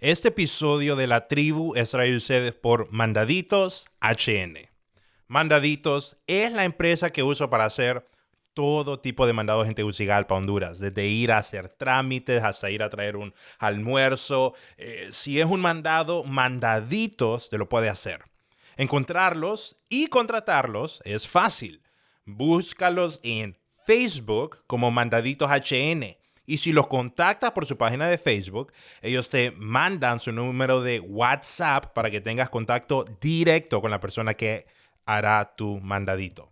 Este 0.00 0.28
episodio 0.28 0.96
de 0.96 1.06
la 1.06 1.28
tribu 1.28 1.74
es 1.76 1.90
traído 1.90 2.16
ustedes 2.16 2.54
por 2.54 2.90
Mandaditos 2.90 3.86
HN. 4.00 4.70
Mandaditos 5.26 6.16
es 6.26 6.50
la 6.52 6.64
empresa 6.64 7.10
que 7.10 7.22
uso 7.22 7.50
para 7.50 7.66
hacer 7.66 8.06
todo 8.54 8.98
tipo 8.98 9.26
de 9.26 9.34
mandados 9.34 9.68
en 9.68 9.74
Tegucigalpa, 9.74 10.36
Honduras, 10.36 10.78
desde 10.78 11.06
ir 11.06 11.32
a 11.32 11.36
hacer 11.36 11.68
trámites 11.68 12.42
hasta 12.42 12.70
ir 12.70 12.82
a 12.82 12.88
traer 12.88 13.18
un 13.18 13.34
almuerzo. 13.58 14.54
Eh, 14.78 15.08
si 15.10 15.38
es 15.38 15.44
un 15.44 15.60
mandado, 15.60 16.24
Mandaditos 16.24 17.50
te 17.50 17.58
lo 17.58 17.68
puede 17.68 17.90
hacer. 17.90 18.24
Encontrarlos 18.78 19.76
y 19.90 20.06
contratarlos 20.06 21.02
es 21.04 21.28
fácil. 21.28 21.82
Búscalos 22.24 23.20
en 23.22 23.58
Facebook 23.84 24.64
como 24.66 24.90
Mandaditos 24.90 25.50
HN. 25.50 26.16
Y 26.50 26.58
si 26.58 26.72
los 26.72 26.88
contactas 26.88 27.52
por 27.52 27.64
su 27.64 27.78
página 27.78 28.08
de 28.08 28.18
Facebook, 28.18 28.72
ellos 29.02 29.28
te 29.28 29.52
mandan 29.52 30.18
su 30.18 30.32
número 30.32 30.82
de 30.82 30.98
WhatsApp 30.98 31.92
para 31.94 32.10
que 32.10 32.20
tengas 32.20 32.50
contacto 32.50 33.04
directo 33.20 33.80
con 33.80 33.92
la 33.92 34.00
persona 34.00 34.34
que 34.34 34.66
hará 35.06 35.54
tu 35.54 35.78
mandadito. 35.78 36.50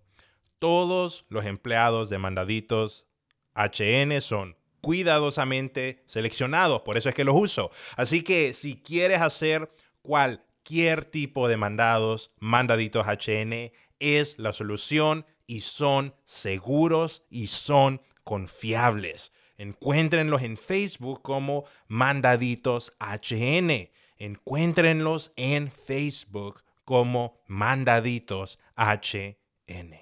Todos 0.60 1.26
los 1.30 1.44
empleados 1.46 2.10
de 2.10 2.18
mandaditos 2.18 3.08
HN 3.56 4.20
son 4.20 4.56
cuidadosamente 4.80 6.04
seleccionados, 6.06 6.82
por 6.82 6.96
eso 6.96 7.08
es 7.08 7.16
que 7.16 7.24
los 7.24 7.34
uso. 7.34 7.72
Así 7.96 8.22
que 8.22 8.54
si 8.54 8.76
quieres 8.76 9.20
hacer 9.20 9.68
cualquier 10.02 11.06
tipo 11.06 11.48
de 11.48 11.56
mandados, 11.56 12.30
mandaditos 12.38 13.04
HN 13.04 13.72
es 13.98 14.38
la 14.38 14.52
solución 14.52 15.26
y 15.48 15.62
son 15.62 16.14
seguros 16.24 17.24
y 17.30 17.48
son 17.48 18.00
confiables. 18.22 19.32
Encuéntrenlos 19.60 20.42
en 20.42 20.56
Facebook 20.56 21.20
como 21.20 21.64
Mandaditos 21.88 22.92
HN. 23.00 23.90
Encuéntrenlos 24.16 25.32
en 25.34 25.72
Facebook 25.72 26.62
como 26.84 27.40
Mandaditos 27.48 28.60
HN. 28.76 29.96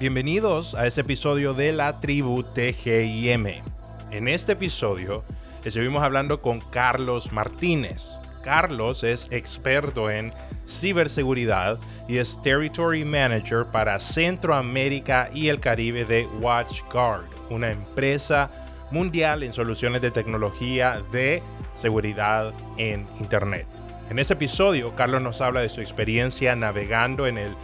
Bienvenidos 0.00 0.74
a 0.74 0.88
este 0.88 1.02
episodio 1.02 1.54
de 1.54 1.72
la 1.72 2.00
tribu 2.00 2.42
TGIM. 2.42 3.62
En 4.10 4.26
este 4.26 4.52
episodio 4.54 5.22
estuvimos 5.64 6.02
hablando 6.02 6.42
con 6.42 6.60
Carlos 6.60 7.30
Martínez. 7.30 8.18
Carlos 8.42 9.04
es 9.04 9.28
experto 9.30 10.10
en 10.10 10.32
ciberseguridad 10.66 11.78
y 12.08 12.18
es 12.18 12.40
Territory 12.42 13.04
Manager 13.04 13.66
para 13.66 14.00
Centroamérica 14.00 15.28
y 15.32 15.48
el 15.48 15.60
Caribe 15.60 16.04
de 16.04 16.26
WatchGuard, 16.40 17.24
una 17.50 17.70
empresa 17.70 18.50
mundial 18.90 19.42
en 19.42 19.52
soluciones 19.52 20.02
de 20.02 20.10
tecnología 20.10 21.02
de 21.10 21.42
seguridad 21.74 22.52
en 22.78 23.06
Internet. 23.18 23.66
En 24.10 24.18
este 24.18 24.34
episodio, 24.34 24.94
Carlos 24.94 25.22
nos 25.22 25.40
habla 25.40 25.60
de 25.60 25.68
su 25.68 25.80
experiencia 25.80 26.54
navegando 26.54 27.26
en 27.26 27.38
el 27.38 27.56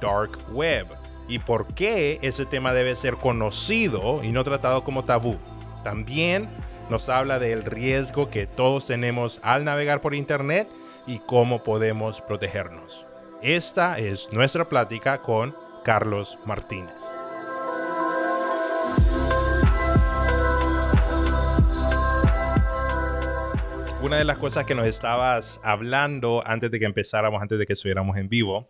Dark 0.00 0.38
Web 0.52 0.86
y 1.26 1.40
por 1.40 1.74
qué 1.74 2.18
ese 2.22 2.46
tema 2.46 2.72
debe 2.72 2.96
ser 2.96 3.16
conocido 3.16 4.22
y 4.22 4.32
no 4.32 4.44
tratado 4.44 4.84
como 4.84 5.04
tabú. 5.04 5.36
También 5.84 6.48
nos 6.88 7.08
habla 7.08 7.38
del 7.38 7.64
riesgo 7.64 8.30
que 8.30 8.46
todos 8.46 8.86
tenemos 8.86 9.40
al 9.42 9.64
navegar 9.64 10.00
por 10.00 10.14
Internet 10.14 10.68
y 11.08 11.20
cómo 11.20 11.62
podemos 11.62 12.20
protegernos. 12.20 13.06
Esta 13.42 13.98
es 13.98 14.30
nuestra 14.32 14.68
plática 14.68 15.22
con 15.22 15.56
Carlos 15.82 16.38
Martínez. 16.44 16.94
Una 24.02 24.18
de 24.18 24.24
las 24.24 24.36
cosas 24.36 24.66
que 24.66 24.74
nos 24.74 24.86
estabas 24.86 25.60
hablando 25.64 26.42
antes 26.46 26.70
de 26.70 26.78
que 26.78 26.84
empezáramos, 26.84 27.40
antes 27.40 27.58
de 27.58 27.66
que 27.66 27.72
estuviéramos 27.72 28.16
en 28.18 28.28
vivo, 28.28 28.68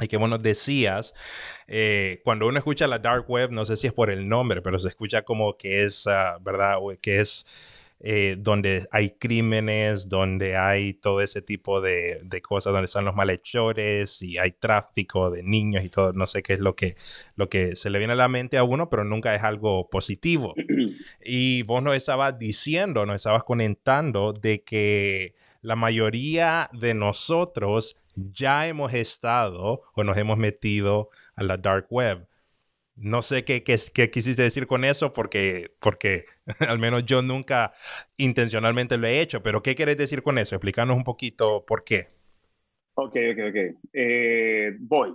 y 0.00 0.08
que 0.08 0.16
bueno, 0.16 0.38
decías, 0.38 1.12
eh, 1.66 2.20
cuando 2.24 2.46
uno 2.46 2.58
escucha 2.58 2.86
la 2.86 2.98
dark 2.98 3.28
web, 3.28 3.50
no 3.50 3.64
sé 3.64 3.76
si 3.76 3.88
es 3.88 3.92
por 3.92 4.10
el 4.10 4.28
nombre, 4.28 4.62
pero 4.62 4.78
se 4.78 4.88
escucha 4.88 5.22
como 5.22 5.56
que 5.56 5.84
es, 5.84 6.06
uh, 6.06 6.40
¿verdad? 6.40 6.76
Que 7.00 7.20
es 7.20 7.46
eh, 8.04 8.34
donde 8.36 8.88
hay 8.90 9.10
crímenes, 9.10 10.08
donde 10.08 10.56
hay 10.56 10.94
todo 10.94 11.20
ese 11.20 11.40
tipo 11.40 11.80
de, 11.80 12.20
de, 12.24 12.42
cosas, 12.42 12.72
donde 12.72 12.86
están 12.86 13.04
los 13.04 13.14
malhechores 13.14 14.20
y 14.22 14.38
hay 14.38 14.50
tráfico 14.50 15.30
de 15.30 15.44
niños 15.44 15.84
y 15.84 15.88
todo, 15.88 16.12
no 16.12 16.26
sé 16.26 16.42
qué 16.42 16.54
es 16.54 16.58
lo 16.58 16.74
que, 16.74 16.96
lo 17.36 17.48
que 17.48 17.76
se 17.76 17.90
le 17.90 17.98
viene 17.98 18.14
a 18.14 18.16
la 18.16 18.26
mente 18.26 18.58
a 18.58 18.64
uno, 18.64 18.90
pero 18.90 19.04
nunca 19.04 19.34
es 19.36 19.42
algo 19.44 19.88
positivo. 19.88 20.54
Y 21.24 21.62
vos 21.62 21.82
nos 21.82 21.94
estabas 21.94 22.38
diciendo, 22.38 23.06
nos 23.06 23.16
estabas 23.16 23.44
comentando 23.44 24.32
de 24.32 24.64
que 24.64 25.34
la 25.60 25.76
mayoría 25.76 26.68
de 26.72 26.94
nosotros 26.94 27.96
ya 28.16 28.66
hemos 28.66 28.92
estado 28.92 29.82
o 29.94 30.04
nos 30.04 30.18
hemos 30.18 30.38
metido 30.38 31.10
a 31.36 31.44
la 31.44 31.56
dark 31.56 31.86
web. 31.90 32.26
No 32.94 33.22
sé 33.22 33.44
qué, 33.44 33.62
qué, 33.62 33.78
qué, 33.92 34.10
quisiste 34.10 34.42
decir 34.42 34.66
con 34.66 34.84
eso 34.84 35.12
porque, 35.12 35.74
porque 35.80 36.26
al 36.68 36.78
menos 36.78 37.04
yo 37.06 37.22
nunca 37.22 37.72
intencionalmente 38.18 38.98
lo 38.98 39.06
he 39.06 39.20
hecho, 39.20 39.42
pero 39.42 39.62
¿qué 39.62 39.74
quieres 39.74 39.96
decir 39.96 40.22
con 40.22 40.38
eso? 40.38 40.54
Explícanos 40.54 40.96
un 40.96 41.04
poquito 41.04 41.64
por 41.64 41.84
qué. 41.84 42.08
Ok, 42.94 43.16
ok, 43.32 43.38
ok. 43.48 43.78
Eh, 43.92 44.76
voy. 44.80 45.14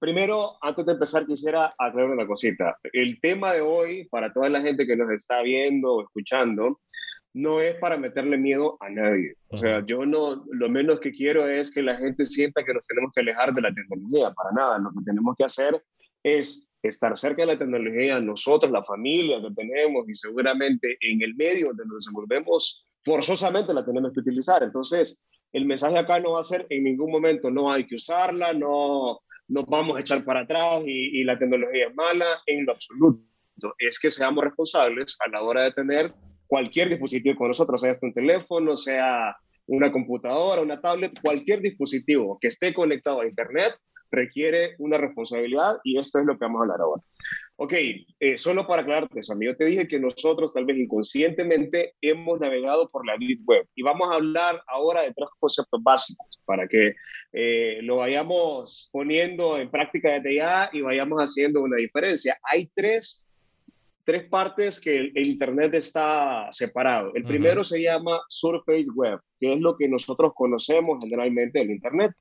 Primero, 0.00 0.56
antes 0.62 0.86
de 0.86 0.92
empezar, 0.92 1.26
quisiera 1.26 1.74
aclarar 1.76 2.10
una 2.10 2.26
cosita. 2.26 2.76
El 2.92 3.20
tema 3.20 3.52
de 3.52 3.60
hoy, 3.60 4.06
para 4.08 4.32
toda 4.32 4.48
la 4.48 4.60
gente 4.60 4.86
que 4.86 4.96
nos 4.96 5.10
está 5.10 5.42
viendo 5.42 5.92
o 5.92 6.02
escuchando, 6.02 6.80
no 7.34 7.60
es 7.60 7.74
para 7.76 7.96
meterle 7.96 8.38
miedo 8.38 8.76
a 8.80 8.88
nadie. 8.88 9.34
O 9.48 9.58
sea, 9.58 9.84
yo 9.84 10.06
no, 10.06 10.44
lo 10.50 10.68
menos 10.68 11.00
que 11.00 11.10
quiero 11.10 11.48
es 11.48 11.70
que 11.70 11.82
la 11.82 11.96
gente 11.96 12.24
sienta 12.24 12.64
que 12.64 12.72
nos 12.72 12.86
tenemos 12.86 13.12
que 13.12 13.20
alejar 13.20 13.52
de 13.52 13.62
la 13.62 13.74
tecnología, 13.74 14.32
para 14.32 14.52
nada. 14.52 14.78
Lo 14.78 14.90
que 14.90 15.04
tenemos 15.04 15.34
que 15.36 15.44
hacer 15.44 15.82
es 16.22 16.67
estar 16.82 17.16
cerca 17.18 17.42
de 17.42 17.52
la 17.54 17.58
tecnología, 17.58 18.20
nosotros, 18.20 18.70
la 18.70 18.84
familia 18.84 19.40
que 19.40 19.54
tenemos 19.54 20.08
y 20.08 20.14
seguramente 20.14 20.96
en 21.00 21.22
el 21.22 21.34
medio 21.34 21.68
donde 21.68 21.84
nos 21.86 22.04
desenvolvemos, 22.04 22.86
forzosamente 23.02 23.74
la 23.74 23.84
tenemos 23.84 24.12
que 24.12 24.20
utilizar. 24.20 24.62
Entonces, 24.62 25.24
el 25.52 25.64
mensaje 25.64 25.98
acá 25.98 26.20
no 26.20 26.32
va 26.32 26.40
a 26.40 26.44
ser 26.44 26.66
en 26.70 26.84
ningún 26.84 27.10
momento 27.10 27.50
no 27.50 27.70
hay 27.70 27.86
que 27.86 27.96
usarla, 27.96 28.52
no 28.52 29.20
nos 29.48 29.66
vamos 29.66 29.96
a 29.96 30.00
echar 30.00 30.24
para 30.24 30.40
atrás 30.40 30.82
y, 30.86 31.20
y 31.20 31.24
la 31.24 31.38
tecnología 31.38 31.88
es 31.88 31.94
mala, 31.94 32.26
en 32.46 32.66
lo 32.66 32.72
absoluto. 32.72 33.24
Es 33.78 33.98
que 33.98 34.10
seamos 34.10 34.44
responsables 34.44 35.16
a 35.24 35.30
la 35.30 35.42
hora 35.42 35.64
de 35.64 35.72
tener 35.72 36.12
cualquier 36.46 36.88
dispositivo 36.88 37.36
con 37.36 37.48
nosotros, 37.48 37.80
sea 37.80 37.96
un 38.02 38.12
teléfono, 38.12 38.76
sea 38.76 39.36
una 39.66 39.92
computadora, 39.92 40.62
una 40.62 40.80
tablet, 40.80 41.18
cualquier 41.20 41.60
dispositivo 41.60 42.38
que 42.40 42.48
esté 42.48 42.72
conectado 42.72 43.20
a 43.20 43.26
Internet 43.26 43.76
requiere 44.10 44.74
una 44.78 44.98
responsabilidad 44.98 45.78
y 45.84 45.98
esto 45.98 46.18
es 46.18 46.26
lo 46.26 46.34
que 46.34 46.44
vamos 46.44 46.60
a 46.60 46.62
hablar 46.62 46.80
ahora. 46.80 47.02
Ok, 47.56 47.74
eh, 48.20 48.38
solo 48.38 48.66
para 48.66 48.82
aclararte, 48.82 49.22
Sam, 49.22 49.40
yo 49.40 49.56
te 49.56 49.64
dije 49.64 49.88
que 49.88 49.98
nosotros 49.98 50.54
tal 50.54 50.64
vez 50.64 50.76
inconscientemente 50.76 51.94
hemos 52.00 52.38
navegado 52.38 52.88
por 52.88 53.04
la 53.04 53.16
Deep 53.18 53.40
Web 53.46 53.66
y 53.74 53.82
vamos 53.82 54.10
a 54.10 54.14
hablar 54.14 54.62
ahora 54.68 55.02
de 55.02 55.12
tres 55.12 55.28
conceptos 55.40 55.82
básicos 55.82 56.40
para 56.44 56.68
que 56.68 56.94
eh, 57.32 57.80
lo 57.82 57.96
vayamos 57.96 58.88
poniendo 58.92 59.58
en 59.58 59.70
práctica 59.70 60.12
desde 60.12 60.36
ya 60.36 60.70
y 60.72 60.82
vayamos 60.82 61.20
haciendo 61.20 61.60
una 61.60 61.76
diferencia. 61.76 62.38
Hay 62.44 62.70
tres 62.74 63.28
tres 64.08 64.26
partes 64.26 64.80
que 64.80 64.96
el, 65.14 65.26
Internet 65.28 65.74
está 65.74 66.48
separado. 66.50 67.12
El 67.14 67.24
primero 67.24 67.62
se 67.62 67.82
llama 67.82 68.22
Surface 68.30 68.86
Web, 68.94 69.20
que 69.38 69.52
es 69.52 69.60
lo 69.60 69.76
que 69.76 69.86
nosotros 69.86 70.32
conocemos 70.34 70.96
generalmente 71.02 71.58
del 71.58 71.72
Internet. 71.72 72.12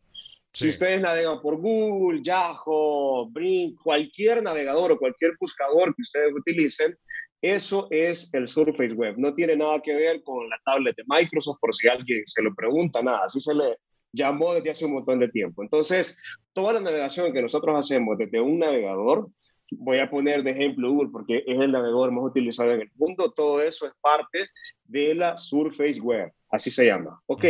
Si 0.57 0.69
ustedes 0.69 0.99
navegan 1.01 1.39
por 1.39 1.57
Google, 1.57 2.23
Yahoo, 2.23 3.29
Brink, 3.29 3.79
cualquier 3.79 4.41
navegador 4.41 4.91
o 4.91 4.97
cualquier 4.97 5.33
buscador 5.39 5.93
que 5.93 6.01
ustedes 6.01 6.33
utilicen, 6.33 6.97
eso 7.39 7.87
es 7.91 8.33
el 8.33 8.47
Surface 8.47 8.95
Web. 8.95 9.19
No 9.19 9.35
tiene 9.35 9.55
nada 9.55 9.79
que 9.79 9.93
ver 9.93 10.23
con 10.23 10.49
la 10.49 10.59
tablet 10.65 10.95
de 10.95 11.03
Microsoft, 11.05 11.59
por 11.61 11.75
si 11.75 11.87
alguien 11.87 12.23
se 12.25 12.41
lo 12.41 12.55
pregunta, 12.55 13.03
nada. 13.03 13.25
Así 13.25 13.39
se 13.39 13.53
le 13.53 13.77
llamó 14.11 14.55
desde 14.55 14.71
hace 14.71 14.85
un 14.85 14.93
montón 14.93 15.19
de 15.19 15.29
tiempo. 15.29 15.61
Entonces, 15.61 16.19
toda 16.53 16.73
la 16.73 16.81
navegación 16.81 17.31
que 17.31 17.41
nosotros 17.43 17.77
hacemos 17.77 18.17
desde 18.17 18.41
un 18.41 18.57
navegador 18.57 19.29
voy 19.69 19.99
a 19.99 20.09
poner 20.09 20.41
de 20.41 20.51
ejemplo 20.51 20.91
Google 20.91 21.09
porque 21.11 21.43
es 21.45 21.59
el 21.59 21.71
navegador 21.71 22.11
más 22.11 22.23
utilizado 22.23 22.71
en 22.71 22.81
el 22.81 22.91
mundo, 22.95 23.31
todo 23.31 23.61
eso 23.61 23.85
es 23.85 23.93
parte 24.01 24.47
de 24.85 25.13
la 25.13 25.37
Surface 25.37 26.01
Web, 26.01 26.31
así 26.49 26.71
se 26.71 26.85
llama. 26.85 27.21
Ok, 27.27 27.45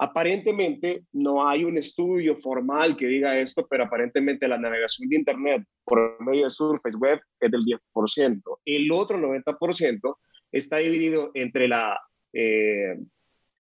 aparentemente 0.00 1.04
no 1.12 1.46
hay 1.46 1.62
un 1.62 1.76
estudio 1.76 2.34
formal 2.36 2.96
que 2.96 3.06
diga 3.06 3.38
esto, 3.38 3.66
pero 3.68 3.84
aparentemente 3.84 4.48
la 4.48 4.56
navegación 4.56 5.10
de 5.10 5.16
Internet 5.16 5.64
por 5.84 6.16
medio 6.24 6.44
de 6.44 6.50
Surface 6.50 6.96
Web 6.96 7.20
es 7.38 7.50
del 7.50 7.60
10%. 7.60 8.40
El 8.64 8.90
otro 8.92 9.18
90% 9.18 10.16
está 10.50 10.78
dividido 10.78 11.30
entre 11.34 11.68
la, 11.68 12.00
eh, 12.32 12.96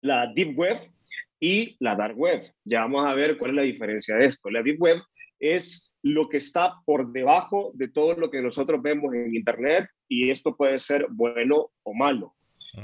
la 0.03 0.31
Deep 0.35 0.59
Web 0.59 0.91
y 1.41 1.75
la 1.81 1.97
Dark 1.97 2.19
Web. 2.19 2.53
Ya 2.65 2.83
vamos 2.83 3.07
a 3.07 3.15
ver 3.15 3.39
cuál 3.39 3.53
es 3.53 3.57
la 3.57 3.63
diferencia 3.63 4.17
de 4.17 4.27
esto. 4.27 4.51
La 4.51 4.63
Deep 4.63 4.77
Web 4.79 4.99
es 5.41 5.95
lo 6.03 6.29
que 6.29 6.37
está 6.37 6.75
por 6.85 7.13
debajo 7.13 7.73
de 7.75 7.89
todo 7.89 8.15
lo 8.15 8.31
que 8.31 8.43
nosotros 8.43 8.83
vemos 8.83 9.15
en 9.15 9.35
Internet 9.35 9.87
y 10.07 10.29
esto 10.29 10.55
puede 10.55 10.79
ser 10.81 11.07
bueno 11.09 11.71
o 11.83 11.95
malo. 11.95 12.35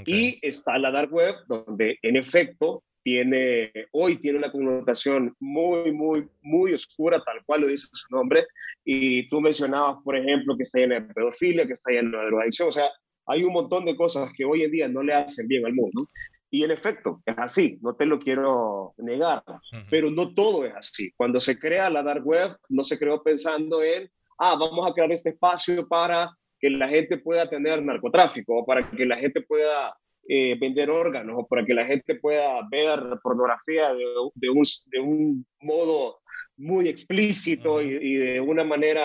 Y 0.07 0.39
está 0.41 0.79
la 0.79 0.91
dark 0.91 1.13
web, 1.13 1.35
donde 1.49 1.99
en 2.01 2.17
efecto 2.17 2.83
tiene, 3.03 3.73
hoy 3.93 4.17
tiene 4.17 4.39
una 4.39 4.53
connotación 4.53 5.35
muy, 5.41 5.93
muy, 5.93 6.29
muy 6.43 6.75
oscura, 6.75 7.23
tal 7.23 7.45
cual 7.45 7.63
lo 7.63 7.67
dice 7.69 7.89
su 7.93 8.15
nombre. 8.15 8.47
Y 8.85 9.29
tú 9.29 9.41
mencionabas, 9.41 9.97
por 10.05 10.17
ejemplo, 10.17 10.57
que 10.57 10.63
está 10.63 10.81
llena 10.81 11.01
de 11.01 11.15
pedofilia, 11.15 11.67
que 11.67 11.73
está 11.73 11.93
llena 11.93 12.21
de 12.21 12.27
drogadicción. 12.27 12.69
O 12.69 12.73
sea, 12.73 12.89
hay 13.27 13.45
un 13.45 13.53
montón 13.53 13.85
de 13.85 13.97
cosas 13.97 14.31
que 14.37 14.45
hoy 14.45 14.63
en 14.63 14.71
día 14.71 14.89
no 14.89 15.03
le 15.03 15.15
hacen 15.15 15.47
bien 15.49 15.67
al 15.67 15.75
mundo. 15.75 16.07
Y 16.51 16.65
en 16.65 16.71
efecto, 16.71 17.23
es 17.25 17.39
así, 17.39 17.79
no 17.81 17.97
te 17.97 18.05
lo 18.05 18.19
quiero 18.19 18.93
negar, 18.99 19.43
pero 19.89 20.11
no 20.11 20.35
todo 20.35 20.67
es 20.67 20.75
así. 20.75 21.11
Cuando 21.17 21.41
se 21.41 21.59
crea 21.59 21.89
la 21.89 22.03
dark 22.03 22.27
web, 22.27 22.55
no 22.69 22.85
se 22.85 22.99
creó 22.99 23.23
pensando 23.23 23.83
en, 23.83 24.11
ah, 24.39 24.55
vamos 24.61 24.87
a 24.87 24.93
crear 24.93 25.11
este 25.13 25.31
espacio 25.31 25.89
para 25.89 26.31
que 26.61 26.69
la 26.69 26.89
gente 26.89 27.17
pueda 27.17 27.49
tener 27.49 27.83
narcotráfico 27.83 28.59
o 28.59 28.67
para 28.67 28.89
que 28.91 29.07
la 29.07 29.17
gente 29.17 29.41
pueda 29.41 29.97
eh, 30.29 30.57
vender 30.59 30.91
órganos 30.91 31.37
o 31.39 31.47
para 31.47 31.65
que 31.65 31.75
la 31.75 31.85
gente 31.85 32.15
pueda 32.17 32.61
ver 32.71 33.01
pornografía 33.23 33.93
de, 33.95 34.05
de, 34.35 34.51
un, 34.51 34.63
de 34.87 35.01
un, 35.01 35.47
modo 35.61 36.21
muy 36.57 36.89
explícito 36.89 37.83
y, 37.83 37.89
y, 38.01 38.15
de 38.15 38.41
una 38.41 38.65
manera 38.65 39.05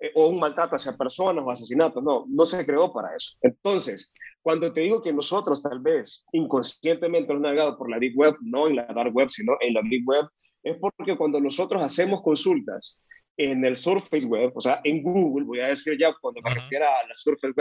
eh, 0.00 0.10
o 0.14 0.28
un 0.28 0.38
maltrato 0.38 0.76
hacia 0.76 0.96
personas 0.96 1.44
o 1.44 1.50
asesinatos. 1.50 2.02
No, 2.02 2.24
no 2.28 2.44
se 2.46 2.64
creó 2.64 2.92
para 2.92 3.14
eso. 3.16 3.36
Entonces, 3.40 4.12
cuando 4.42 4.72
te 4.72 4.80
digo 4.80 5.02
que 5.02 5.12
nosotros 5.12 5.62
tal 5.62 5.80
vez 5.80 6.24
inconscientemente 6.32 7.32
hemos 7.32 7.42
navegado 7.42 7.76
por 7.76 7.90
la 7.90 7.98
Deep 7.98 8.16
Web, 8.16 8.36
no 8.42 8.68
en 8.68 8.76
la 8.76 8.86
Dark 8.86 9.14
Web, 9.14 9.30
sino 9.30 9.56
en 9.60 9.74
la 9.74 9.82
Deep 9.82 10.06
Web, 10.06 10.26
es 10.62 10.76
porque 10.76 11.16
cuando 11.16 11.40
nosotros 11.40 11.82
hacemos 11.82 12.22
consultas 12.22 13.00
en 13.36 13.64
el 13.64 13.76
Surface 13.76 14.26
Web, 14.26 14.52
o 14.54 14.60
sea, 14.60 14.80
en 14.82 15.02
Google, 15.02 15.44
voy 15.44 15.60
a 15.60 15.68
decir 15.68 15.98
ya, 15.98 16.14
cuando 16.20 16.40
me 16.42 16.54
refiero 16.54 16.86
a 16.86 17.06
la 17.06 17.14
Surface 17.14 17.54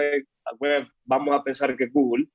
Web, 0.59 0.87
vamos 1.03 1.35
a 1.35 1.43
pensar 1.43 1.75
que 1.75 1.87
Google, 1.87 2.27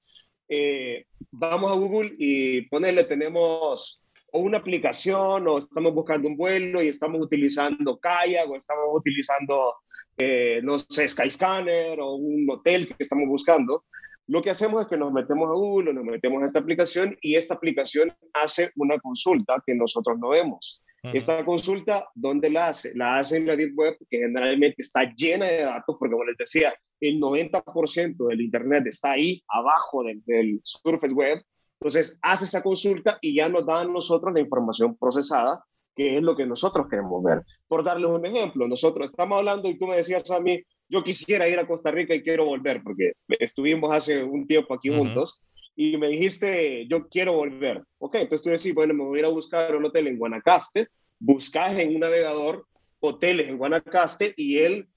eh, 0.51 1.07
vamos 1.31 1.71
a 1.71 1.77
Google 1.77 2.13
y 2.19 2.63
ponerle, 2.63 3.05
tenemos 3.05 4.03
o 4.33 4.41
una 4.41 4.59
aplicación 4.59 5.47
o 5.49 5.59
estamos 5.59 5.95
buscando 5.95 6.29
un 6.29 6.37
vuelo 6.37 6.83
y 6.83 6.89
estamos 6.89 7.21
utilizando 7.21 7.99
Kayak 7.99 8.49
o 8.49 8.57
estamos 8.57 8.87
utilizando, 8.93 9.75
eh, 10.19 10.61
no 10.63 10.79
sé, 10.79 11.07
Skyscanner 11.09 12.01
o 12.01 12.15
un 12.15 12.49
hotel 12.51 12.89
que 12.89 12.95
estamos 12.99 13.29
buscando. 13.29 13.85
Lo 14.27 14.43
que 14.43 14.51
hacemos 14.51 14.83
es 14.83 14.89
que 14.89 14.97
nos 14.97 15.13
metemos 15.13 15.49
a 15.51 15.55
Google, 15.55 15.93
nos 15.93 16.05
metemos 16.05 16.43
a 16.43 16.47
esta 16.47 16.59
aplicación 16.61 17.17
y 17.21 17.35
esta 17.35 17.55
aplicación 17.55 18.13
hace 18.35 18.71
una 18.77 18.99
consulta 18.99 19.63
que 19.65 19.75
nosotros 19.75 20.19
no 20.19 20.31
vemos. 20.31 20.83
Esta 21.03 21.45
consulta, 21.45 22.09
¿dónde 22.15 22.51
la 22.51 22.69
hace? 22.69 22.93
La 22.95 23.19
hace 23.19 23.39
en 23.39 23.47
la 23.47 23.57
Deep 23.57 23.73
Web, 23.77 23.97
que 24.09 24.19
generalmente 24.19 24.83
está 24.83 25.11
llena 25.15 25.47
de 25.47 25.63
datos, 25.63 25.97
porque 25.99 26.13
como 26.13 26.25
les 26.25 26.37
decía, 26.37 26.75
el 27.01 27.19
90% 27.19 28.29
del 28.29 28.41
Internet 28.41 28.87
está 28.87 29.13
ahí, 29.13 29.43
abajo 29.49 30.05
del, 30.05 30.23
del 30.27 30.61
Surface 30.63 31.15
Web. 31.15 31.43
Entonces, 31.81 32.19
hace 32.21 32.45
esa 32.45 32.63
consulta 32.63 33.19
y 33.23 33.35
ya 33.35 33.49
nos 33.49 33.65
da 33.65 33.81
a 33.81 33.87
nosotros 33.87 34.35
la 34.35 34.41
información 34.41 34.97
procesada, 34.97 35.65
que 35.97 36.17
es 36.17 36.23
lo 36.23 36.37
que 36.37 36.47
nosotros 36.47 36.87
queremos 36.91 37.23
ver. 37.23 37.43
Por 37.67 37.83
darles 37.83 38.11
un 38.11 38.27
ejemplo, 38.27 38.69
nosotros 38.69 39.11
estamos 39.11 39.39
hablando 39.39 39.69
y 39.69 39.79
tú 39.79 39.87
me 39.87 39.97
decías 39.97 40.31
a 40.31 40.41
mí, 40.41 40.63
yo 40.89 41.03
quisiera 41.03 41.49
ir 41.49 41.59
a 41.59 41.67
Costa 41.67 41.91
Rica 41.91 42.15
y 42.15 42.23
quiero 42.23 42.45
volver, 42.45 42.83
porque 42.83 43.13
estuvimos 43.29 43.93
hace 43.93 44.23
un 44.23 44.47
tiempo 44.47 44.75
aquí 44.75 44.89
juntos, 44.89 45.41
y 45.83 45.97
me 45.97 46.09
dijiste, 46.09 46.87
yo 46.89 47.09
quiero 47.09 47.33
volver. 47.33 47.83
Ok, 47.97 48.17
entonces 48.17 48.45
tú 48.45 48.51
decís, 48.51 48.75
bueno, 48.75 48.93
me 48.93 49.03
voy 49.03 49.23
a 49.23 49.29
buscar 49.29 49.75
un 49.75 49.87
hotel 49.87 50.09
en 50.09 50.19
Guanacaste, 50.19 50.89
buscas 51.19 51.79
en 51.79 51.95
un 51.95 52.01
navegador 52.01 52.67
hoteles 53.01 53.49
en 53.49 53.57
Guanacaste 53.57 54.35
y 54.37 54.59
él, 54.59 54.91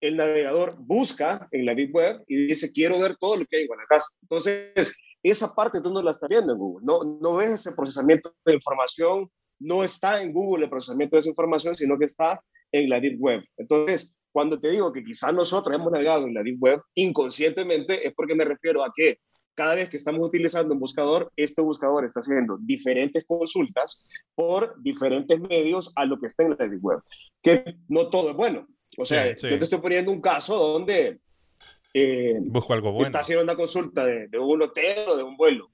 el 0.00 0.16
navegador, 0.16 0.74
busca 0.76 1.46
en 1.52 1.64
la 1.64 1.76
Deep 1.76 1.94
Web 1.94 2.24
y 2.26 2.48
dice, 2.48 2.72
quiero 2.72 2.98
ver 2.98 3.16
todo 3.20 3.36
lo 3.36 3.46
que 3.46 3.58
hay 3.58 3.62
en 3.62 3.68
Guanacaste. 3.68 4.16
Entonces, 4.22 4.96
esa 5.22 5.54
parte 5.54 5.80
tú 5.80 5.92
no 5.92 6.02
la 6.02 6.10
estás 6.10 6.28
viendo 6.28 6.52
en 6.52 6.58
Google, 6.58 6.84
no, 6.84 7.04
no 7.04 7.36
ves 7.36 7.50
ese 7.50 7.76
procesamiento 7.76 8.34
de 8.44 8.54
información, 8.54 9.30
no 9.60 9.84
está 9.84 10.20
en 10.20 10.32
Google 10.32 10.64
el 10.64 10.70
procesamiento 10.70 11.14
de 11.14 11.20
esa 11.20 11.28
información, 11.28 11.76
sino 11.76 11.96
que 11.96 12.06
está 12.06 12.42
en 12.72 12.90
la 12.90 12.98
Deep 12.98 13.20
Web. 13.20 13.44
Entonces, 13.56 14.16
cuando 14.32 14.58
te 14.58 14.70
digo 14.70 14.92
que 14.92 15.04
quizás 15.04 15.32
nosotros 15.32 15.76
hemos 15.76 15.92
navegado 15.92 16.26
en 16.26 16.34
la 16.34 16.42
Deep 16.42 16.60
Web 16.60 16.80
inconscientemente, 16.96 18.04
es 18.04 18.12
porque 18.16 18.34
me 18.34 18.44
refiero 18.44 18.82
a 18.82 18.92
que 18.96 19.20
cada 19.58 19.74
vez 19.74 19.88
que 19.88 19.96
estamos 19.96 20.24
utilizando 20.24 20.72
un 20.72 20.78
buscador, 20.78 21.32
este 21.34 21.60
buscador 21.62 22.04
está 22.04 22.20
haciendo 22.20 22.58
diferentes 22.60 23.24
consultas 23.26 24.06
por 24.36 24.80
diferentes 24.80 25.40
medios 25.40 25.90
a 25.96 26.04
lo 26.04 26.20
que 26.20 26.26
está 26.26 26.44
en 26.44 26.50
la 26.50 26.78
Web. 26.80 27.00
Que 27.42 27.74
no 27.88 28.08
todo 28.08 28.30
es 28.30 28.36
bueno. 28.36 28.68
O 28.96 29.04
sea, 29.04 29.34
yo 29.34 29.58
te 29.58 29.64
estoy 29.64 29.80
poniendo 29.80 30.12
un 30.12 30.20
caso 30.20 30.56
donde 30.56 31.18
eh, 31.92 32.38
Busco 32.40 32.72
algo 32.72 32.92
bueno. 32.92 33.06
está 33.06 33.18
haciendo 33.18 33.42
una 33.42 33.56
consulta 33.56 34.06
de, 34.06 34.28
un 34.38 34.62
hotel 34.62 35.08
o 35.08 35.16
de 35.16 35.24
un 35.24 35.36
vuelo. 35.36 35.72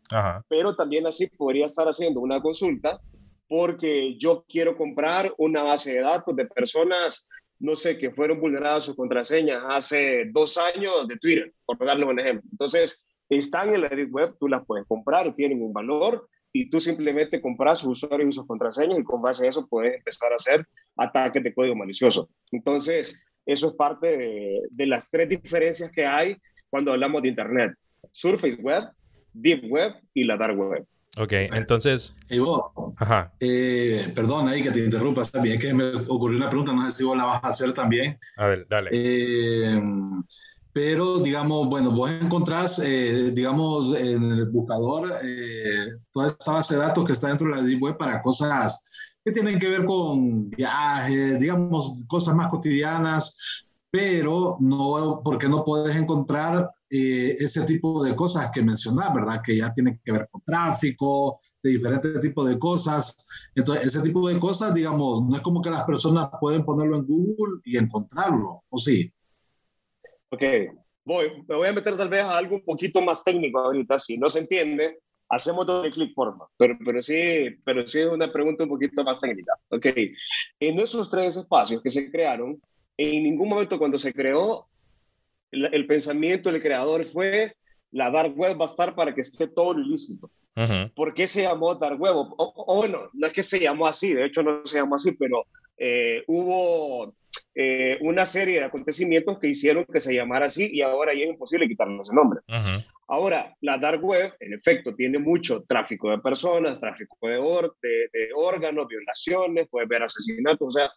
Pero 0.48 0.74
también 0.74 1.06
así 1.06 1.26
podría 1.26 1.66
estar 1.66 1.86
haciendo 1.86 2.20
una 2.20 2.40
consulta 2.40 3.02
porque 3.46 4.16
yo 4.16 4.46
quiero 4.48 4.78
comprar 4.78 5.34
una 5.36 5.62
base 5.62 5.92
de 5.92 6.00
datos 6.00 6.34
de 6.34 6.46
personas 6.46 7.28
no 7.60 7.76
sé, 7.76 7.96
que 7.96 8.10
fueron 8.10 8.40
vulneradas 8.40 8.84
sus 8.84 8.96
contraseñas 8.96 9.62
hace 9.68 10.24
dos 10.32 10.58
años 10.58 11.06
de 11.06 11.16
Twitter, 11.16 11.52
por 11.64 11.78
darle 11.78 12.04
un 12.04 12.18
ejemplo. 12.18 12.46
Entonces, 12.50 13.04
están 13.28 13.74
en 13.74 13.82
la 13.82 13.88
red 13.88 14.08
web, 14.10 14.34
tú 14.38 14.48
las 14.48 14.64
puedes 14.64 14.86
comprar, 14.86 15.34
tienen 15.34 15.62
un 15.62 15.72
valor 15.72 16.28
y 16.52 16.70
tú 16.70 16.80
simplemente 16.80 17.40
compras 17.40 17.80
sus 17.80 18.02
usuarios 18.02 18.28
y 18.28 18.32
sus 18.32 18.46
contraseñas 18.46 18.98
y 18.98 19.04
con 19.04 19.20
base 19.20 19.46
a 19.46 19.50
eso 19.50 19.66
puedes 19.66 19.96
empezar 19.96 20.32
a 20.32 20.36
hacer 20.36 20.66
ataques 20.96 21.42
de 21.42 21.52
código 21.52 21.74
malicioso. 21.74 22.28
Entonces, 22.52 23.24
eso 23.44 23.68
es 23.68 23.74
parte 23.74 24.16
de, 24.16 24.60
de 24.70 24.86
las 24.86 25.10
tres 25.10 25.28
diferencias 25.28 25.90
que 25.90 26.06
hay 26.06 26.36
cuando 26.70 26.92
hablamos 26.92 27.22
de 27.22 27.28
Internet. 27.28 27.72
Surface 28.12 28.56
Web, 28.60 28.84
Deep 29.32 29.70
Web 29.70 29.94
y 30.14 30.24
la 30.24 30.36
Dark 30.36 30.58
Web. 30.58 30.86
Ok, 31.16 31.32
entonces. 31.32 32.14
Y 32.28 32.40
vos, 32.40 32.72
Ajá. 32.98 33.32
Eh, 33.38 34.00
perdón 34.14 34.48
ahí 34.48 34.62
que 34.62 34.72
te 34.72 34.84
interrumpa, 34.84 35.24
también 35.24 35.60
que 35.60 35.72
me 35.72 35.94
ocurrió 36.08 36.36
una 36.36 36.48
pregunta, 36.48 36.72
no 36.72 36.84
sé 36.90 36.96
si 36.98 37.04
vos 37.04 37.16
la 37.16 37.24
vas 37.24 37.44
a 37.44 37.48
hacer 37.48 37.72
también. 37.72 38.18
A 38.36 38.48
ver, 38.48 38.66
dale. 38.68 38.90
Eh, 38.92 39.80
pero, 40.74 41.20
digamos, 41.20 41.68
bueno, 41.68 41.92
vos 41.92 42.10
encontrás, 42.10 42.80
eh, 42.80 43.30
digamos, 43.32 43.94
en 43.94 44.24
el 44.24 44.50
buscador 44.50 45.14
eh, 45.24 45.86
toda 46.10 46.36
esa 46.38 46.54
base 46.54 46.74
de 46.74 46.80
datos 46.80 47.04
que 47.04 47.12
está 47.12 47.28
dentro 47.28 47.48
de 47.48 47.54
la 47.54 47.62
Deep 47.62 47.80
Web 47.80 47.96
para 47.96 48.20
cosas 48.20 48.82
que 49.24 49.30
tienen 49.30 49.60
que 49.60 49.68
ver 49.68 49.84
con 49.84 50.50
viajes, 50.50 51.38
digamos, 51.38 52.04
cosas 52.08 52.34
más 52.34 52.48
cotidianas, 52.48 53.36
pero 53.88 54.56
no, 54.58 55.20
porque 55.24 55.48
no 55.48 55.64
puedes 55.64 55.94
encontrar 55.94 56.68
eh, 56.90 57.36
ese 57.38 57.64
tipo 57.66 58.02
de 58.02 58.16
cosas 58.16 58.50
que 58.52 58.60
mencionas, 58.60 59.14
¿verdad? 59.14 59.42
Que 59.44 59.56
ya 59.56 59.72
tienen 59.72 60.00
que 60.04 60.10
ver 60.10 60.26
con 60.28 60.42
tráfico, 60.42 61.38
de 61.62 61.70
diferentes 61.70 62.20
tipos 62.20 62.48
de 62.48 62.58
cosas. 62.58 63.14
Entonces, 63.54 63.86
ese 63.86 64.02
tipo 64.02 64.28
de 64.28 64.40
cosas, 64.40 64.74
digamos, 64.74 65.24
no 65.24 65.36
es 65.36 65.42
como 65.42 65.62
que 65.62 65.70
las 65.70 65.84
personas 65.84 66.30
pueden 66.40 66.64
ponerlo 66.64 66.96
en 66.96 67.06
Google 67.06 67.60
y 67.64 67.76
encontrarlo, 67.78 68.64
¿o 68.68 68.76
sí? 68.78 69.13
Ok, 70.34 70.42
voy, 71.04 71.30
me 71.46 71.54
voy 71.54 71.68
a 71.68 71.72
meter 71.72 71.96
tal 71.96 72.08
vez 72.08 72.22
a 72.22 72.36
algo 72.36 72.56
un 72.56 72.64
poquito 72.64 73.00
más 73.00 73.22
técnico 73.22 73.60
ahorita, 73.60 74.00
si 74.00 74.18
no 74.18 74.28
se 74.28 74.40
entiende, 74.40 74.98
hacemos 75.28 75.64
doble 75.64 75.92
clic, 75.92 76.12
forma, 76.12 76.46
pero, 76.56 76.76
pero, 76.84 77.00
sí, 77.02 77.50
pero 77.64 77.86
sí 77.86 78.00
es 78.00 78.06
una 78.06 78.32
pregunta 78.32 78.64
un 78.64 78.70
poquito 78.70 79.04
más 79.04 79.20
técnica. 79.20 79.52
Ok, 79.68 79.86
en 80.58 80.80
esos 80.80 81.08
tres 81.08 81.36
espacios 81.36 81.80
que 81.80 81.90
se 81.90 82.10
crearon, 82.10 82.60
en 82.96 83.22
ningún 83.22 83.48
momento 83.48 83.78
cuando 83.78 83.96
se 83.96 84.12
creó, 84.12 84.66
el, 85.52 85.86
pensamiento 85.86 86.50
del 86.50 86.60
creador 86.60 87.06
fue 87.06 87.54
la 87.92 88.10
dark 88.10 88.36
web 88.36 88.60
va 88.60 88.64
a 88.64 88.68
estar 88.68 88.96
para 88.96 89.14
que 89.14 89.20
esté 89.20 89.46
todo 89.46 89.78
ilícito. 89.78 90.30
¿Por 90.96 91.14
qué 91.14 91.28
se 91.28 91.42
llamó 91.42 91.76
dark 91.76 92.00
web? 92.00 92.14
O, 92.16 92.76
bueno, 92.76 93.08
no 93.12 93.26
es 93.28 93.32
que 93.32 93.42
se 93.44 93.60
llamó 93.60 93.86
así, 93.86 94.12
de 94.12 94.26
hecho 94.26 94.42
no 94.42 94.66
se 94.66 94.78
llamó 94.78 94.96
así, 94.96 95.12
pero 95.12 95.44
eh, 95.76 96.24
hubo 96.26 97.14
eh, 97.54 97.98
una 98.00 98.26
serie 98.26 98.58
de 98.58 98.64
acontecimientos 98.64 99.38
que 99.38 99.48
hicieron 99.48 99.84
que 99.84 100.00
se 100.00 100.14
llamara 100.14 100.46
así 100.46 100.68
y 100.72 100.82
ahora 100.82 101.14
ya 101.14 101.24
es 101.24 101.30
imposible 101.30 101.68
quitarle 101.68 102.00
ese 102.00 102.14
nombre. 102.14 102.40
Ahora, 103.06 103.54
la 103.60 103.78
dark 103.78 104.02
web, 104.02 104.34
en 104.40 104.54
efecto, 104.54 104.94
tiene 104.94 105.18
mucho 105.18 105.62
tráfico 105.62 106.10
de 106.10 106.18
personas, 106.18 106.80
tráfico 106.80 107.16
de, 107.22 107.38
de 108.12 108.28
órganos, 108.34 108.88
violaciones, 108.88 109.68
puedes 109.70 109.88
ver 109.88 110.02
asesinatos, 110.02 110.66
o 110.66 110.70
sea, 110.70 110.90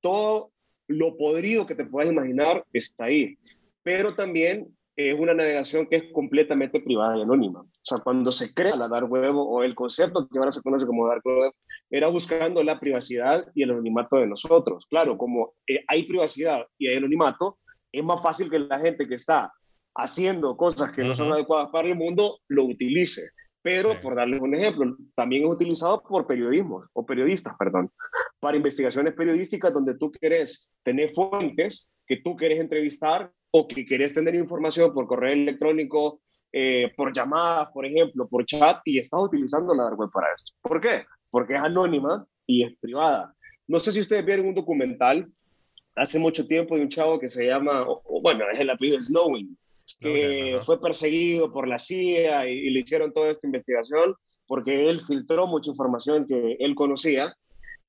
todo 0.00 0.50
lo 0.88 1.16
podrido 1.16 1.66
que 1.66 1.74
te 1.74 1.84
puedas 1.84 2.10
imaginar 2.10 2.64
está 2.72 3.04
ahí. 3.04 3.36
Pero 3.82 4.14
también 4.14 4.68
es 4.96 5.18
una 5.18 5.34
navegación 5.34 5.86
que 5.86 5.96
es 5.96 6.04
completamente 6.12 6.80
privada 6.80 7.16
y 7.16 7.22
anónima. 7.22 7.60
O 7.60 7.68
sea, 7.82 7.98
cuando 7.98 8.30
se 8.30 8.54
crea 8.54 8.76
la 8.76 8.88
dark 8.88 9.10
web 9.10 9.36
o 9.36 9.62
el 9.62 9.74
concepto 9.74 10.28
que 10.28 10.38
ahora 10.38 10.52
se 10.52 10.62
conoce 10.62 10.86
como 10.86 11.08
dark 11.08 11.22
web, 11.24 11.52
era 11.96 12.08
buscando 12.08 12.60
la 12.64 12.80
privacidad 12.80 13.46
y 13.54 13.62
el 13.62 13.70
anonimato 13.70 14.16
de 14.16 14.26
nosotros. 14.26 14.84
Claro, 14.90 15.16
como 15.16 15.54
eh, 15.64 15.84
hay 15.86 16.02
privacidad 16.02 16.66
y 16.76 16.88
hay 16.88 16.96
anonimato, 16.96 17.60
es 17.92 18.02
más 18.02 18.20
fácil 18.20 18.50
que 18.50 18.58
la 18.58 18.80
gente 18.80 19.06
que 19.06 19.14
está 19.14 19.52
haciendo 19.94 20.56
cosas 20.56 20.90
que 20.90 21.04
no 21.04 21.14
son 21.14 21.32
adecuadas 21.32 21.70
para 21.70 21.86
el 21.86 21.94
mundo 21.94 22.40
lo 22.48 22.64
utilice. 22.64 23.30
Pero, 23.62 24.00
por 24.00 24.16
darles 24.16 24.40
un 24.40 24.56
ejemplo, 24.56 24.96
también 25.14 25.44
es 25.44 25.50
utilizado 25.50 26.02
por 26.02 26.26
periodismo, 26.26 26.84
o 26.94 27.06
periodistas, 27.06 27.54
perdón, 27.56 27.92
para 28.40 28.56
investigaciones 28.56 29.14
periodísticas 29.14 29.72
donde 29.72 29.96
tú 29.96 30.10
quieres 30.10 30.68
tener 30.82 31.12
fuentes 31.14 31.92
que 32.08 32.16
tú 32.16 32.34
quieres 32.34 32.58
entrevistar 32.58 33.30
o 33.52 33.68
que 33.68 33.86
quieres 33.86 34.12
tener 34.12 34.34
información 34.34 34.92
por 34.92 35.06
correo 35.06 35.32
electrónico, 35.32 36.20
eh, 36.52 36.92
por 36.96 37.12
llamadas, 37.12 37.70
por 37.70 37.86
ejemplo, 37.86 38.26
por 38.28 38.44
chat, 38.44 38.80
y 38.84 38.98
estás 38.98 39.20
utilizando 39.22 39.72
la 39.76 39.84
dark 39.84 39.98
web 39.98 40.10
para 40.12 40.32
esto. 40.34 40.52
¿Por 40.60 40.80
qué? 40.80 41.04
Porque 41.34 41.54
es 41.54 41.60
anónima 41.60 42.24
y 42.46 42.62
es 42.62 42.76
privada. 42.78 43.34
No 43.66 43.80
sé 43.80 43.90
si 43.90 43.98
ustedes 43.98 44.24
vieron 44.24 44.46
un 44.46 44.54
documental 44.54 45.26
hace 45.96 46.16
mucho 46.20 46.46
tiempo 46.46 46.76
de 46.76 46.82
un 46.82 46.88
chavo 46.88 47.18
que 47.18 47.28
se 47.28 47.46
llama, 47.46 47.84
bueno, 48.22 48.44
es 48.52 48.60
el 48.60 48.70
apellido 48.70 49.00
Snowing, 49.00 49.58
que 49.98 50.60
fue 50.64 50.80
perseguido 50.80 51.52
por 51.52 51.66
la 51.66 51.80
CIA 51.80 52.48
y, 52.48 52.70
le 52.70 52.78
hicieron 52.78 53.12
toda 53.12 53.32
esta 53.32 53.48
investigación 53.48 54.14
porque 54.46 54.88
él 54.88 55.00
filtró 55.00 55.48
mucha 55.48 55.72
información 55.72 56.24
que 56.24 56.56
él 56.60 56.76
conocía. 56.76 57.34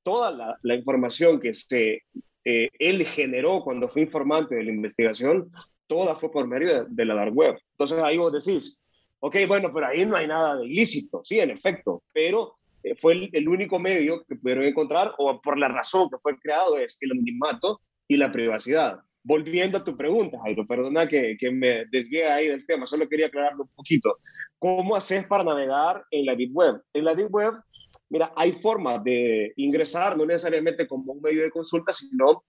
Toda 0.02 0.58
la, 0.64 0.76
información 0.76 1.40
que 1.40 1.54
se, 1.54 2.02
eh, 2.46 2.70
él 2.80 3.06
generó 3.06 3.62
cuando 3.64 3.90
fue 3.90 4.02
informante 4.02 4.56
de 4.56 4.64
la 4.64 4.72
investigación, 4.72 5.52
toda 5.86 6.16
fue 6.16 6.32
por 6.32 6.48
medio 6.48 6.86
de, 6.86 7.06
la 7.06 7.14
dark 7.14 7.38
web. 7.38 7.60
Entonces 7.74 8.00
ahí 8.00 8.18
vos 8.18 8.34
decís, 8.34 8.84
ok, 9.20 9.36
bueno, 9.48 9.72
pero 9.72 9.86
ahí 9.86 10.04
no 10.04 10.16
hay 10.16 10.26
nada 10.26 10.58
de 10.58 10.66
ilícito, 10.66 11.22
sí, 11.24 11.40
en 11.40 11.52
efecto, 11.52 12.02
pero 12.12 12.56
fue 13.00 13.14
el, 13.14 13.30
el, 13.34 13.48
único 13.50 13.80
medio 13.80 14.24
que 14.26 14.36
pudieron 14.36 14.66
encontrar, 14.66 15.14
o 15.18 15.42
por 15.42 15.58
la 15.58 15.68
razón 15.68 16.10
que 16.10 16.18
fue 16.22 16.38
creado, 16.40 16.78
es 16.78 16.98
el 17.02 17.12
anonimato 17.12 17.82
y 18.08 18.18
la 18.18 18.32
privacidad 18.32 19.00
volviendo 19.26 19.80
a 19.80 19.84
tu 19.84 19.98
pregunta, 19.98 20.40
Jairo, 20.44 20.68
perdona 20.68 21.08
que, 21.08 21.36
que 21.38 21.50
me 21.52 21.86
desvíe 21.86 22.26
ahí 22.26 22.48
del 22.48 22.66
tema, 22.66 22.86
solo 22.86 23.10
quería 23.10 23.26
aclararlo 23.26 23.64
un 23.64 23.70
poquito. 23.70 24.20
¿Cómo 24.60 24.96
haces 24.96 25.26
para 25.26 25.44
navegar 25.44 26.04
en 26.12 26.28
la 26.28 26.36
Deep 26.36 26.52
Web? 26.54 26.82
En 26.94 27.06
la 27.06 27.16
Deep 27.16 27.34
Web, 27.34 27.56
mira, 28.10 28.32
hay 28.36 28.52
formas 28.52 29.04
de 29.04 29.52
ingresar, 29.58 30.16
no 30.16 30.28
necesariamente 30.28 30.88
como 30.88 31.14
un 31.14 31.22
medio 31.22 31.42
de 31.42 31.52
consulta, 31.52 31.92
sino... 31.92 32.44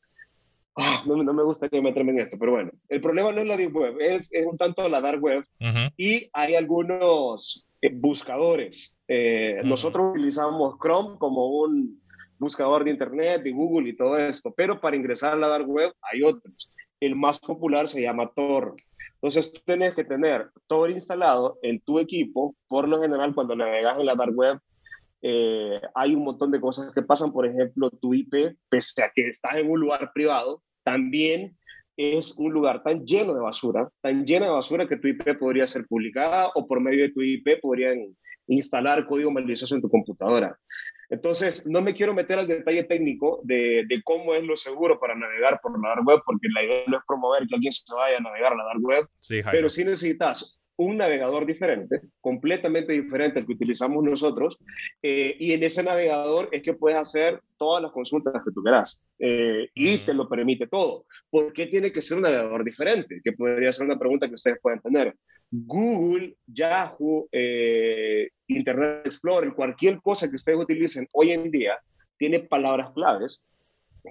Ah, 0.78 1.02
no, 1.06 1.22
no, 1.22 1.32
me 1.32 1.42
gustaría 1.42 1.80
meterme 1.80 2.12
en 2.12 2.18
esto, 2.18 2.36
pero 2.38 2.52
bueno, 2.52 2.70
el 2.90 3.00
problema 3.00 3.32
no 3.32 3.40
es 3.40 3.46
la 3.46 3.56
Deep 3.56 3.74
Web, 3.74 3.96
es, 3.98 4.28
es 4.30 4.44
un 4.44 4.58
tanto 4.58 4.86
la 4.90 5.00
Dark 5.00 5.22
Web 5.22 5.42
y 5.96 6.28
hay 6.34 6.54
algunos 6.54 7.66
eh, 7.75 7.75
buscadores. 7.94 8.98
Eh, 9.08 9.60
nosotros 9.64 10.10
utilizamos 10.10 10.76
Chrome 10.78 11.18
como 11.18 11.46
un 11.46 12.00
buscador 12.38 12.84
de 12.84 12.90
Internet, 12.90 13.42
de 13.42 13.52
Google 13.52 13.88
y 13.88 13.96
todo 13.96 14.18
esto, 14.18 14.52
pero 14.56 14.80
para 14.80 14.96
ingresar 14.96 15.34
a 15.34 15.36
la 15.36 15.48
dark 15.48 15.68
web 15.68 15.92
hay 16.02 16.22
otros. 16.22 16.72
El 17.00 17.14
más 17.14 17.38
popular 17.38 17.88
se 17.88 18.02
llama 18.02 18.30
Tor. 18.34 18.76
Entonces 19.14 19.52
tú 19.52 19.60
tienes 19.64 19.94
que 19.94 20.04
tener 20.04 20.50
Tor 20.66 20.90
instalado 20.90 21.58
en 21.62 21.80
tu 21.80 21.98
equipo. 21.98 22.54
Por 22.68 22.88
lo 22.88 23.00
general, 23.00 23.34
cuando 23.34 23.56
navegas 23.56 23.98
en 23.98 24.06
la 24.06 24.14
dark 24.14 24.34
web, 24.34 24.58
eh, 25.22 25.80
hay 25.94 26.14
un 26.14 26.24
montón 26.24 26.50
de 26.50 26.60
cosas 26.60 26.92
que 26.92 27.02
pasan. 27.02 27.32
Por 27.32 27.46
ejemplo, 27.46 27.90
tu 27.90 28.14
IP, 28.14 28.56
pese 28.68 29.02
a 29.02 29.10
que 29.14 29.28
estás 29.28 29.56
en 29.56 29.70
un 29.70 29.80
lugar 29.80 30.10
privado, 30.14 30.62
también 30.82 31.56
es 31.96 32.38
un 32.38 32.52
lugar 32.52 32.82
tan 32.82 33.04
lleno 33.04 33.34
de 33.34 33.40
basura, 33.40 33.88
tan 34.00 34.24
lleno 34.24 34.46
de 34.46 34.52
basura 34.52 34.86
que 34.86 34.96
tu 34.96 35.08
IP 35.08 35.38
podría 35.38 35.66
ser 35.66 35.86
publicada 35.86 36.50
o 36.54 36.66
por 36.66 36.80
medio 36.80 37.02
de 37.04 37.12
tu 37.12 37.22
IP 37.22 37.60
podrían 37.60 38.14
instalar 38.48 39.06
código 39.06 39.30
malicioso 39.30 39.74
en 39.74 39.82
tu 39.82 39.88
computadora. 39.88 40.58
Entonces, 41.08 41.66
no 41.66 41.82
me 41.82 41.94
quiero 41.94 42.14
meter 42.14 42.38
al 42.38 42.46
detalle 42.46 42.84
técnico 42.84 43.40
de, 43.44 43.86
cómo 44.04 44.34
es 44.34 44.42
lo 44.44 44.56
seguro 44.56 44.98
para 44.98 45.14
navegar 45.14 45.60
por 45.62 45.80
la 45.80 45.90
dark 45.90 46.06
web, 46.06 46.20
porque 46.26 46.48
la 46.52 46.64
idea 46.64 46.84
no 46.88 46.98
es 46.98 47.04
promover 47.06 47.46
que 47.46 47.54
alguien 47.54 47.72
se 47.72 47.94
vaya 47.94 48.18
a 48.18 48.20
navegar 48.20 48.52
a 48.52 48.56
la 48.56 48.64
dark 48.64 48.80
web, 48.82 49.08
pero 49.50 49.68
sí 49.68 49.84
necesitas 49.84 50.60
un 50.76 50.98
navegador 50.98 51.46
diferente, 51.46 52.00
completamente 52.20 52.92
diferente 52.92 53.38
al 53.38 53.46
que 53.46 53.52
utilizamos 53.52 54.04
nosotros, 54.04 54.58
eh, 55.02 55.36
y 55.38 55.52
en 55.52 55.62
ese 55.62 55.82
navegador 55.82 56.48
es 56.52 56.62
que 56.62 56.74
puedes 56.74 56.98
hacer 56.98 57.40
todas 57.56 57.82
las 57.82 57.92
consultas 57.92 58.42
que 58.44 58.52
tú 58.52 58.62
quieras, 58.62 59.00
eh, 59.18 59.68
y 59.74 59.98
te 59.98 60.12
lo 60.12 60.28
permite 60.28 60.66
todo. 60.66 61.06
¿Por 61.30 61.52
qué 61.52 61.66
tiene 61.66 61.90
que 61.90 62.02
ser 62.02 62.18
un 62.18 62.24
navegador 62.24 62.64
diferente? 62.64 63.20
Que 63.24 63.32
podría 63.32 63.72
ser 63.72 63.86
una 63.86 63.98
pregunta 63.98 64.28
que 64.28 64.34
ustedes 64.34 64.58
pueden 64.60 64.80
tener. 64.80 65.14
Google, 65.50 66.36
Yahoo, 66.46 67.28
eh, 67.32 68.28
Internet 68.48 69.06
Explorer, 69.06 69.54
cualquier 69.54 70.00
cosa 70.02 70.28
que 70.28 70.36
ustedes 70.36 70.58
utilicen 70.58 71.08
hoy 71.12 71.32
en 71.32 71.50
día, 71.50 71.78
tiene 72.18 72.40
palabras 72.40 72.90
claves 72.92 73.46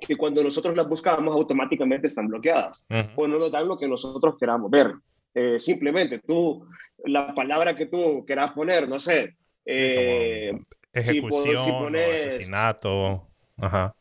que 0.01 0.17
cuando 0.17 0.43
nosotros 0.43 0.75
las 0.75 0.87
buscamos 0.87 1.33
automáticamente 1.33 2.07
están 2.07 2.27
bloqueadas 2.27 2.85
o 3.15 3.27
no 3.27 3.39
nos 3.39 3.51
dan 3.51 3.67
lo 3.67 3.77
que 3.77 3.87
nosotros 3.87 4.35
queramos 4.37 4.69
ver. 4.69 4.93
Eh, 5.35 5.59
simplemente 5.59 6.19
tú, 6.19 6.65
la 7.03 7.35
palabra 7.35 7.75
que 7.75 7.85
tú 7.85 8.23
quieras 8.25 8.53
poner, 8.53 8.87
no 8.87 8.99
sé. 8.99 9.35
Eh, 9.65 10.57
ejecución, 10.93 11.95
asesinato. 11.95 13.27
Ajá. 13.57 13.93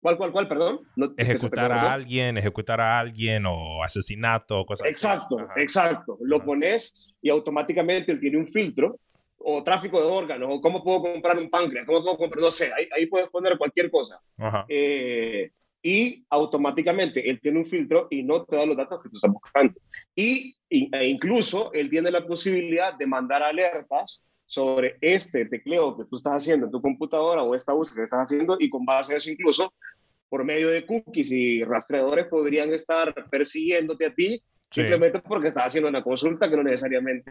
¿Cuál, 0.00 0.18
cuál, 0.18 0.32
cuál, 0.32 0.48
perdón? 0.48 0.80
ejecutar 1.16 1.72
a 1.72 1.92
alguien, 1.94 2.36
ejecutar 2.36 2.78
a 2.78 2.98
alguien 2.98 3.46
o 3.46 3.82
asesinato, 3.82 4.66
cosas 4.66 4.86
Exacto, 4.86 5.38
exacto. 5.56 6.18
Lo 6.20 6.44
pones 6.44 7.06
y 7.22 7.30
automáticamente 7.30 8.12
él 8.12 8.20
tiene 8.20 8.36
un 8.36 8.46
filtro 8.48 8.98
o 9.38 9.62
tráfico 9.62 10.00
de 10.00 10.06
órganos, 10.06 10.48
o 10.50 10.60
cómo 10.60 10.82
puedo 10.82 11.00
comprar 11.00 11.38
un 11.38 11.48
páncreas, 11.48 11.86
cómo 11.86 12.02
puedo 12.02 12.16
comprar, 12.16 12.42
no 12.42 12.50
sé, 12.50 12.70
ahí, 12.94 13.06
puedes 13.06 13.28
poner 13.28 13.56
cualquier 13.56 13.90
cosa. 13.90 14.20
Eh, 14.68 15.52
y 15.86 16.24
automáticamente 16.30 17.28
él 17.28 17.38
tiene 17.42 17.58
un 17.58 17.66
filtro 17.66 18.08
y 18.10 18.22
no 18.22 18.44
te 18.44 18.56
da 18.56 18.64
los 18.64 18.76
datos 18.76 19.02
que 19.02 19.10
tú 19.10 19.16
estás 19.16 19.30
buscando. 19.30 19.74
Y, 20.16 20.56
e 20.70 21.06
incluso 21.06 21.70
él 21.74 21.90
tiene 21.90 22.10
la 22.10 22.26
posibilidad 22.26 22.94
de 22.94 23.06
mandar 23.06 23.42
alertas 23.42 24.24
sobre 24.46 24.96
este 25.02 25.44
tecleo 25.44 25.94
que 25.94 26.04
tú 26.04 26.16
estás 26.16 26.32
haciendo 26.32 26.66
en 26.66 26.72
tu 26.72 26.80
computadora 26.80 27.42
o 27.42 27.54
esta 27.54 27.74
búsqueda 27.74 27.96
que 27.96 28.04
estás 28.04 28.20
haciendo 28.20 28.56
y 28.58 28.70
con 28.70 28.86
base 28.86 29.12
a 29.12 29.18
eso 29.18 29.30
incluso 29.30 29.74
por 30.30 30.42
medio 30.42 30.70
de 30.70 30.86
cookies 30.86 31.30
y 31.30 31.62
rastreadores 31.64 32.28
podrían 32.28 32.72
estar 32.72 33.14
persiguiéndote 33.28 34.06
a 34.06 34.14
ti 34.14 34.42
simplemente 34.70 35.20
porque 35.20 35.48
estás 35.48 35.66
haciendo 35.66 35.90
una 35.90 36.02
consulta 36.02 36.48
que 36.48 36.56
no 36.56 36.62
necesariamente 36.62 37.30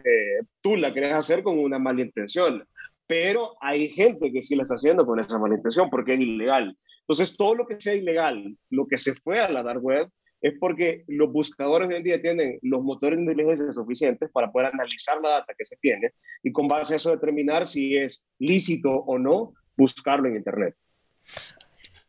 tú 0.60 0.76
la 0.76 0.92
quieres 0.92 1.12
hacer 1.12 1.42
con 1.42 1.58
una 1.58 1.78
mala 1.80 2.02
intención. 2.02 2.64
Pero 3.06 3.56
hay 3.60 3.88
gente 3.88 4.32
que 4.32 4.40
sí 4.40 4.54
la 4.54 4.62
está 4.62 4.76
haciendo 4.76 5.04
con 5.04 5.18
esa 5.18 5.38
mala 5.38 5.56
intención 5.56 5.90
porque 5.90 6.14
es 6.14 6.20
ilegal. 6.20 6.76
Entonces, 7.06 7.36
todo 7.36 7.54
lo 7.54 7.66
que 7.66 7.80
sea 7.80 7.94
ilegal, 7.94 8.56
lo 8.70 8.86
que 8.86 8.96
se 8.96 9.14
fue 9.14 9.38
a 9.38 9.50
la 9.50 9.62
dark 9.62 9.82
web, 9.82 10.08
es 10.40 10.54
porque 10.58 11.04
los 11.08 11.32
buscadores 11.32 11.88
hoy 11.88 11.96
en 11.96 12.02
día 12.02 12.20
tienen 12.20 12.58
los 12.62 12.82
motores 12.82 13.16
de 13.16 13.22
inteligencia 13.22 13.72
suficientes 13.72 14.30
para 14.30 14.52
poder 14.52 14.72
analizar 14.72 15.18
la 15.22 15.30
data 15.30 15.54
que 15.56 15.64
se 15.64 15.76
tiene 15.76 16.12
y 16.42 16.52
con 16.52 16.68
base 16.68 16.92
a 16.92 16.96
eso 16.96 17.10
determinar 17.10 17.66
si 17.66 17.96
es 17.96 18.26
lícito 18.38 18.90
o 18.90 19.18
no 19.18 19.54
buscarlo 19.74 20.28
en 20.28 20.36
Internet. 20.36 20.76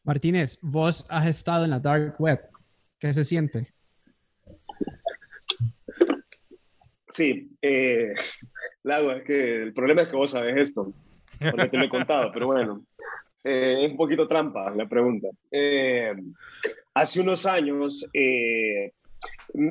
Martínez, 0.03 0.59
vos 0.61 1.05
has 1.09 1.27
estado 1.27 1.63
en 1.63 1.71
la 1.71 1.79
dark 1.79 2.15
web. 2.19 2.41
¿Qué 2.99 3.13
se 3.13 3.23
siente? 3.23 3.73
Sí, 7.09 7.49
eh, 7.61 8.13
Lago, 8.83 9.13
es 9.13 9.23
que 9.23 9.63
el 9.63 9.73
problema 9.73 10.03
es 10.03 10.09
que 10.09 10.15
vos 10.17 10.31
sabes 10.31 10.55
esto, 10.57 10.93
porque 11.39 11.69
te 11.69 11.77
lo 11.77 11.85
he 11.85 11.89
contado, 11.89 12.31
pero 12.33 12.47
bueno, 12.47 12.85
eh, 13.45 13.85
es 13.85 13.91
un 13.91 13.97
poquito 13.97 14.27
trampa 14.27 14.71
la 14.71 14.89
pregunta. 14.89 15.29
Eh, 15.51 16.13
hace 16.95 17.21
unos 17.21 17.45
años 17.45 18.09
eh, 18.13 18.91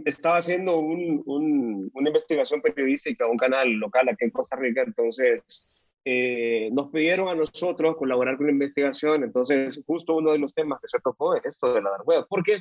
estaba 0.04 0.38
haciendo 0.38 0.78
una 0.78 2.08
investigación 2.08 2.62
periodística, 2.62 3.26
un 3.26 3.36
canal 3.36 3.68
local 3.72 4.08
aquí 4.08 4.24
en 4.24 4.30
Costa 4.30 4.56
Rica, 4.56 4.82
entonces 4.82 5.68
eh, 6.04 6.70
nos 6.72 6.90
pidieron 6.90 7.28
a 7.28 7.34
nosotros 7.34 7.96
colaborar 7.96 8.36
con 8.36 8.46
la 8.46 8.52
investigación, 8.52 9.24
entonces 9.24 9.82
justo 9.86 10.16
uno 10.16 10.32
de 10.32 10.38
los 10.38 10.54
temas 10.54 10.80
que 10.80 10.86
se 10.86 11.00
tocó 11.00 11.34
es 11.34 11.44
esto 11.44 11.74
de 11.74 11.82
la 11.82 11.90
dark 11.90 12.06
web, 12.06 12.26
porque, 12.28 12.58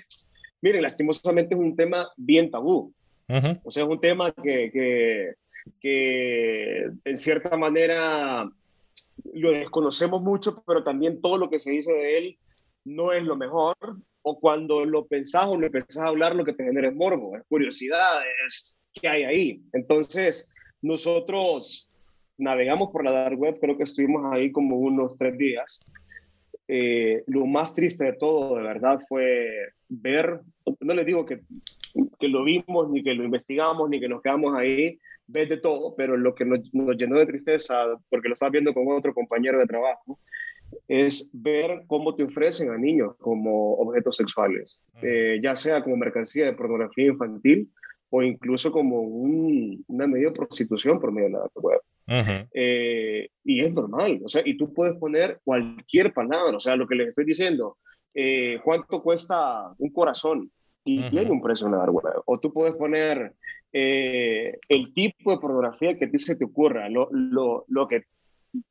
miren, 0.62 0.82
lastimosamente 0.82 1.54
es 1.54 1.60
un 1.60 1.76
tema 1.76 2.10
bien 2.18 2.50
tabú, 2.50 2.94
o 3.64 3.72
sea, 3.72 3.84
es 3.84 3.90
un 3.90 4.00
tema 4.00 4.32
que, 4.32 4.72
que, 4.72 5.34
que 5.80 6.90
en 7.06 7.18
cierta 7.18 7.56
manera 7.58 8.50
lo 9.34 9.52
desconocemos 9.52 10.22
mucho, 10.22 10.64
pero 10.66 10.84
también 10.84 11.22
todo 11.22 11.38
lo 11.38 11.50
que 11.50 11.60
se 11.60 11.72
dice 11.72 11.92
de 11.92 12.18
él 12.18 12.38
no 12.86 13.14
es 13.14 13.24
lo 13.24 13.36
mejor, 13.36 13.76
o 14.22 14.40
cuando 14.40 14.86
lo 14.86 15.06
pensás 15.06 15.48
o 15.48 15.58
lo 15.58 15.66
empezás 15.66 15.98
a 15.98 16.08
hablar, 16.08 16.36
lo 16.36 16.46
que 16.46 16.54
te 16.54 16.64
genera 16.64 16.90
es 16.90 16.96
morbo, 16.96 17.36
es 17.36 17.44
curiosidad, 17.48 18.22
es 18.46 18.78
qué 18.94 19.08
hay 19.08 19.24
ahí. 19.24 19.62
Entonces, 19.74 20.52
nosotros 20.82 21.90
navegamos 22.38 22.90
por 22.92 23.04
la 23.04 23.12
dark 23.12 23.40
web, 23.40 23.58
creo 23.60 23.78
que 23.78 23.84
estuvimos 23.84 24.24
ahí 24.32 24.52
como 24.52 24.78
unos 24.78 25.18
tres 25.18 25.38
días. 25.38 25.86
Eh, 26.68 27.24
lo 27.28 27.46
más 27.46 27.76
triste 27.76 28.06
de 28.06 28.14
todo, 28.14 28.56
de 28.56 28.64
verdad, 28.64 29.00
fue 29.08 29.50
ver, 29.90 30.42
no 30.80 30.94
les 30.94 31.06
digo 31.06 31.26
que, 31.26 31.42
que 32.20 32.28
lo 32.28 32.44
vimos, 32.44 32.90
ni 32.90 33.04
que 33.04 33.14
lo 33.14 33.24
investigamos, 33.24 33.90
ni 33.90 34.00
que 34.00 34.10
nos 34.10 34.22
quedamos 34.22 34.56
ahí, 34.56 35.00
ves 35.28 35.50
de 35.50 35.58
todo, 35.58 35.96
pero 35.96 36.18
lo 36.18 36.36
que 36.36 36.46
nos, 36.46 36.60
nos 36.74 36.98
llenó 36.98 37.20
de 37.20 37.26
tristeza, 37.26 37.86
porque 38.10 38.28
lo 38.28 38.34
estaba 38.34 38.50
viendo 38.50 38.74
con 38.74 38.88
otro 38.90 39.14
compañero 39.14 39.60
de 39.60 39.68
trabajo, 39.68 40.20
es 40.88 41.30
ver 41.34 41.84
cómo 41.88 42.16
te 42.16 42.24
ofrecen 42.24 42.70
a 42.70 42.78
niños 42.78 43.16
como 43.18 43.74
objetos 43.76 44.18
sexuales, 44.18 44.84
eh, 45.02 45.40
ya 45.42 45.56
sea 45.56 45.84
como 45.84 45.98
mercancía 45.98 46.46
de 46.46 46.54
pornografía 46.54 47.08
infantil 47.08 47.70
o 48.10 48.22
incluso 48.22 48.72
como 48.72 49.02
una 49.02 50.08
medida 50.08 50.30
de 50.30 50.36
prostitución 50.36 51.00
por 51.00 51.12
medio 51.12 51.30
de 51.30 51.34
la 51.34 51.50
web. 51.56 51.82
Eh, 52.54 53.30
y 53.44 53.62
es 53.62 53.74
normal, 53.74 54.22
o 54.24 54.30
sea, 54.30 54.42
y 54.46 54.58
tú 54.58 54.74
puedes 54.74 54.96
poner 54.96 55.40
cualquier 55.44 56.14
palabra, 56.14 56.58
o 56.58 56.60
sea, 56.60 56.76
lo 56.76 56.88
que 56.88 56.96
les 56.96 57.08
estoy 57.10 57.26
diciendo, 57.26 57.78
eh, 58.14 58.60
¿cuánto 58.64 59.02
cuesta 59.02 59.74
un 59.78 59.90
corazón? 59.90 60.52
Y 60.86 61.10
tiene 61.10 61.32
un 61.32 61.42
precio 61.42 61.66
en 61.68 61.74
la 61.74 61.80
dark 61.80 61.94
web. 61.94 62.06
O 62.26 62.40
tú 62.40 62.52
puedes 62.52 62.76
poner 62.76 63.34
eh, 63.72 64.60
el 64.68 64.94
tipo 64.94 65.32
de 65.32 65.38
pornografía 65.38 65.98
que 65.98 66.06
a 66.06 66.12
ti 66.12 66.18
se 66.18 66.36
te 66.36 66.46
ocurra, 66.46 66.90
lo, 66.90 67.08
lo, 67.12 67.66
lo, 67.68 67.88
que, 67.88 68.04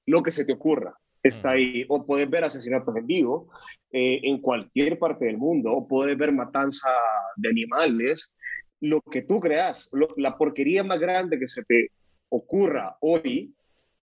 lo 0.07 0.23
que 0.23 0.31
se 0.31 0.45
te 0.45 0.52
ocurra 0.52 0.95
está 1.23 1.52
ahí. 1.52 1.85
O 1.88 2.04
puedes 2.04 2.28
ver 2.28 2.45
asesinatos 2.45 2.95
en 2.97 3.07
vivo 3.07 3.49
en 3.90 4.38
cualquier 4.40 4.99
parte 4.99 5.26
del 5.26 5.37
mundo, 5.38 5.73
o 5.73 5.87
puedes 5.87 6.16
ver 6.16 6.33
matanza 6.33 6.88
de 7.37 7.49
animales, 7.49 8.35
lo 8.83 9.00
que 9.00 9.23
tú 9.23 9.38
creas, 9.38 9.88
la 10.16 10.37
porquería 10.37 10.83
más 10.83 10.99
grande 10.99 11.38
que 11.38 11.47
se 11.47 11.62
te 11.64 11.90
ocurra 12.28 12.97
hoy 13.00 13.54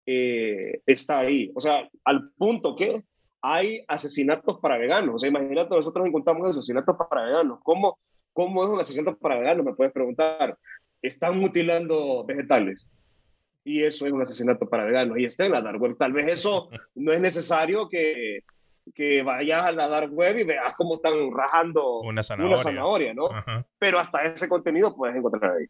eh, 0.06 0.82
está 0.86 1.20
ahí. 1.20 1.52
O 1.56 1.62
sea, 1.62 1.90
al 2.06 2.30
punto 2.38 2.76
que 2.76 3.02
hay 3.48 3.84
asesinatos 3.88 4.60
para 4.60 4.78
veganos. 4.78 5.16
O 5.16 5.20
sea, 5.20 5.30
imagínate, 5.30 5.74
nosotros 5.74 6.06
encontramos 6.06 6.50
asesinatos 6.50 6.96
para 7.10 7.24
veganos. 7.24 7.60
¿Cómo, 7.64 7.98
cómo 8.34 8.64
es 8.64 8.70
un 8.70 8.80
asesinato 8.80 9.18
para 9.18 9.40
veganos? 9.40 9.66
Me 9.66 9.74
puedes 9.74 9.94
preguntar. 9.94 10.58
Están 11.02 11.40
mutilando 11.40 12.26
vegetales. 12.26 12.90
Y 13.64 13.84
eso 13.84 14.06
es 14.06 14.12
un 14.12 14.22
asesinato 14.22 14.68
para 14.68 14.84
veganos. 14.84 15.18
Y 15.18 15.26
está 15.26 15.46
en 15.46 15.54
la 15.54 15.62
dark 15.62 15.82
web. 15.82 15.96
Tal 15.98 16.12
vez 16.12 16.28
eso 16.28 16.70
no 16.96 17.14
es 17.14 17.22
necesario 17.22 17.88
que, 17.88 18.44
que 18.94 19.24
vayas 19.24 19.66
a 19.66 19.72
la 19.72 19.88
dark 19.88 20.12
web 20.12 20.40
y 20.40 20.44
veas 20.44 20.74
cómo 20.76 20.96
están 20.96 21.14
rajando 21.34 22.02
una 22.02 22.24
zanahoria, 22.24 23.14
¿no? 23.14 23.30
Pero 23.80 24.00
hasta 24.00 24.26
ese 24.26 24.50
contenido 24.50 24.94
puedes 24.94 25.16
encontrar 25.16 25.54
ahí. 25.54 25.66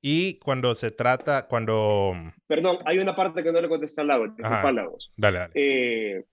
Y 0.00 0.38
cuando 0.38 0.74
se 0.74 0.90
trata, 0.90 1.46
cuando... 1.46 2.14
Perdón, 2.46 2.78
hay 2.86 2.98
una 2.98 3.14
parte 3.14 3.42
que 3.42 3.52
no 3.52 3.60
le 3.60 3.68
contesté 3.68 4.00
al 4.00 4.06
lago, 4.06 4.26
Dale, 5.16 5.38
dale. 5.38 5.52
Eh, 5.54 6.24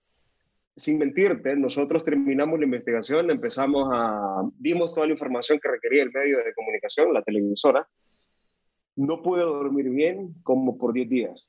sin 0.78 0.98
mentirte, 0.98 1.56
nosotros 1.56 2.04
terminamos 2.04 2.58
la 2.58 2.64
investigación, 2.64 3.30
empezamos 3.30 3.88
a... 3.92 4.42
Dimos 4.58 4.94
toda 4.94 5.06
la 5.06 5.12
información 5.12 5.58
que 5.60 5.68
requería 5.68 6.04
el 6.04 6.12
medio 6.12 6.38
de 6.38 6.54
comunicación, 6.54 7.12
la 7.12 7.22
televisora. 7.22 7.86
No 8.94 9.20
pude 9.20 9.42
dormir 9.42 9.90
bien 9.90 10.34
como 10.44 10.78
por 10.78 10.92
10 10.92 11.08
días. 11.08 11.48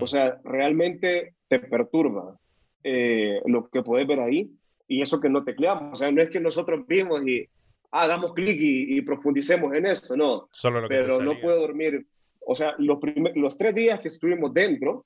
O 0.00 0.06
sea, 0.06 0.40
realmente 0.44 1.34
te 1.48 1.58
perturba 1.58 2.38
eh, 2.84 3.40
lo 3.46 3.68
que 3.68 3.82
puedes 3.82 4.06
ver 4.06 4.20
ahí 4.20 4.52
y 4.86 5.02
eso 5.02 5.20
que 5.20 5.28
no 5.28 5.42
tecleamos. 5.42 5.92
O 5.92 5.96
sea, 5.96 6.12
no 6.12 6.22
es 6.22 6.30
que 6.30 6.40
nosotros 6.40 6.86
vimos 6.86 7.26
y 7.26 7.48
hagamos 7.90 8.32
clic 8.32 8.58
y, 8.60 9.00
profundicemos 9.02 9.74
en 9.74 9.86
esto, 9.86 10.16
no. 10.16 10.48
Solo 10.52 10.82
lo 10.82 10.88
que 10.88 10.94
Pero 10.94 11.20
no 11.20 11.40
puedo 11.40 11.60
dormir. 11.60 12.06
O 12.46 12.54
sea, 12.54 12.74
los, 12.78 12.98
los 13.34 13.56
tres 13.56 13.74
días 13.74 14.00
que 14.00 14.08
estuvimos 14.08 14.54
dentro, 14.54 15.04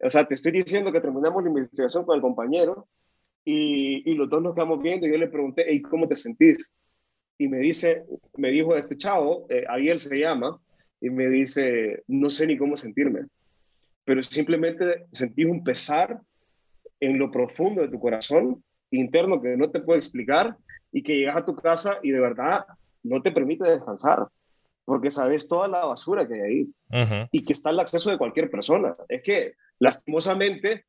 o 0.00 0.10
sea, 0.10 0.26
te 0.26 0.34
estoy 0.34 0.52
diciendo 0.52 0.92
que 0.92 1.00
terminamos 1.00 1.42
la 1.42 1.48
investigación 1.48 2.04
con 2.04 2.16
el 2.16 2.22
compañero 2.22 2.86
y, 3.44 4.10
y 4.10 4.14
los 4.14 4.28
dos 4.28 4.42
nos 4.42 4.54
quedamos 4.54 4.82
viendo 4.82 5.06
y 5.06 5.10
yo 5.10 5.18
le 5.18 5.28
pregunté, 5.28 5.72
¿y 5.72 5.82
¿cómo 5.82 6.06
te 6.06 6.14
sentís? 6.14 6.72
Y 7.38 7.48
me 7.48 7.58
dice, 7.58 8.04
me 8.36 8.50
dijo 8.50 8.76
este 8.76 8.96
chavo, 8.96 9.46
eh, 9.48 9.64
Ariel 9.68 10.00
se 10.00 10.18
llama, 10.18 10.60
y 11.00 11.10
me 11.10 11.28
dice, 11.28 12.02
no 12.08 12.30
sé 12.30 12.46
ni 12.46 12.56
cómo 12.56 12.76
sentirme, 12.76 13.26
pero 14.04 14.22
simplemente 14.22 15.06
sentí 15.12 15.44
un 15.44 15.62
pesar 15.62 16.20
en 17.00 17.18
lo 17.18 17.30
profundo 17.30 17.82
de 17.82 17.88
tu 17.88 18.00
corazón 18.00 18.62
interno 18.90 19.40
que 19.40 19.56
no 19.56 19.70
te 19.70 19.80
puedo 19.80 19.98
explicar 19.98 20.56
y 20.90 21.02
que 21.02 21.16
llegas 21.16 21.36
a 21.36 21.44
tu 21.44 21.54
casa 21.54 21.98
y 22.02 22.10
de 22.10 22.20
verdad 22.20 22.64
no 23.02 23.22
te 23.22 23.30
permite 23.30 23.68
descansar 23.68 24.26
porque 24.84 25.10
sabes 25.10 25.46
toda 25.46 25.68
la 25.68 25.84
basura 25.84 26.26
que 26.26 26.34
hay 26.34 26.40
ahí 26.90 27.28
y 27.30 27.42
que 27.42 27.52
está 27.52 27.68
al 27.68 27.80
acceso 27.80 28.10
de 28.10 28.16
cualquier 28.16 28.50
persona. 28.50 28.96
Es 29.08 29.22
que 29.22 29.52
lastimosamente 29.78 30.84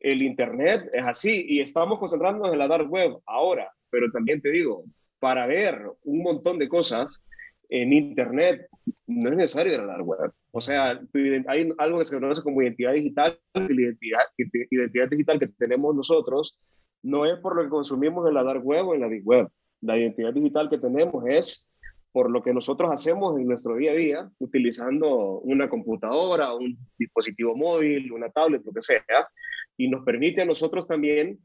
el 0.00 0.22
Internet 0.22 0.90
es 0.92 1.04
así 1.04 1.44
y 1.48 1.60
estamos 1.60 1.98
concentrándonos 1.98 2.52
en 2.52 2.58
la 2.58 2.68
dark 2.68 2.90
web 2.90 3.16
ahora, 3.26 3.70
pero 3.90 4.10
también 4.12 4.40
te 4.40 4.50
digo, 4.50 4.84
para 5.20 5.46
ver 5.46 5.80
un 6.04 6.22
montón 6.22 6.58
de 6.58 6.68
cosas 6.68 7.22
en 7.68 7.92
Internet 7.92 8.66
no 9.06 9.30
es 9.30 9.36
necesario 9.36 9.74
ir 9.74 9.78
la 9.80 9.86
dark 9.86 10.06
web. 10.06 10.32
O 10.50 10.60
sea, 10.60 11.00
hay 11.48 11.72
algo 11.78 11.98
que 11.98 12.04
se 12.04 12.14
conoce 12.14 12.42
como 12.42 12.60
identidad 12.62 12.92
digital, 12.92 13.38
la 13.54 13.62
identidad, 13.72 14.20
identidad 14.36 15.08
digital 15.08 15.38
que 15.38 15.48
tenemos 15.48 15.94
nosotros 15.94 16.58
no 17.02 17.26
es 17.26 17.38
por 17.40 17.56
lo 17.56 17.62
que 17.62 17.68
consumimos 17.68 18.26
en 18.28 18.34
la 18.34 18.44
dark 18.44 18.64
web 18.64 18.88
o 18.88 18.94
en 18.94 19.00
la 19.00 19.08
deep 19.08 19.26
web. 19.26 19.48
La 19.80 19.98
identidad 19.98 20.32
digital 20.32 20.70
que 20.70 20.78
tenemos 20.78 21.24
es 21.26 21.68
por 22.12 22.30
lo 22.30 22.42
que 22.42 22.52
nosotros 22.52 22.92
hacemos 22.92 23.38
en 23.38 23.46
nuestro 23.46 23.76
día 23.76 23.92
a 23.92 23.94
día, 23.94 24.30
utilizando 24.38 25.40
una 25.40 25.68
computadora, 25.68 26.54
un 26.54 26.76
dispositivo 26.98 27.56
móvil, 27.56 28.12
una 28.12 28.30
tablet, 28.30 28.62
lo 28.64 28.72
que 28.72 28.82
sea, 28.82 29.02
y 29.76 29.88
nos 29.88 30.04
permite 30.04 30.42
a 30.42 30.44
nosotros 30.44 30.86
también 30.86 31.38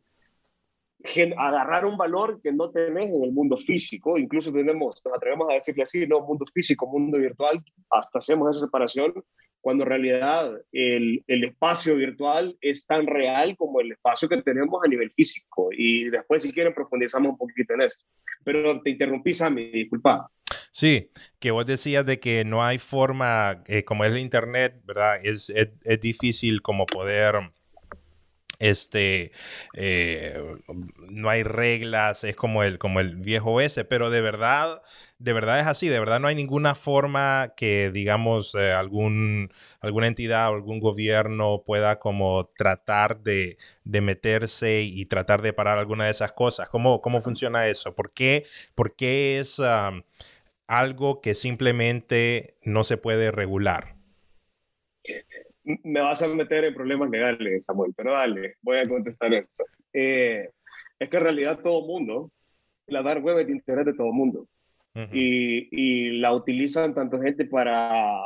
agarrar 1.37 1.85
un 1.85 1.95
valor 1.95 2.41
que 2.41 2.51
no 2.51 2.69
tenés 2.71 3.09
en 3.11 3.23
el 3.23 3.31
mundo 3.31 3.57
físico, 3.57 4.17
incluso 4.17 4.51
tenemos, 4.51 5.01
nos 5.05 5.15
atrevemos 5.15 5.49
a 5.49 5.53
decirle 5.53 5.83
así, 5.83 6.05
no, 6.05 6.21
mundo 6.21 6.45
físico, 6.53 6.87
mundo 6.87 7.17
virtual, 7.17 7.63
hasta 7.89 8.19
hacemos 8.19 8.49
esa 8.55 8.65
separación, 8.65 9.13
cuando 9.61 9.83
en 9.83 9.89
realidad 9.89 10.51
el, 10.71 11.23
el, 11.27 11.43
espacio 11.45 11.95
virtual 11.95 12.57
es 12.61 12.85
tan 12.85 13.05
real 13.07 13.55
como 13.57 13.81
el 13.81 13.91
espacio 13.91 14.29
que 14.29 14.41
tenemos 14.41 14.79
a 14.83 14.87
nivel 14.87 15.11
físico. 15.11 15.69
Y 15.71 16.09
después, 16.09 16.43
si 16.43 16.53
quieren, 16.53 16.73
profundizamos 16.73 17.31
un 17.31 17.37
poquito 17.37 17.73
en 17.73 17.81
esto. 17.81 18.03
Pero 18.43 18.81
te 18.81 18.91
interrumpí, 18.91 19.33
Sammy, 19.33 19.71
disculpa. 19.71 20.29
Sí, 20.71 21.09
que 21.39 21.51
vos 21.51 21.65
decías 21.65 22.05
de 22.05 22.19
que 22.19 22.45
no 22.45 22.63
hay 22.63 22.77
forma, 22.77 23.63
eh, 23.67 23.83
como 23.83 24.05
es 24.05 24.13
el 24.13 24.19
Internet, 24.19 24.79
¿verdad? 24.85 25.15
Es, 25.23 25.49
es, 25.49 25.69
es 25.83 25.99
difícil 25.99 26.61
como 26.61 26.85
poder 26.85 27.35
este, 28.59 29.31
eh, 29.73 30.41
no 31.09 31.29
hay 31.29 31.43
reglas, 31.43 32.23
es 32.23 32.35
como 32.35 32.63
el, 32.63 32.77
como 32.79 32.99
el 32.99 33.15
viejo 33.15 33.61
ese, 33.61 33.85
pero 33.85 34.09
de 34.09 34.21
verdad, 34.21 34.81
de 35.19 35.33
verdad 35.33 35.59
es 35.59 35.67
así, 35.67 35.87
de 35.89 35.99
verdad 35.99 36.19
no 36.19 36.27
hay 36.27 36.35
ninguna 36.35 36.75
forma 36.75 37.53
que, 37.55 37.91
digamos, 37.91 38.55
eh, 38.55 38.71
algún, 38.71 39.51
alguna 39.79 40.07
entidad 40.07 40.49
o 40.51 40.55
algún 40.55 40.79
gobierno 40.79 41.63
pueda 41.65 41.99
como 41.99 42.49
tratar 42.57 43.21
de, 43.21 43.57
de, 43.83 44.01
meterse 44.01 44.81
y 44.81 45.05
tratar 45.05 45.41
de 45.41 45.53
parar 45.53 45.77
alguna 45.77 46.05
de 46.05 46.11
esas 46.11 46.33
cosas. 46.33 46.69
¿Cómo, 46.69 47.01
cómo 47.01 47.21
funciona 47.21 47.67
eso? 47.67 47.95
¿Por 47.95 48.11
qué, 48.13 48.45
por 48.75 48.95
qué 48.95 49.39
es 49.39 49.61
algo 50.67 51.21
que 51.21 51.35
simplemente 51.35 52.57
no 52.63 52.83
se 52.83 52.97
puede 52.97 53.31
regular? 53.31 53.96
Me 55.83 56.01
vas 56.01 56.21
a 56.21 56.27
meter 56.27 56.65
en 56.65 56.73
problemas 56.73 57.09
legales, 57.09 57.65
Samuel, 57.65 57.93
pero 57.95 58.13
dale, 58.13 58.55
voy 58.61 58.77
a 58.77 58.87
contestar 58.87 59.33
esto. 59.33 59.63
Eh, 59.93 60.49
es 60.99 61.09
que 61.09 61.17
en 61.17 61.23
realidad 61.23 61.59
todo 61.59 61.85
mundo, 61.85 62.31
la 62.87 63.03
dark 63.03 63.23
web 63.23 63.39
es 63.39 63.47
de 63.47 63.53
interés 63.53 63.85
de 63.85 63.93
todo 63.93 64.11
mundo. 64.11 64.47
y, 65.13 65.67
y, 65.71 66.19
la 66.19 66.33
utilizan 66.33 66.95
tanto 66.95 67.21
gente 67.21 67.45
para 67.45 68.17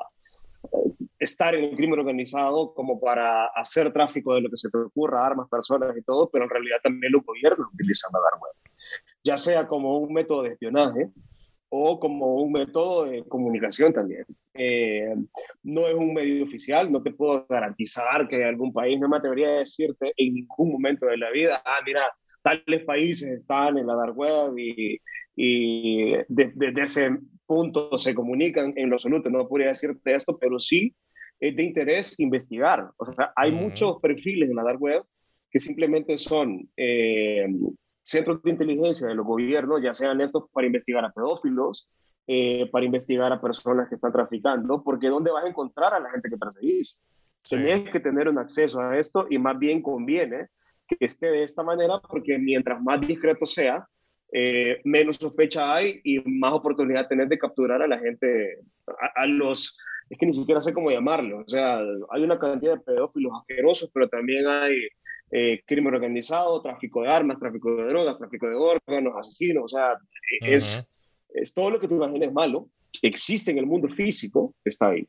eh, 0.63 0.93
estar 1.19 1.53
en 1.53 1.65
el 1.65 1.75
crimen 1.75 1.99
organizado 1.99 2.73
como 2.73 2.97
para 2.97 3.47
hacer 3.47 3.91
tráfico 3.91 4.33
de 4.35 4.41
lo 4.41 4.49
que 4.49 4.55
se 4.55 4.69
te 4.69 4.77
ocurra, 4.77 5.25
armas, 5.25 5.49
personas 5.49 5.97
y 5.97 6.01
todo, 6.01 6.29
pero 6.29 6.45
en 6.45 6.49
realidad 6.49 6.77
también 6.81 7.11
los 7.11 7.25
gobiernos 7.25 7.67
utilizan 7.73 8.11
la 8.13 8.19
dark 8.19 8.41
web. 8.41 8.53
Ya 9.21 9.35
sea 9.35 9.67
como 9.67 9.97
un 9.97 10.13
método 10.13 10.43
de 10.43 10.51
espionaje, 10.51 11.09
o 11.73 11.99
como 11.99 12.35
un 12.35 12.51
método 12.51 13.05
de 13.05 13.23
comunicación 13.23 13.93
también. 13.93 14.25
Eh, 14.53 15.15
no 15.63 15.87
es 15.87 15.95
un 15.95 16.13
medio 16.13 16.43
oficial, 16.43 16.91
no 16.91 17.01
te 17.01 17.11
puedo 17.11 17.45
garantizar 17.47 18.27
que 18.27 18.43
algún 18.43 18.73
país, 18.73 18.99
no 18.99 19.07
me 19.07 19.17
atrevería 19.17 19.47
a 19.47 19.59
decirte 19.59 20.11
en 20.17 20.33
ningún 20.33 20.73
momento 20.73 21.05
de 21.05 21.17
la 21.17 21.31
vida, 21.31 21.61
ah, 21.65 21.79
mira, 21.85 22.03
tales 22.43 22.83
países 22.83 23.29
están 23.29 23.77
en 23.77 23.87
la 23.87 23.95
dark 23.95 24.17
web 24.17 24.57
y, 24.57 24.99
y 25.33 26.11
desde 26.27 26.81
ese 26.81 27.17
punto 27.45 27.97
se 27.97 28.13
comunican 28.13 28.73
en 28.75 28.89
lo 28.89 28.95
absoluto, 28.95 29.29
no 29.29 29.47
podría 29.47 29.69
decirte 29.69 30.13
esto, 30.13 30.37
pero 30.37 30.59
sí 30.59 30.93
es 31.39 31.55
de 31.55 31.63
interés 31.63 32.19
investigar. 32.19 32.89
O 32.97 33.05
sea, 33.05 33.31
hay 33.37 33.51
muchos 33.53 33.99
perfiles 34.01 34.49
en 34.49 34.57
la 34.57 34.63
dark 34.63 34.81
web 34.81 35.03
que 35.49 35.59
simplemente 35.59 36.17
son 36.17 36.69
eh, 36.75 37.47
centros 38.03 38.41
de 38.43 38.51
inteligencia 38.51 39.07
de 39.07 39.15
los 39.15 39.25
gobiernos, 39.25 39.81
ya 39.81 39.93
sean 39.93 40.21
estos 40.21 40.49
para 40.51 40.67
investigar 40.67 41.05
a 41.05 41.11
pedófilos, 41.11 41.87
eh, 42.27 42.69
para 42.71 42.85
investigar 42.85 43.31
a 43.31 43.41
personas 43.41 43.89
que 43.89 43.95
están 43.95 44.11
traficando, 44.11 44.83
porque 44.83 45.07
¿dónde 45.07 45.31
vas 45.31 45.45
a 45.45 45.49
encontrar 45.49 45.93
a 45.93 45.99
la 45.99 46.09
gente 46.11 46.29
que 46.29 46.37
perseguís? 46.37 46.99
Sí. 47.43 47.55
Tenés 47.55 47.89
que 47.89 47.99
tener 47.99 48.29
un 48.29 48.37
acceso 48.37 48.79
a 48.79 48.97
esto 48.97 49.27
y 49.29 49.37
más 49.37 49.57
bien 49.57 49.81
conviene 49.81 50.47
que 50.87 50.97
esté 50.99 51.27
de 51.27 51.43
esta 51.43 51.63
manera, 51.63 51.99
porque 51.99 52.37
mientras 52.37 52.81
más 52.81 53.01
discreto 53.01 53.45
sea, 53.45 53.87
eh, 54.31 54.79
menos 54.83 55.17
sospecha 55.17 55.73
hay 55.75 55.99
y 56.03 56.19
más 56.19 56.53
oportunidad 56.53 57.07
tenés 57.07 57.27
de 57.29 57.39
capturar 57.39 57.81
a 57.81 57.87
la 57.87 57.99
gente, 57.99 58.59
a, 58.87 59.21
a 59.23 59.27
los, 59.27 59.77
es 60.09 60.17
que 60.17 60.25
ni 60.25 60.33
siquiera 60.33 60.61
sé 60.61 60.73
cómo 60.73 60.91
llamarlo, 60.91 61.39
o 61.39 61.47
sea, 61.47 61.79
hay 62.11 62.23
una 62.23 62.39
cantidad 62.39 62.75
de 62.75 62.83
pedófilos 62.83 63.33
asquerosos, 63.41 63.89
pero 63.93 64.07
también 64.07 64.47
hay 64.47 64.87
eh, 65.31 65.61
crimen 65.65 65.93
organizado, 65.93 66.61
tráfico 66.61 67.01
de 67.03 67.09
armas, 67.09 67.39
tráfico 67.39 67.75
de 67.75 67.85
drogas, 67.85 68.17
tráfico 68.17 68.47
de 68.47 68.55
órganos, 68.55 69.13
asesinos, 69.17 69.63
o 69.65 69.67
sea, 69.67 69.93
es, 70.41 70.87
es 71.33 71.53
todo 71.53 71.71
lo 71.71 71.79
que 71.79 71.87
tú 71.87 71.95
imagines 71.95 72.33
malo, 72.33 72.67
existe 73.01 73.51
en 73.51 73.57
el 73.57 73.65
mundo 73.65 73.87
físico, 73.87 74.53
está 74.63 74.89
ahí. 74.89 75.07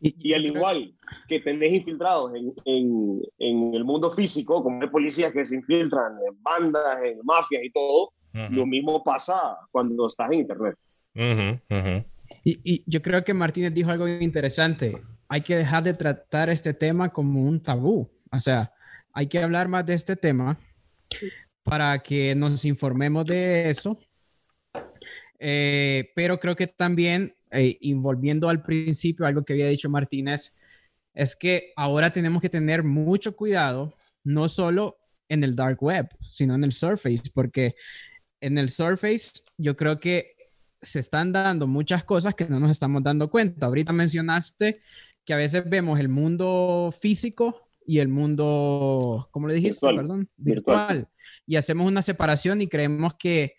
Y, 0.00 0.34
al 0.34 0.44
igual 0.44 0.94
que 1.26 1.40
tenés 1.40 1.72
infiltrados 1.72 2.34
en, 2.34 2.52
en, 2.66 3.22
en, 3.38 3.74
el 3.74 3.84
mundo 3.84 4.10
físico, 4.10 4.62
como 4.62 4.82
hay 4.82 4.88
policías 4.88 5.32
que 5.32 5.44
se 5.44 5.56
infiltran 5.56 6.12
en 6.28 6.42
bandas, 6.42 6.98
en 7.02 7.18
mafias 7.24 7.62
y 7.64 7.70
todo, 7.70 8.12
lo 8.50 8.66
mismo 8.66 9.02
pasa 9.02 9.56
cuando 9.70 10.08
estás 10.08 10.30
en 10.30 10.40
Internet. 10.40 10.76
Y, 12.44 12.60
y, 12.62 12.84
yo 12.86 13.00
creo 13.00 13.24
que 13.24 13.32
Martínez 13.32 13.72
dijo 13.72 13.90
algo 13.90 14.06
interesante. 14.06 15.00
Hay 15.28 15.40
que 15.40 15.56
dejar 15.56 15.82
de 15.82 15.94
tratar 15.94 16.50
este 16.50 16.74
tema 16.74 17.08
como 17.08 17.42
un 17.42 17.60
tabú. 17.60 18.10
O 18.32 18.40
sea, 18.40 18.72
hay 19.12 19.28
que 19.28 19.42
hablar 19.42 19.68
más 19.68 19.86
de 19.86 19.94
este 19.94 20.16
tema 20.16 20.58
para 21.62 21.98
que 21.98 22.34
nos 22.34 22.64
informemos 22.64 23.24
de 23.26 23.70
eso. 23.70 23.98
Eh, 25.38 26.10
pero 26.14 26.38
creo 26.38 26.56
que 26.56 26.66
también, 26.66 27.34
eh, 27.50 27.76
y 27.80 27.94
volviendo 27.94 28.48
al 28.48 28.62
principio, 28.62 29.26
algo 29.26 29.44
que 29.44 29.54
había 29.54 29.68
dicho 29.68 29.90
Martínez, 29.90 30.56
es 31.14 31.34
que 31.34 31.72
ahora 31.76 32.12
tenemos 32.12 32.40
que 32.42 32.48
tener 32.48 32.84
mucho 32.84 33.34
cuidado, 33.34 33.94
no 34.22 34.48
solo 34.48 34.98
en 35.28 35.42
el 35.42 35.56
dark 35.56 35.82
web, 35.82 36.08
sino 36.30 36.54
en 36.54 36.64
el 36.64 36.72
surface, 36.72 37.30
porque 37.34 37.74
en 38.40 38.58
el 38.58 38.68
surface 38.68 39.42
yo 39.56 39.76
creo 39.76 39.98
que 39.98 40.36
se 40.80 41.00
están 41.00 41.32
dando 41.32 41.66
muchas 41.66 42.04
cosas 42.04 42.34
que 42.34 42.44
no 42.44 42.60
nos 42.60 42.70
estamos 42.70 43.02
dando 43.02 43.30
cuenta. 43.30 43.66
Ahorita 43.66 43.92
mencionaste 43.92 44.82
que 45.24 45.34
a 45.34 45.38
veces 45.38 45.68
vemos 45.68 45.98
el 45.98 46.08
mundo 46.08 46.94
físico 46.96 47.65
y 47.86 48.00
el 48.00 48.08
mundo, 48.08 49.28
¿cómo 49.30 49.46
le 49.48 49.54
dijiste? 49.54 49.86
Perdón, 49.86 50.28
virtual. 50.36 51.08
Y 51.46 51.56
hacemos 51.56 51.86
una 51.86 52.02
separación 52.02 52.60
y 52.60 52.66
creemos 52.66 53.14
que, 53.14 53.54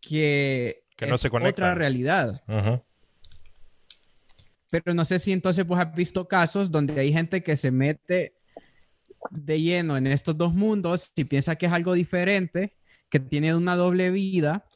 que, 0.00 0.82
no 1.00 1.14
es 1.14 1.24
otra 1.24 1.74
realidad. 1.74 2.42
Pero 4.68 4.94
no 4.94 5.04
sé 5.04 5.18
si 5.18 5.32
entonces 5.32 5.64
pues 5.64 5.80
has 5.80 5.94
visto 5.94 6.26
casos 6.26 6.70
donde 6.70 6.98
hay 6.98 7.12
gente 7.12 7.42
que 7.42 7.54
se 7.54 7.70
mete 7.70 8.34
de 9.30 9.60
lleno 9.60 9.96
en 9.96 10.06
estos 10.08 10.36
dos 10.36 10.52
mundos 10.52 11.12
y 11.14 11.24
piensa 11.24 11.56
que 11.56 11.66
es 11.66 11.72
algo 11.72 11.94
diferente, 11.94 12.74
que 13.08 13.20
tiene 13.20 13.54
una 13.54 13.76
doble 13.76 14.10
vida 14.10 14.66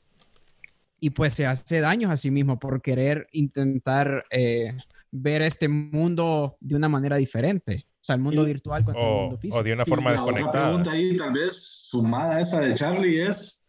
y 1.00 1.10
pues 1.10 1.34
se 1.34 1.46
hace 1.46 1.80
daños 1.80 2.10
a 2.12 2.16
sí 2.16 2.30
mismo 2.30 2.58
por 2.58 2.80
querer 2.82 3.26
intentar 3.32 4.24
eh, 4.30 4.76
ver 5.10 5.42
este 5.42 5.68
mundo 5.68 6.56
de 6.60 6.76
una 6.76 6.88
manera 6.88 7.16
diferente. 7.16 7.86
O 8.00 8.02
sea, 8.02 8.16
el 8.16 8.22
mundo 8.22 8.44
virtual 8.44 8.82
con 8.82 8.96
el 8.96 9.02
mundo 9.02 9.36
físico. 9.36 9.60
O 9.60 9.62
de 9.62 9.74
una 9.74 9.84
forma 9.84 10.12
desconectada. 10.12 10.64
La 10.64 10.68
pregunta 10.68 10.92
ahí, 10.92 11.16
tal 11.16 11.32
vez 11.32 11.52
sumada 11.88 12.36
a 12.36 12.40
esa 12.40 12.60
de 12.60 12.72
Charlie, 12.74 13.20
es 13.28 13.62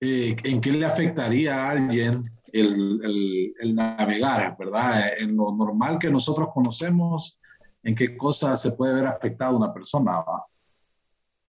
eh, 0.00 0.34
¿en 0.42 0.60
qué 0.60 0.72
le 0.72 0.84
afectaría 0.84 1.54
a 1.54 1.70
alguien 1.70 2.20
el, 2.52 3.54
el, 3.60 3.74
navegar, 3.76 4.56
verdad? 4.58 5.04
En 5.18 5.36
lo 5.36 5.54
normal 5.54 6.00
que 6.00 6.10
nosotros 6.10 6.48
conocemos, 6.52 7.38
¿en 7.84 7.94
qué 7.94 8.16
cosas 8.16 8.60
se 8.60 8.72
puede 8.72 8.94
ver 8.94 9.06
afectada 9.06 9.52
una 9.52 9.72
persona? 9.72 10.24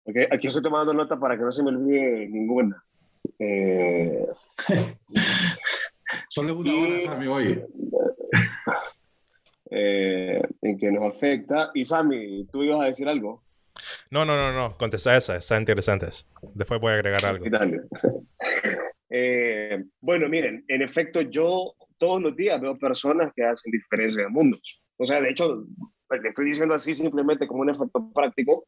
Okay, 0.03 0.25
aquí 0.31 0.47
estoy 0.47 0.63
tomando 0.63 0.95
nota 0.95 1.19
para 1.19 1.37
que 1.37 1.43
no 1.43 1.51
se 1.51 1.61
me 1.61 1.69
olvide 1.69 2.27
ninguna. 2.27 2.83
Eh... 3.37 4.25
Solo 6.29 6.57
una 6.57 6.73
hora, 6.73 6.99
Sammy, 6.99 7.27
hoy. 7.27 7.63
Eh, 9.73 10.41
en 10.61 10.77
que 10.77 10.91
nos 10.91 11.15
afecta. 11.15 11.71
Y 11.73 11.85
Sammy, 11.85 12.45
¿tú 12.51 12.61
ibas 12.63 12.81
a 12.81 12.85
decir 12.85 13.07
algo? 13.07 13.41
No, 14.09 14.25
no, 14.25 14.35
no, 14.35 14.51
no. 14.51 14.77
Contesta 14.77 15.15
esa, 15.15 15.37
están 15.37 15.61
interesantes. 15.61 16.27
Después 16.53 16.81
voy 16.81 16.91
a 16.91 16.95
agregar 16.95 17.25
algo. 17.25 17.45
Eh, 19.13 19.83
bueno, 19.99 20.29
miren, 20.29 20.63
en 20.69 20.81
efecto, 20.81 21.19
yo 21.19 21.73
todos 21.97 22.21
los 22.21 22.33
días 22.33 22.61
veo 22.61 22.77
personas 22.77 23.33
que 23.35 23.43
hacen 23.43 23.69
diferencia 23.69 24.23
de 24.23 24.29
mundos. 24.29 24.81
O 24.95 25.05
sea, 25.05 25.19
de 25.19 25.31
hecho, 25.31 25.65
le 26.09 26.29
estoy 26.29 26.45
diciendo 26.45 26.73
así 26.73 26.95
simplemente 26.95 27.45
como 27.45 27.59
un 27.59 27.69
efecto 27.69 28.09
práctico, 28.15 28.67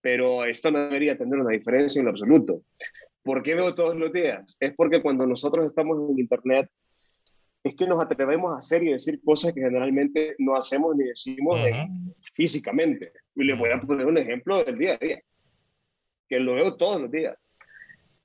pero 0.00 0.46
esto 0.46 0.70
no 0.70 0.78
debería 0.78 1.18
tener 1.18 1.38
una 1.38 1.50
diferencia 1.50 2.00
en 2.00 2.06
lo 2.06 2.12
absoluto. 2.12 2.62
¿Por 3.22 3.42
qué 3.42 3.54
veo 3.54 3.74
todos 3.74 3.96
los 3.96 4.10
días? 4.14 4.56
Es 4.60 4.72
porque 4.74 5.02
cuando 5.02 5.26
nosotros 5.26 5.66
estamos 5.66 5.98
en 6.10 6.20
Internet, 6.20 6.70
es 7.66 7.74
que 7.74 7.86
nos 7.86 8.00
atrevemos 8.00 8.54
a 8.54 8.58
hacer 8.58 8.82
y 8.84 8.92
decir 8.92 9.20
cosas 9.24 9.52
que 9.52 9.60
generalmente 9.60 10.36
no 10.38 10.54
hacemos 10.54 10.94
ni 10.96 11.04
decimos 11.04 11.58
físicamente. 12.32 13.12
Y 13.34 13.44
les 13.44 13.58
voy 13.58 13.70
a 13.70 13.80
poner 13.80 14.06
un 14.06 14.18
ejemplo 14.18 14.62
del 14.64 14.78
día 14.78 14.94
a 14.94 15.04
día, 15.04 15.20
que 16.28 16.38
lo 16.38 16.54
veo 16.54 16.76
todos 16.76 17.00
los 17.00 17.10
días. 17.10 17.48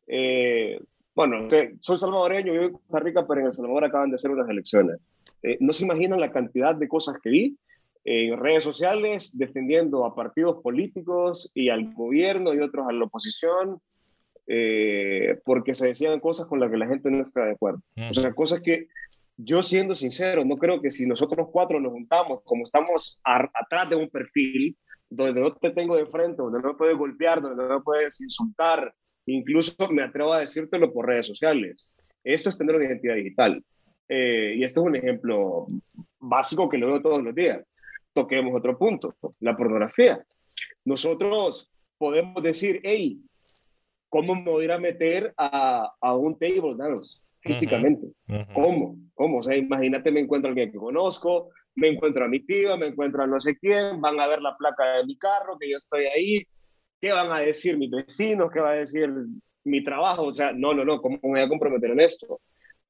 Eh, 0.05 0.79
bueno, 1.15 1.47
soy 1.79 1.97
salvadoreño, 1.97 2.53
vivo 2.53 2.65
en 2.65 2.71
Costa 2.73 2.99
Rica, 2.99 3.25
pero 3.27 3.41
en 3.41 3.47
El 3.47 3.53
Salvador 3.53 3.85
acaban 3.85 4.11
de 4.11 4.15
hacer 4.15 4.29
unas 4.29 4.47
elecciones. 4.47 4.97
Eh, 5.41 5.57
no 5.59 5.73
se 5.73 5.85
imaginan 5.85 6.19
la 6.19 6.31
cantidad 6.31 6.75
de 6.75 6.87
cosas 6.87 7.17
que 7.23 7.29
vi 7.29 7.57
en 8.03 8.37
redes 8.39 8.63
sociales 8.63 9.37
defendiendo 9.37 10.05
a 10.05 10.15
partidos 10.15 10.61
políticos 10.63 11.51
y 11.53 11.69
al 11.69 11.93
gobierno 11.93 12.53
y 12.53 12.59
otros 12.59 12.87
a 12.87 12.91
la 12.91 13.05
oposición 13.05 13.79
eh, 14.47 15.39
porque 15.45 15.73
se 15.73 15.87
decían 15.87 16.19
cosas 16.19 16.45
con 16.47 16.59
las 16.59 16.69
que 16.69 16.77
la 16.77 16.87
gente 16.87 17.09
no 17.09 17.21
está 17.21 17.45
de 17.45 17.51
acuerdo. 17.51 17.81
O 18.09 18.13
sea, 18.13 18.33
cosas 18.33 18.59
que 18.61 18.87
yo 19.37 19.61
siendo 19.61 19.95
sincero, 19.95 20.45
no 20.45 20.57
creo 20.57 20.81
que 20.81 20.89
si 20.89 21.05
nosotros 21.05 21.47
cuatro 21.51 21.79
nos 21.79 21.91
juntamos, 21.91 22.41
como 22.43 22.63
estamos 22.63 23.19
atrás 23.23 23.89
de 23.89 23.95
un 23.95 24.09
perfil, 24.09 24.77
donde 25.09 25.41
no 25.41 25.53
te 25.53 25.71
tengo 25.71 25.95
de 25.95 26.05
frente, 26.05 26.41
donde 26.41 26.61
no 26.61 26.69
me 26.69 26.75
puedes 26.75 26.97
golpear, 26.97 27.41
donde 27.41 27.63
no 27.63 27.77
me 27.79 27.83
puedes 27.83 28.21
insultar, 28.21 28.93
incluso 29.25 29.73
me 29.89 30.03
atrevo 30.03 30.33
a 30.33 30.39
decírtelo 30.39 30.93
por 30.93 31.07
redes 31.07 31.27
sociales. 31.27 31.95
Esto 32.23 32.49
es 32.49 32.57
tener 32.57 32.75
una 32.75 32.85
identidad 32.85 33.15
digital. 33.15 33.63
Eh, 34.07 34.55
y 34.57 34.63
esto 34.63 34.81
es 34.81 34.87
un 34.87 34.95
ejemplo 34.95 35.67
básico 36.19 36.69
que 36.69 36.77
lo 36.77 36.87
veo 36.87 37.01
todos 37.01 37.23
los 37.23 37.33
días. 37.33 37.71
Toquemos 38.13 38.53
otro 38.55 38.77
punto, 38.77 39.15
la 39.39 39.55
pornografía. 39.55 40.23
Nosotros 40.85 41.71
podemos 41.97 42.41
decir, 42.43 42.81
hey, 42.83 43.21
¿cómo 44.09 44.35
me 44.35 44.49
voy 44.51 44.69
a 44.69 44.77
meter 44.77 45.33
a, 45.37 45.93
a 45.99 46.15
un 46.15 46.37
table 46.37 46.75
dance 46.77 47.21
físicamente? 47.41 48.07
¿Cómo? 48.53 48.97
¿Cómo? 49.13 49.39
O 49.39 49.43
sea, 49.43 49.55
imagínate, 49.55 50.11
me 50.11 50.19
encuentro 50.19 50.49
a 50.49 50.51
alguien 50.51 50.71
que 50.71 50.77
conozco, 50.77 51.49
me 51.75 51.89
encuentro 51.89 52.25
a 52.25 52.27
mi 52.27 52.39
tío, 52.45 52.77
me 52.77 52.87
encuentro 52.87 53.23
a 53.23 53.27
no 53.27 53.39
sé 53.39 53.57
quién, 53.57 54.01
van 54.01 54.19
a 54.19 54.27
ver 54.27 54.41
la 54.41 54.55
placa 54.57 54.97
de 54.97 55.05
mi 55.05 55.17
carro, 55.17 55.57
que 55.59 55.69
yo 55.69 55.77
estoy 55.77 56.05
ahí, 56.05 56.43
¿qué 56.99 57.11
van 57.11 57.31
a 57.31 57.39
decir 57.39 57.77
mis 57.77 57.89
vecinos? 57.89 58.51
¿Qué 58.51 58.59
va 58.59 58.71
a 58.71 58.75
decir 58.75 59.11
mi 59.63 59.83
trabajo? 59.83 60.25
O 60.25 60.33
sea, 60.33 60.51
no, 60.53 60.73
no, 60.73 60.85
no, 60.85 61.01
¿cómo 61.01 61.19
me 61.23 61.29
voy 61.29 61.41
a 61.41 61.49
comprometer 61.49 61.91
en 61.91 62.01
esto? 62.01 62.41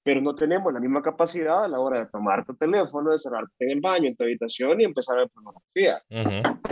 Pero 0.03 0.19
no 0.19 0.33
tenemos 0.33 0.73
la 0.73 0.79
misma 0.79 1.01
capacidad 1.01 1.63
a 1.63 1.67
la 1.67 1.79
hora 1.79 1.99
de 1.99 2.05
tomar 2.07 2.45
tu 2.45 2.55
teléfono, 2.55 3.11
de 3.11 3.19
cerrarte 3.19 3.53
en 3.59 3.69
el 3.71 3.81
baño, 3.81 4.07
en 4.07 4.15
tu 4.15 4.23
habitación 4.23 4.81
y 4.81 4.83
empezar 4.83 5.17
a 5.17 5.21
ver 5.21 5.29
pornografía. 5.29 6.01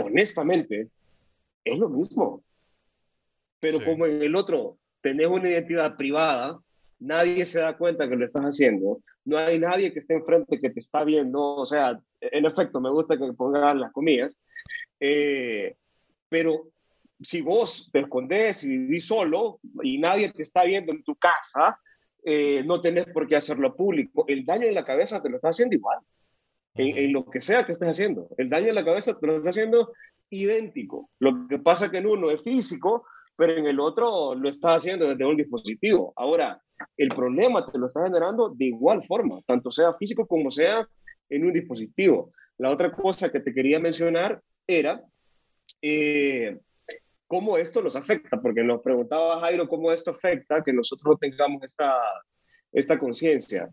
Honestamente, 0.04 0.88
es 1.64 1.78
lo 1.78 1.88
mismo. 1.88 2.42
Pero 3.60 3.84
como 3.84 4.06
en 4.06 4.22
el 4.22 4.34
otro 4.34 4.78
tenés 5.00 5.28
una 5.28 5.48
identidad 5.48 5.96
privada, 5.96 6.58
nadie 7.00 7.44
se 7.44 7.60
da 7.60 7.76
cuenta 7.76 8.08
que 8.08 8.16
lo 8.16 8.24
estás 8.24 8.44
haciendo, 8.44 9.00
no 9.24 9.38
hay 9.38 9.58
nadie 9.58 9.92
que 9.92 9.98
esté 9.98 10.14
enfrente 10.14 10.60
que 10.60 10.70
te 10.70 10.78
está 10.78 11.02
viendo, 11.02 11.56
o 11.56 11.66
sea, 11.66 12.00
en 12.20 12.44
efecto, 12.44 12.80
me 12.80 12.90
gusta 12.90 13.18
que 13.18 13.32
pongan 13.32 13.80
las 13.80 13.92
comillas, 13.92 14.38
eh, 15.00 15.76
pero 16.28 16.68
si 17.20 17.40
vos 17.40 17.90
te 17.92 18.00
escondes 18.00 18.64
y 18.64 18.68
vivís 18.68 19.06
solo 19.06 19.60
y 19.82 19.98
nadie 19.98 20.30
te 20.30 20.42
está 20.42 20.64
viendo 20.64 20.92
en 20.92 21.02
tu 21.02 21.16
casa, 21.16 21.78
eh, 22.22 22.62
no 22.64 22.80
tenés 22.80 23.06
por 23.06 23.26
qué 23.26 23.36
hacerlo 23.36 23.74
público. 23.74 24.24
El 24.28 24.44
daño 24.44 24.66
en 24.66 24.74
la 24.74 24.84
cabeza 24.84 25.22
te 25.22 25.28
lo 25.28 25.36
está 25.36 25.48
haciendo 25.48 25.74
igual, 25.74 25.98
en, 26.74 26.96
en, 26.96 27.12
lo 27.12 27.24
que 27.24 27.40
sea 27.40 27.64
que 27.64 27.72
estés 27.72 27.88
haciendo. 27.88 28.28
El 28.38 28.48
daño 28.48 28.68
en 28.68 28.74
la 28.74 28.84
cabeza 28.84 29.18
te 29.18 29.26
lo 29.26 29.36
está 29.36 29.50
haciendo 29.50 29.92
idéntico. 30.30 31.10
Lo 31.18 31.46
que 31.48 31.58
pasa 31.58 31.86
es 31.86 31.90
que 31.90 31.98
en 31.98 32.06
uno 32.06 32.30
es 32.30 32.42
físico, 32.42 33.06
pero 33.36 33.56
en 33.56 33.66
el 33.66 33.80
otro 33.80 34.34
lo 34.34 34.48
está 34.48 34.74
haciendo 34.74 35.08
desde 35.08 35.24
un 35.24 35.36
dispositivo. 35.36 36.12
Ahora, 36.16 36.62
el 36.96 37.08
problema 37.08 37.70
te 37.70 37.78
lo 37.78 37.86
está 37.86 38.04
generando 38.04 38.50
de 38.50 38.66
igual 38.66 39.04
forma, 39.06 39.40
tanto 39.46 39.70
sea 39.70 39.94
físico 39.94 40.26
como 40.26 40.50
sea 40.50 40.86
en 41.28 41.44
un 41.44 41.52
dispositivo. 41.52 42.32
La 42.58 42.70
otra 42.70 42.92
cosa 42.92 43.30
que 43.30 43.40
te 43.40 43.54
quería 43.54 43.78
mencionar 43.78 44.40
era 44.66 45.02
eh, 45.82 46.58
cómo 47.26 47.56
esto 47.56 47.82
nos 47.82 47.96
afecta, 47.96 48.40
porque 48.40 48.62
nos 48.62 48.82
preguntaba 48.82 49.40
Jairo 49.40 49.68
cómo 49.68 49.92
esto 49.92 50.10
afecta 50.10 50.62
que 50.62 50.72
nosotros 50.72 51.12
no 51.12 51.16
tengamos 51.16 51.62
esta, 51.62 51.94
esta 52.72 52.98
conciencia 52.98 53.70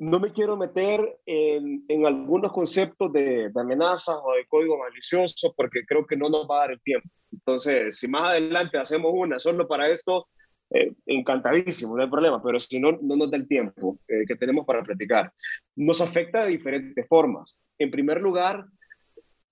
no 0.00 0.18
me 0.18 0.32
quiero 0.32 0.56
meter 0.56 1.18
en, 1.26 1.84
en 1.86 2.06
algunos 2.06 2.52
conceptos 2.52 3.12
de, 3.12 3.50
de, 3.50 3.60
amenazas 3.60 4.16
o 4.16 4.32
de 4.32 4.46
código 4.46 4.78
malicioso 4.78 5.52
porque 5.54 5.84
creo 5.86 6.06
que 6.06 6.16
no 6.16 6.30
nos 6.30 6.48
va 6.48 6.56
a 6.56 6.60
dar 6.60 6.70
el 6.72 6.80
tiempo. 6.80 7.06
Entonces, 7.30 7.98
si 7.98 8.08
más 8.08 8.30
adelante 8.30 8.78
hacemos 8.78 9.12
una 9.14 9.38
solo 9.38 9.68
para 9.68 9.90
esto, 9.90 10.26
eh, 10.72 10.92
encantadísimo, 11.06 11.96
no 11.96 12.02
hay 12.02 12.08
problema, 12.08 12.40
pero 12.40 12.60
si 12.60 12.78
no, 12.78 12.92
no 13.02 13.16
nos 13.16 13.30
da 13.30 13.36
el 13.36 13.48
tiempo 13.48 13.98
eh, 14.06 14.24
que 14.26 14.36
tenemos 14.36 14.64
para 14.64 14.82
platicar. 14.84 15.32
Nos 15.74 16.00
afecta 16.00 16.44
de 16.44 16.50
diferentes 16.50 17.06
formas. 17.08 17.58
En 17.78 17.90
primer 17.90 18.20
lugar, 18.20 18.66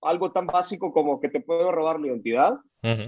algo 0.01 0.31
tan 0.31 0.47
básico 0.47 0.93
como 0.93 1.19
que 1.19 1.27
te 1.27 1.41
puedo 1.41 1.71
robar 1.71 1.99
la 1.99 2.07
identidad 2.07 2.53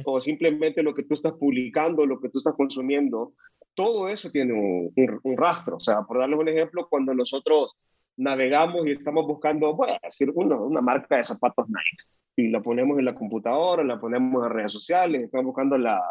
o 0.04 0.20
simplemente 0.20 0.84
lo 0.84 0.94
que 0.94 1.04
tú 1.04 1.14
estás 1.14 1.32
publicando, 1.34 2.06
lo 2.06 2.20
que 2.20 2.28
tú 2.28 2.40
estás 2.40 2.56
consumiendo, 2.56 3.32
todo 3.74 4.10
eso 4.10 4.30
tiene 4.30 4.52
un, 4.54 5.38
rastro. 5.38 5.78
O 5.78 5.80
sea, 5.80 6.02
por 6.02 6.20
darles 6.20 6.38
un 6.38 6.50
ejemplo, 6.50 6.88
cuando 6.90 7.14
nosotros 7.14 7.78
navegamos 8.18 8.86
y 8.86 8.92
estamos 8.92 9.26
buscando, 9.26 9.74
voy 9.74 9.92
a 9.92 10.00
decir, 10.04 10.30
una 10.36 10.82
marca 10.82 11.16
de 11.16 11.24
zapatos 11.24 11.70
Nike. 11.70 12.04
Y 12.36 12.50
la 12.50 12.62
ponemos 12.62 13.00
en 13.00 13.06
la 13.06 13.16
computadora, 13.16 13.86
la 13.86 14.00
ponemos 14.00 14.46
en 14.46 14.52
redes 14.52 14.74
sociales, 14.74 15.24
estamos 15.24 15.46
buscando 15.46 15.78
la, 15.78 16.02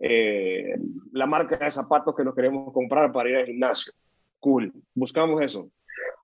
eh, 0.00 0.76
la 1.12 1.26
marca 1.26 1.56
de 1.56 1.70
zapatos 1.70 2.14
que 2.16 2.24
nos 2.24 2.34
queremos 2.34 2.72
comprar 2.72 3.12
para 3.12 3.30
ir 3.30 3.36
al 3.36 3.46
gimnasio. 3.46 3.92
Cool, 4.40 4.72
buscamos 4.94 5.40
eso. 5.42 5.70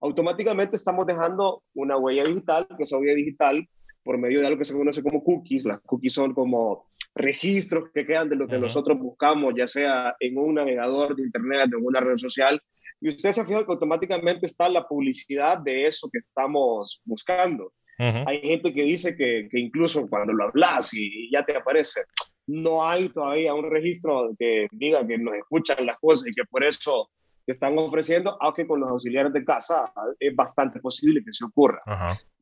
Automáticamente 0.00 0.76
estamos 0.76 1.06
dejando 1.06 1.62
una 1.74 1.96
huella 1.96 2.24
digital, 2.24 2.66
que 2.76 2.84
esa 2.84 2.98
huella 2.98 3.14
digital, 3.14 3.66
por 4.04 4.18
medio 4.18 4.40
de 4.40 4.46
algo 4.46 4.58
que 4.58 4.64
se 4.64 4.74
conoce 4.74 5.02
como 5.02 5.24
cookies, 5.24 5.64
las 5.64 5.80
cookies 5.80 6.12
son 6.12 6.34
como 6.34 6.86
registros 7.14 7.90
que 7.92 8.06
quedan 8.06 8.28
de 8.28 8.36
lo 8.36 8.46
que 8.46 8.58
nosotros 8.58 8.98
buscamos, 8.98 9.54
ya 9.56 9.66
sea 9.66 10.14
en 10.20 10.36
un 10.36 10.54
navegador 10.54 11.16
de 11.16 11.22
internet, 11.22 11.70
en 11.72 11.84
una 11.84 12.00
red 12.00 12.18
social, 12.18 12.60
y 13.00 13.08
usted 13.08 13.32
se 13.32 13.44
fija 13.44 13.64
que 13.64 13.72
automáticamente 13.72 14.46
está 14.46 14.68
la 14.68 14.86
publicidad 14.86 15.58
de 15.58 15.86
eso 15.86 16.08
que 16.10 16.18
estamos 16.18 17.00
buscando. 17.04 17.72
Hay 17.98 18.40
gente 18.40 18.72
que 18.72 18.82
dice 18.82 19.16
que, 19.16 19.48
que, 19.50 19.60
incluso 19.60 20.08
cuando 20.08 20.32
lo 20.32 20.44
hablas 20.44 20.92
y, 20.92 21.30
ya 21.30 21.44
te 21.44 21.56
aparece, 21.56 22.00
no 22.46 22.86
hay 22.86 23.08
todavía 23.08 23.54
un 23.54 23.70
registro 23.70 24.30
que 24.38 24.68
diga 24.72 25.06
que 25.06 25.18
nos 25.18 25.34
escuchan 25.34 25.86
las 25.86 25.98
cosas 25.98 26.28
y 26.28 26.34
que 26.34 26.44
por 26.44 26.64
eso 26.64 27.10
están 27.46 27.78
ofreciendo, 27.78 28.36
aunque 28.40 28.66
con 28.66 28.80
los 28.80 28.90
auxiliares 28.90 29.32
de 29.32 29.44
casa 29.44 29.92
es 30.18 30.34
bastante 30.34 30.80
posible 30.80 31.22
que 31.24 31.32
se 31.32 31.44
ocurra. 31.44 31.82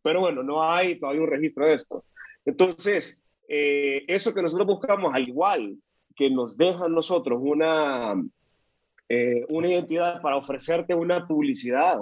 Pero 0.02 0.20
bueno, 0.20 0.42
no 0.42 0.62
hay 0.62 0.98
todavía 0.98 1.22
un 1.22 1.30
registro 1.30 1.66
de 1.66 1.74
esto. 1.74 2.04
Entonces, 2.44 3.22
eh, 3.48 4.04
eso 4.06 4.34
que 4.34 4.42
nosotros 4.42 4.66
buscamos, 4.66 5.14
al 5.14 5.28
igual 5.28 5.76
que 6.14 6.30
nos 6.30 6.56
deja 6.56 6.84
a 6.84 6.88
nosotros 6.88 7.40
una, 7.42 8.14
eh, 9.08 9.44
una 9.48 9.68
identidad 9.68 10.20
para 10.20 10.36
ofrecerte 10.36 10.94
una 10.94 11.26
publicidad 11.26 12.00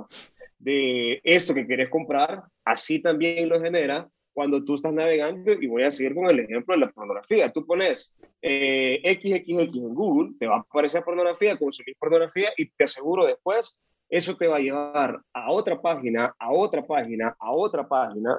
de 0.59 1.21
esto 1.25 1.55
que 1.55 1.67
quieres 1.67 1.89
comprar, 1.89 2.43
así 2.65 3.01
también 3.01 3.49
lo 3.49 3.61
genera 3.61 4.09
cuando 4.33 4.65
tú 4.65 4.75
estás 4.75 4.93
navegando, 4.93 5.53
y 5.53 5.67
voy 5.67 5.83
a 5.83 5.91
seguir 5.91 6.15
con 6.15 6.27
el 6.27 6.41
ejemplo 6.41 6.75
de 6.75 6.81
la 6.81 6.91
pornografía. 6.91 7.51
Tú 7.53 7.67
pones 7.67 8.17
eh, 8.43 9.01
XXX 9.05 9.77
en 9.77 9.95
Google, 9.95 10.33
te 10.39 10.47
va 10.47 10.57
a 10.57 10.61
aparecer 10.61 11.03
pornografía, 11.03 11.57
consumir 11.57 11.97
pornografía, 11.99 12.51
y 12.57 12.71
te 12.71 12.85
aseguro 12.85 13.27
después, 13.27 13.81
eso 14.09 14.37
te 14.37 14.47
va 14.47 14.57
a 14.57 14.61
llevar 14.61 15.21
a 15.33 15.51
otra 15.51 15.81
página, 15.81 16.35
a 16.39 16.53
otra 16.53 16.87
página, 16.87 17.37
a 17.39 17.53
otra 17.53 17.87
página, 17.87 18.39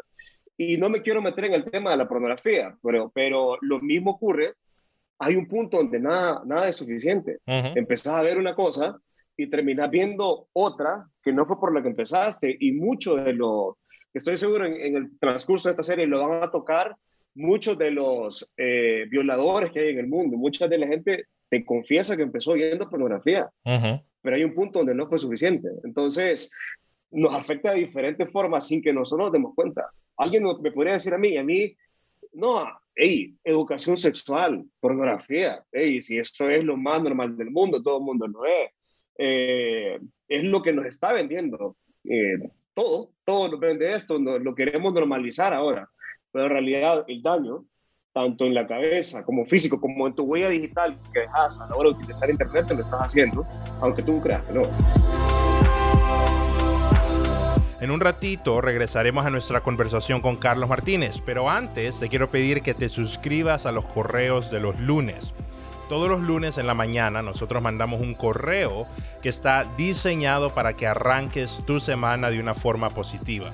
y 0.58 0.78
no 0.78 0.90
me 0.90 1.02
quiero 1.02 1.22
meter 1.22 1.46
en 1.46 1.54
el 1.54 1.66
tema 1.66 1.92
de 1.92 1.98
la 1.98 2.08
pornografía, 2.08 2.78
pero, 2.84 3.12
pero 3.14 3.58
lo 3.62 3.80
mismo 3.80 4.12
ocurre, 4.12 4.54
hay 5.20 5.36
un 5.36 5.48
punto 5.48 5.78
donde 5.78 6.00
nada, 6.00 6.42
nada 6.46 6.68
es 6.68 6.76
suficiente. 6.76 7.40
Empezás 7.46 8.16
a 8.16 8.24
ver 8.24 8.38
una 8.38 8.56
cosa 8.56 9.00
y 9.38 9.48
terminas 9.48 9.90
viendo 9.90 10.48
otra 10.54 11.08
que 11.22 11.32
no 11.32 11.46
fue 11.46 11.60
por 11.60 11.74
la 11.74 11.82
que 11.82 11.90
empezaste 11.90 12.58
y 12.60 12.72
mucho 12.72 13.16
de 13.16 13.34
lo 13.34 13.78
estoy 14.14 14.38
seguro 14.38 14.66
en, 14.66 14.96
el 14.96 15.20
transcurso 15.20 15.70
de 15.70 15.74
esta 15.74 15.84
serie 15.84 16.08
lo 16.08 16.28
van 16.28 16.44
a 16.44 16.52
tocar 16.52 16.96
muchos 17.34 17.78
de 17.78 17.92
los 17.92 18.50
eh, 18.58 19.06
violadores 19.10 19.72
que 19.72 19.80
hay 19.80 19.90
en 19.90 20.00
el 20.00 20.08
mundo. 20.08 20.38
Mucha 20.38 20.68
de 20.68 20.78
la 20.78 20.88
gente 20.88 21.26
te 21.50 21.66
confiesa 21.66 22.16
que 22.16 22.24
empezó 22.24 22.54
viendo 22.54 22.90
pornografía, 22.90 23.50
pero 24.22 24.36
hay 24.36 24.44
un 24.44 24.54
punto 24.54 24.80
donde 24.80 24.96
no 24.96 25.08
fue 25.08 25.20
suficiente. 25.20 25.70
Entonces, 25.84 26.50
nos 27.12 27.34
afecta 27.34 27.72
de 27.72 27.80
diferentes 27.80 28.30
formas 28.32 28.68
sin 28.68 28.82
que 28.82 28.94
nosotros 28.94 29.28
nos 29.28 29.34
demos 29.34 29.56
cuenta. 29.56 29.90
Alguien 30.18 30.44
me 30.62 30.72
podría 30.72 30.94
decir 30.94 31.14
a 31.14 31.18
mí, 31.18 31.38
a 31.38 31.44
mí, 31.44 31.76
no, 32.34 32.66
hey, 32.96 33.36
educación 33.44 33.98
sexual, 33.98 34.64
pornografía, 34.80 35.64
hey, 35.72 36.02
si 36.02 36.18
eso 36.18 36.50
es 36.50 36.64
lo 36.64 36.78
más 36.78 37.02
normal 37.04 37.36
del 37.36 37.52
mundo, 37.52 37.82
todo 37.82 37.98
el 37.98 38.04
mundo 38.04 38.28
lo 38.28 38.46
es. 38.46 38.72
Eh, 39.18 40.00
es 40.28 40.44
lo 40.44 40.62
que 40.62 40.74
nos 40.74 40.86
está 40.86 41.14
vendiendo. 41.14 41.76
Eh, 42.06 42.38
todo, 42.74 43.12
todo 43.26 43.50
nos 43.50 43.60
vende 43.60 43.94
esto, 43.94 44.18
lo 44.18 44.56
queremos 44.56 44.94
normalizar 44.94 45.54
ahora. 45.54 45.90
Pero 46.32 46.46
en 46.46 46.52
realidad 46.52 47.04
el 47.08 47.22
daño, 47.22 47.66
tanto 48.14 48.46
en 48.46 48.54
la 48.54 48.68
cabeza 48.68 49.24
como 49.24 49.46
físico, 49.46 49.80
como 49.80 50.08
en 50.08 50.16
tu 50.16 50.24
huella 50.24 50.50
digital 50.50 50.98
que 51.14 51.22
dejas 51.22 51.60
a 51.60 51.68
la 51.68 51.76
hora 51.76 51.90
de 51.90 51.96
utilizar 51.96 52.30
Internet, 52.30 52.72
lo 52.72 52.84
estás 52.84 53.02
haciendo, 53.02 53.46
aunque 53.82 54.02
tú 54.02 54.22
creas 54.22 54.42
que 54.44 54.54
no. 54.54 54.64
En 57.82 57.90
un 57.90 58.00
ratito 58.00 58.62
regresaremos 58.62 59.26
a 59.26 59.32
nuestra 59.32 59.62
conversación 59.62 60.22
con 60.22 60.38
Carlos 60.38 60.70
Martínez, 60.70 61.20
pero 61.26 61.50
antes 61.50 62.00
te 62.00 62.10
quiero 62.10 62.30
pedir 62.30 62.62
que 62.62 62.76
te 62.76 62.90
suscribas 62.90 63.66
a 63.66 63.72
los 63.72 63.86
correos 63.86 64.52
de 64.52 64.60
los 64.60 64.80
lunes. 64.80 65.34
Todos 65.92 66.08
los 66.08 66.22
lunes 66.22 66.58
en 66.58 66.68
la 66.68 66.74
mañana 66.74 67.22
nosotros 67.22 67.62
mandamos 67.62 68.00
un 68.00 68.14
correo 68.14 68.88
que 69.22 69.28
está 69.28 69.66
diseñado 69.76 70.56
para 70.56 70.78
que 70.78 70.88
arranques 70.88 71.66
tu 71.68 71.82
semana 71.82 72.30
de 72.30 72.40
una 72.40 72.54
forma 72.54 72.92
positiva. 72.92 73.52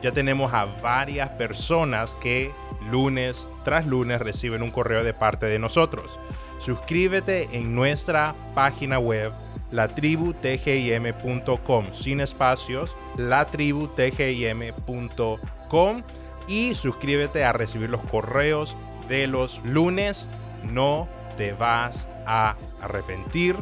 Ya 0.00 0.10
tenemos 0.10 0.54
a 0.54 0.64
varias 0.64 1.28
personas 1.28 2.16
que 2.22 2.54
lunes 2.90 3.50
tras 3.64 3.86
lunes 3.86 4.18
reciben 4.18 4.62
un 4.62 4.70
correo 4.70 5.04
de 5.04 5.12
parte 5.12 5.44
de 5.44 5.58
nosotros. 5.58 6.18
Suscríbete 6.56 7.50
en 7.52 7.74
nuestra 7.74 8.34
página 8.54 8.98
web 8.98 9.34
latributgim.com 9.70 11.92
sin 11.92 12.20
espacios, 12.20 12.96
latributgim.com 13.18 16.02
y 16.48 16.74
suscríbete 16.74 17.44
a 17.44 17.52
recibir 17.52 17.90
los 17.90 18.00
correos 18.04 18.74
de 19.06 19.26
los 19.26 19.60
lunes. 19.64 20.28
No 20.72 21.10
te 21.36 21.52
vas 21.52 22.08
a 22.26 22.56
arrepentir. 22.80 23.56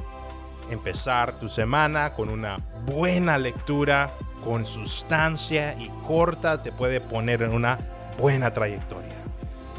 Empezar 0.71 1.39
tu 1.39 1.49
semana 1.49 2.13
con 2.15 2.29
una 2.29 2.59
buena 2.87 3.37
lectura, 3.39 4.13
con 4.43 4.65
sustancia 4.65 5.75
y 5.79 5.91
corta, 6.07 6.63
te 6.63 6.73
puede 6.73 7.01
poner 7.01 7.43
en 7.43 7.53
una 7.53 7.79
buena 8.19 8.53
trayectoria. 8.53 9.13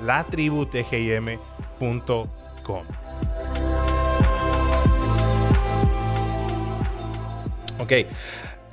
latributgim.com 0.03 2.83
Ok, 7.79 7.91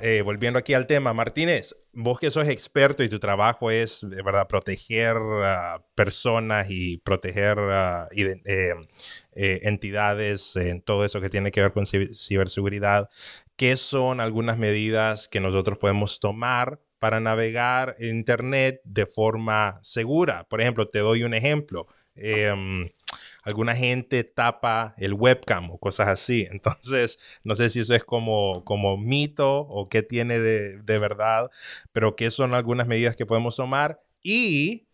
eh, 0.01 0.21
volviendo 0.23 0.59
aquí 0.59 0.73
al 0.73 0.87
tema, 0.87 1.13
Martínez, 1.13 1.75
vos 1.93 2.19
que 2.19 2.31
sos 2.31 2.47
experto 2.47 3.03
y 3.03 3.09
tu 3.09 3.19
trabajo 3.19 3.69
es, 3.71 3.99
de 4.01 4.21
verdad, 4.21 4.47
proteger 4.47 5.15
personas 5.95 6.67
y 6.69 6.97
proteger 6.97 7.57
eh, 8.11 8.73
eh, 9.33 9.59
entidades 9.63 10.55
en 10.55 10.81
todo 10.81 11.05
eso 11.05 11.21
que 11.21 11.29
tiene 11.29 11.51
que 11.51 11.61
ver 11.61 11.71
con 11.71 11.85
ciberseguridad, 11.85 13.09
¿qué 13.55 13.77
son 13.77 14.19
algunas 14.19 14.57
medidas 14.57 15.27
que 15.27 15.39
nosotros 15.39 15.77
podemos 15.77 16.19
tomar 16.19 16.81
para 16.99 17.19
navegar 17.19 17.95
Internet 17.99 18.81
de 18.83 19.05
forma 19.05 19.79
segura? 19.81 20.45
Por 20.49 20.61
ejemplo, 20.61 20.89
te 20.89 20.99
doy 20.99 21.23
un 21.23 21.33
ejemplo. 21.33 21.87
Em, 22.15 22.89
alguna 23.43 23.75
gente 23.75 24.23
tapa 24.23 24.93
el 24.97 25.13
webcam 25.13 25.71
o 25.71 25.79
cosas 25.79 26.07
así. 26.07 26.47
Entonces, 26.51 27.19
no 27.43 27.55
sé 27.55 27.69
si 27.69 27.81
eso 27.81 27.95
es 27.95 28.03
como, 28.03 28.63
como 28.65 28.97
mito 28.97 29.59
o 29.61 29.89
qué 29.89 30.03
tiene 30.03 30.39
de, 30.39 30.77
de 30.81 30.99
verdad, 30.99 31.49
pero 31.91 32.15
qué 32.15 32.31
son 32.31 32.53
algunas 32.53 32.87
medidas 32.87 33.15
que 33.15 33.25
podemos 33.25 33.55
tomar. 33.55 34.01
Y 34.23 34.87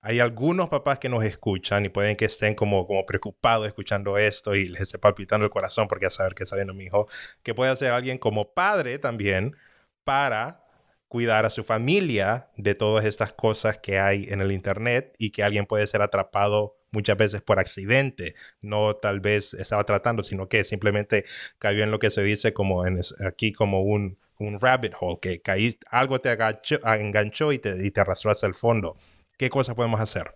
hay 0.00 0.20
algunos 0.20 0.68
papás 0.68 0.98
que 0.98 1.08
nos 1.08 1.24
escuchan 1.24 1.84
y 1.84 1.88
pueden 1.88 2.16
que 2.16 2.26
estén 2.26 2.54
como, 2.54 2.86
como 2.86 3.04
preocupados 3.04 3.66
escuchando 3.66 4.16
esto 4.16 4.54
y 4.54 4.68
les 4.68 4.82
esté 4.82 4.98
palpitando 4.98 5.44
el 5.44 5.50
corazón 5.50 5.88
porque 5.88 6.06
a 6.06 6.10
saber 6.10 6.34
que 6.34 6.44
está 6.44 6.56
viendo 6.56 6.74
mi 6.74 6.84
hijo, 6.84 7.08
que 7.42 7.54
puede 7.54 7.74
ser 7.76 7.92
alguien 7.92 8.18
como 8.18 8.54
padre 8.54 8.98
también 8.98 9.56
para 10.04 10.67
cuidar 11.08 11.46
a 11.46 11.50
su 11.50 11.64
familia 11.64 12.48
de 12.56 12.74
todas 12.74 13.04
estas 13.04 13.32
cosas 13.32 13.78
que 13.78 13.98
hay 13.98 14.26
en 14.28 14.40
el 14.40 14.52
Internet 14.52 15.14
y 15.18 15.30
que 15.30 15.42
alguien 15.42 15.66
puede 15.66 15.86
ser 15.86 16.02
atrapado 16.02 16.76
muchas 16.90 17.16
veces 17.16 17.42
por 17.42 17.58
accidente, 17.58 18.34
no 18.62 18.96
tal 18.96 19.20
vez 19.20 19.54
estaba 19.54 19.84
tratando, 19.84 20.22
sino 20.22 20.46
que 20.46 20.64
simplemente 20.64 21.24
cayó 21.58 21.82
en 21.82 21.90
lo 21.90 21.98
que 21.98 22.10
se 22.10 22.22
dice 22.22 22.52
como 22.52 22.86
en, 22.86 23.00
aquí 23.26 23.52
como 23.52 23.82
un, 23.82 24.18
un 24.38 24.60
rabbit 24.60 24.94
hole, 24.98 25.18
que 25.20 25.40
caí, 25.40 25.76
algo 25.90 26.20
te 26.20 26.30
enganchó 26.30 27.52
y 27.52 27.58
te, 27.58 27.84
y 27.84 27.90
te 27.90 28.00
arrastró 28.00 28.30
hacia 28.30 28.46
el 28.46 28.54
fondo. 28.54 28.96
¿Qué 29.36 29.50
cosas 29.50 29.74
podemos 29.74 30.00
hacer? 30.00 30.34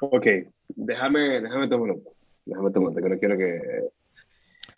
Ok, 0.00 0.26
déjame, 0.68 1.40
déjame 1.40 1.68
tomar 1.68 1.96
Déjame 2.44 2.70
tomar 2.70 2.94
que 2.94 3.08
no 3.08 3.18
quiero 3.18 3.36
que... 3.36 3.60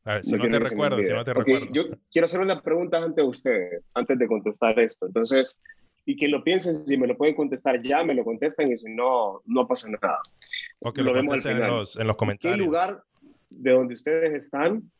A 0.05 0.15
ver, 0.15 0.25
si 0.25 0.33
no, 0.33 0.49
te 0.49 0.59
recuerdo, 0.59 1.03
si 1.03 1.13
no 1.13 1.25
te 1.25 1.35
recuerdo. 1.35 1.67
Yo 1.73 1.85
quiero 2.11 2.25
hacer 2.27 2.41
una 2.41 2.61
pregunta 2.63 2.99
ante 2.99 3.23
ustedes, 3.23 3.91
antes 3.95 4.19
de 4.19 4.27
contestar 4.27 4.79
esto. 4.79 5.07
Entonces, 5.07 5.59
y 6.09 6.17
que 6.17 6.29
lo 6.29 6.43
piensen, 6.43 6.87
si 6.87 6.97
me 6.97 7.07
lo 7.07 7.17
pueden 7.17 7.35
contestar 7.35 7.83
ya, 7.83 8.03
me 8.03 8.15
lo 8.15 8.25
contestan 8.25 8.73
y 8.73 8.77
si 8.79 8.91
no, 8.95 9.43
no 9.45 9.67
pasa 9.67 9.89
nada. 9.91 10.21
O 10.79 10.91
que 10.93 11.03
lo, 11.03 11.13
vemos 11.13 11.45
En 11.45 11.61
los, 11.61 11.97
en 11.97 12.07
los 12.07 12.17
comentarios. 12.17 12.57
¿Qué 12.59 12.65
lugar 12.65 13.03
de 13.51 13.71
donde 13.73 13.93
ustedes 13.93 14.33
están 14.33 14.91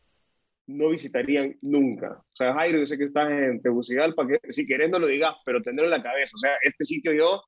no 0.67 0.91
visitarían 0.91 1.57
nunca? 1.63 2.21
O 2.21 2.37
sea, 2.37 2.53
Jairo, 2.53 2.79
yo 2.79 2.87
sé 2.87 2.99
que 2.99 3.05
estás 3.05 3.31
en 3.31 3.63
Tegucigalpa, 3.63 4.27
que 4.27 4.39
si 4.53 4.67
querés 4.67 4.91
no 4.91 4.99
lo 4.99 5.07
digas, 5.07 5.35
pero 5.47 5.63
tenerlo 5.63 5.87
en 5.87 5.99
la 5.99 6.03
cabeza. 6.03 6.33
O 6.35 6.39
sea, 6.39 6.53
este 6.63 6.85
sitio 6.85 7.15
yo, 7.15 7.43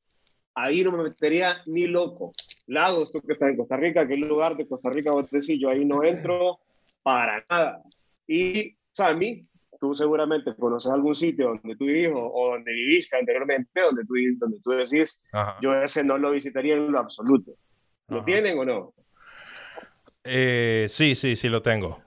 ahí 0.55 0.83
no 0.83 0.93
me 0.93 1.03
metería 1.03 1.59
ni 1.67 1.87
loco. 1.87 2.33
Lagos, 2.67 3.13
tú 3.13 3.21
que 3.21 3.33
estás 3.33 3.51
en 3.51 3.59
Costa 3.59 3.77
Rica, 3.77 4.09
¿qué 4.09 4.17
lugar 4.17 4.57
de 4.57 4.67
Costa 4.67 4.89
Rica 4.89 5.11
vos 5.11 5.31
decís? 5.31 5.59
Yo 5.61 5.69
ahí 5.69 5.85
no 5.85 6.03
entro 6.03 6.61
para 7.03 7.45
nada. 7.49 7.83
Y, 8.27 8.77
mí 9.17 9.47
tú 9.81 9.95
seguramente 9.95 10.55
conoces 10.57 10.93
algún 10.93 11.15
sitio 11.15 11.49
donde 11.49 11.75
tu 11.77 11.89
hijo 11.89 12.21
o 12.21 12.51
donde 12.53 12.71
viviste 12.73 13.17
anteriormente, 13.17 13.81
donde 13.81 14.05
tú, 14.05 14.15
donde 14.39 14.61
tú 14.63 14.71
decís, 14.73 15.21
yo 15.63 15.75
ese 15.75 16.05
no 16.05 16.19
lo 16.19 16.33
visitaría 16.33 16.75
en 16.75 16.93
lo 16.93 16.99
absoluto. 16.99 17.53
¿Lo 18.09 18.25
tienen 18.25 18.59
o 18.59 18.65
no? 18.65 18.95
Eh, 20.25 20.87
sí, 20.89 21.15
sí, 21.15 21.37
sí 21.37 21.49
lo 21.49 21.63
tengo. 21.63 21.99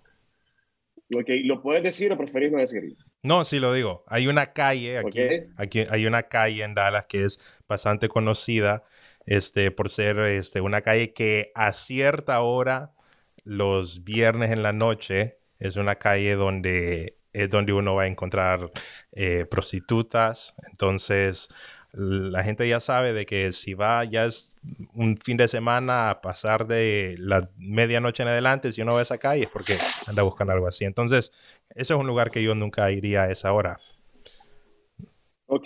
¿lo 1.10 1.62
puedes 1.62 1.84
decir 1.84 2.12
o 2.12 2.18
preferís 2.18 2.52
no 2.52 2.60
decirlo? 2.60 2.96
No, 3.22 3.44
sí 3.44 3.60
lo 3.60 3.74
digo. 3.74 4.04
Hay 4.08 4.28
una 4.28 4.54
calle 4.54 4.98
aquí, 4.98 5.22
aquí, 5.58 5.84
hay 5.90 6.06
una 6.06 6.24
calle 6.24 6.64
en 6.64 6.74
Dallas 6.74 7.06
que 7.06 7.26
es 7.26 7.62
bastante 7.68 8.10
conocida 8.10 8.84
este, 9.26 9.72
por 9.72 9.90
ser 9.90 10.20
este, 10.20 10.62
una 10.62 10.82
calle 10.82 11.14
que 11.14 11.52
a 11.56 11.74
cierta 11.74 12.42
hora, 12.42 12.92
los 13.44 14.04
viernes 14.04 14.52
en 14.52 14.64
la 14.64 14.74
noche, 14.74 15.40
es 15.60 15.76
una 15.76 15.96
calle 15.96 16.36
donde 16.36 17.18
es 17.34 17.50
donde 17.50 17.74
uno 17.74 17.96
va 17.96 18.04
a 18.04 18.08
encontrar 18.08 18.72
eh, 19.12 19.46
prostitutas. 19.50 20.56
Entonces, 20.70 21.50
la 21.94 22.44
gente 22.44 22.68
ya 22.68 22.80
sabe 22.80 23.14
de 23.14 23.26
que 23.26 23.52
si 23.52 23.74
va 23.74 24.04
ya 24.04 24.26
es 24.26 24.58
un 24.94 25.18
fin 25.18 25.38
de 25.38 25.48
semana 25.48 26.10
a 26.10 26.22
pasar 26.22 26.66
de 26.68 27.16
la 27.20 27.50
medianoche 27.58 28.24
en 28.24 28.30
adelante, 28.30 28.72
si 28.72 28.82
uno 28.82 28.94
va 28.94 29.00
a 29.00 29.04
esa 29.04 29.18
calle 29.18 29.44
es 29.44 29.50
porque 29.50 29.74
anda 30.08 30.24
buscando 30.24 30.54
algo 30.54 30.68
así. 30.68 30.86
Entonces, 30.86 31.32
ese 31.70 31.94
es 31.94 32.00
un 32.00 32.08
lugar 32.08 32.32
que 32.32 32.44
yo 32.44 32.56
nunca 32.56 32.90
iría 32.92 33.24
a 33.24 33.32
esa 33.32 33.52
hora. 33.54 33.80
Ok, 35.56 35.66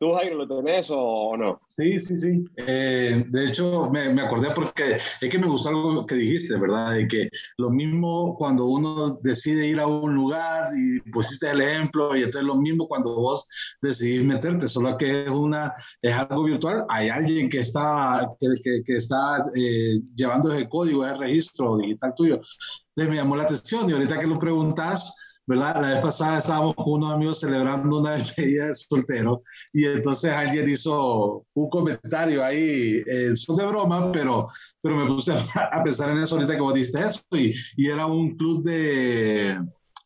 ¿tú 0.00 0.12
Jairo 0.14 0.36
lo 0.36 0.48
tenés 0.48 0.88
o 0.90 1.36
no? 1.36 1.60
Sí, 1.66 2.00
sí, 2.00 2.16
sí. 2.16 2.42
Eh, 2.56 3.22
de 3.28 3.44
hecho, 3.44 3.90
me, 3.90 4.08
me, 4.08 4.22
acordé 4.22 4.48
porque 4.54 4.94
es 4.94 5.30
que 5.30 5.38
me 5.38 5.46
gustó 5.46 5.68
algo 5.68 6.06
que 6.06 6.14
dijiste, 6.14 6.56
¿verdad? 6.58 6.94
De 6.94 7.06
que 7.06 7.28
lo 7.58 7.68
mismo 7.68 8.34
cuando 8.38 8.64
uno 8.64 9.18
decide 9.22 9.66
ir 9.66 9.78
a 9.78 9.86
un 9.86 10.14
lugar 10.14 10.70
y 10.74 11.02
pusiste 11.10 11.50
el 11.50 11.60
ejemplo, 11.60 12.16
y 12.16 12.20
entonces 12.20 12.44
lo 12.44 12.54
mismo 12.54 12.88
cuando 12.88 13.14
vos 13.14 13.46
decidís 13.82 14.24
meterte, 14.24 14.68
solo 14.68 14.96
que 14.96 15.24
es, 15.24 15.28
una, 15.28 15.74
es 16.00 16.14
algo 16.14 16.44
virtual, 16.44 16.86
hay 16.88 17.10
alguien 17.10 17.50
que 17.50 17.58
está, 17.58 18.26
que, 18.40 18.82
que, 18.86 18.96
está 18.96 19.42
eh, 19.54 20.00
llevando 20.14 20.50
ese 20.50 20.66
código, 20.66 21.04
ese 21.04 21.16
registro 21.16 21.76
digital 21.76 22.14
tuyo. 22.16 22.40
Entonces 22.96 23.10
me 23.10 23.16
llamó 23.16 23.36
la 23.36 23.42
atención 23.42 23.90
y 23.90 23.92
ahorita 23.92 24.18
que 24.18 24.26
lo 24.26 24.38
preguntas, 24.38 25.14
¿verdad? 25.46 25.80
La 25.80 25.90
vez 25.90 26.00
pasada 26.00 26.38
estábamos 26.38 26.74
con 26.74 26.94
unos 26.94 27.12
amigos 27.12 27.40
celebrando 27.40 28.00
una 28.00 28.12
despedida 28.16 28.66
de 28.66 28.74
soltero 28.74 29.42
y 29.72 29.84
entonces 29.86 30.32
alguien 30.32 30.68
hizo 30.68 31.46
un 31.54 31.70
comentario 31.70 32.44
ahí, 32.44 33.02
eh, 33.06 33.34
son 33.36 33.56
de 33.56 33.66
broma, 33.66 34.10
pero, 34.12 34.48
pero 34.82 34.96
me 34.96 35.06
puse 35.06 35.32
a, 35.54 35.82
pensar 35.84 36.10
en 36.10 36.18
eso 36.18 36.34
ahorita 36.36 36.54
que 36.54 36.60
vos 36.60 36.74
diste 36.74 37.00
eso 37.00 37.22
y, 37.32 37.52
y 37.76 37.86
era 37.88 38.06
un 38.06 38.36
club 38.36 38.64
de... 38.64 39.58